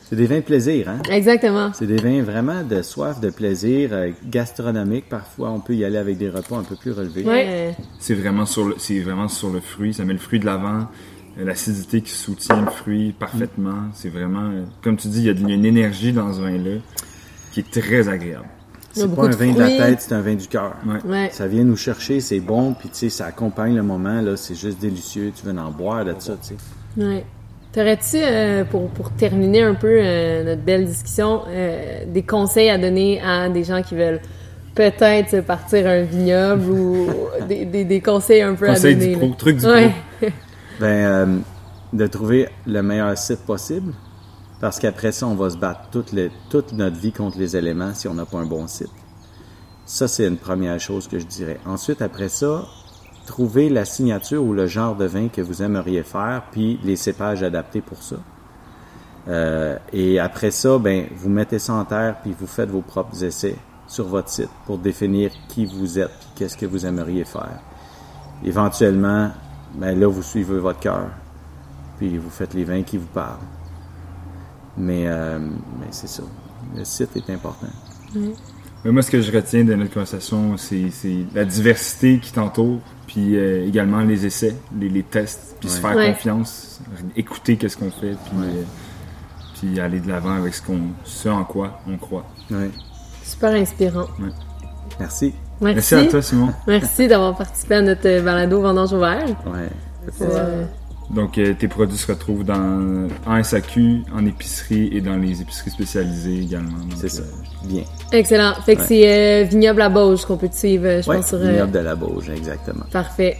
[0.08, 0.98] C'est des vins de plaisir, hein?
[1.10, 1.70] Exactement.
[1.72, 5.08] C'est des vins vraiment de soif, de plaisir, euh, gastronomique.
[5.08, 7.24] Parfois, on peut y aller avec des repas un peu plus relevés.
[7.24, 7.74] Ouais.
[7.98, 9.94] C'est vraiment sur le, c'est vraiment sur le fruit.
[9.94, 10.88] Ça met le fruit de l'avant,
[11.38, 13.84] l'acidité qui soutient le fruit parfaitement.
[13.94, 14.50] C'est vraiment,
[14.82, 16.80] comme tu dis, il y, a de- il y a une énergie dans ce vin-là
[17.52, 18.46] qui est très agréable.
[18.92, 20.74] C'est pas un vin de la tête, c'est un vin du cœur.
[20.86, 21.10] Ouais.
[21.10, 21.28] Ouais.
[21.32, 24.54] Ça vient nous chercher, c'est bon, puis tu sais, ça accompagne le moment, là, c'est
[24.54, 25.32] juste délicieux.
[25.34, 27.04] Tu veux en boire de ça, tu sais.
[27.04, 27.24] Ouais.
[27.72, 32.78] T'aurais-tu, euh, pour, pour terminer un peu euh, notre belle discussion, euh, des conseils à
[32.78, 34.20] donner à des gens qui veulent
[34.74, 37.06] peut-être partir un vignoble ou
[37.48, 38.94] des, des, des conseils un peu à donner?
[39.06, 39.34] du pro, là?
[39.38, 39.92] truc du Ouais.
[40.80, 41.26] Ben, euh,
[41.92, 43.92] de trouver le meilleur site possible,
[44.60, 48.14] parce qu'après ça, on va se battre toute, notre vie contre les éléments si on
[48.14, 48.90] n'a pas un bon site.
[49.86, 51.58] Ça, c'est une première chose que je dirais.
[51.66, 52.66] Ensuite, après ça,
[53.26, 57.42] trouver la signature ou le genre de vin que vous aimeriez faire, puis les cépages
[57.42, 58.16] adaptés pour ça.
[59.28, 63.24] Euh, et après ça, ben, vous mettez ça en terre, puis vous faites vos propres
[63.24, 63.56] essais
[63.86, 67.60] sur votre site pour définir qui vous êtes, puis qu'est-ce que vous aimeriez faire.
[68.44, 69.30] Éventuellement,
[69.74, 71.08] ben là, vous suivez votre cœur,
[71.98, 73.38] puis vous faites les vins qui vous parlent.
[74.76, 76.22] Mais, euh, mais c'est ça.
[76.76, 77.66] Le site est important.
[78.84, 80.90] Mais moi, ce que je retiens de notre conversation, c'est
[81.34, 85.94] la diversité qui t'entoure, puis euh, également les essais, les, les tests, puis se faire
[85.96, 86.12] Ouais.
[86.12, 86.80] confiance,
[87.16, 88.62] écouter qu'est-ce qu'on fait, puis, euh,
[89.60, 92.24] puis aller de l'avant avec ce, qu'on, ce en quoi on croit.
[93.22, 94.06] Super inspirant.
[94.98, 95.34] Merci.
[95.60, 95.74] Merci.
[95.74, 96.48] Merci à toi, Simon.
[96.66, 99.26] Merci d'avoir participé à notre balado Vendange ouvert.
[99.46, 99.68] Ouais.
[101.14, 105.70] Donc, euh, tes produits se retrouvent dans, en SAQ, en épicerie et dans les épiceries
[105.70, 106.78] spécialisées également.
[106.96, 107.22] C'est ça.
[107.22, 107.82] euh, Bien.
[108.12, 108.54] excellent.
[108.64, 108.86] Fait que Ouais.
[108.86, 111.38] c'est euh, Vignoble à Bauge qu'on peut te suivre, je pense, sur...
[111.38, 112.84] euh, vignoble de la Bauge, exactement.
[112.92, 113.38] Parfait.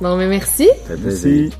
[0.00, 0.68] Bon, mais merci.
[0.86, 1.52] Ça fait plaisir.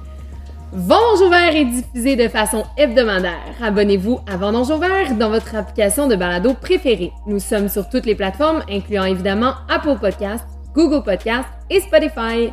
[0.73, 3.55] Vendange ouvert est diffusé de façon hebdomadaire.
[3.63, 7.11] Abonnez-vous à Vendange ouvert dans votre application de balado préférée.
[7.27, 10.45] Nous sommes sur toutes les plateformes, incluant évidemment Apple Podcasts,
[10.75, 12.51] Google Podcasts et Spotify.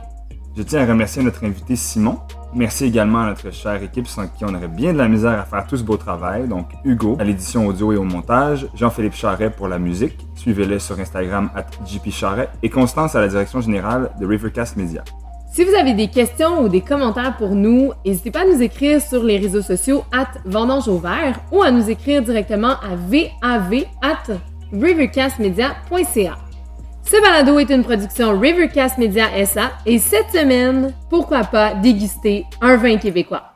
[0.56, 2.18] Je tiens à remercier notre invité Simon.
[2.56, 5.44] Merci également à notre chère équipe sans qui on aurait bien de la misère à
[5.44, 6.48] faire tout ce beau travail.
[6.48, 10.18] Donc Hugo à l'édition audio et au montage, Jean-Philippe Charret pour la musique.
[10.36, 11.66] Suivez-le sur Instagram at
[12.12, 15.04] Charret et Constance à la direction générale de Rivercast Media.
[15.52, 19.02] Si vous avez des questions ou des commentaires pour nous, n'hésitez pas à nous écrire
[19.02, 21.02] sur les réseaux sociaux at Vendange au
[21.52, 24.34] ou à nous écrire directement à vav at
[24.72, 26.45] rivercastmedia.ca.
[27.08, 32.78] Ce balado est une production Rivercast Media SA et cette semaine, pourquoi pas déguster un
[32.78, 33.55] vin québécois.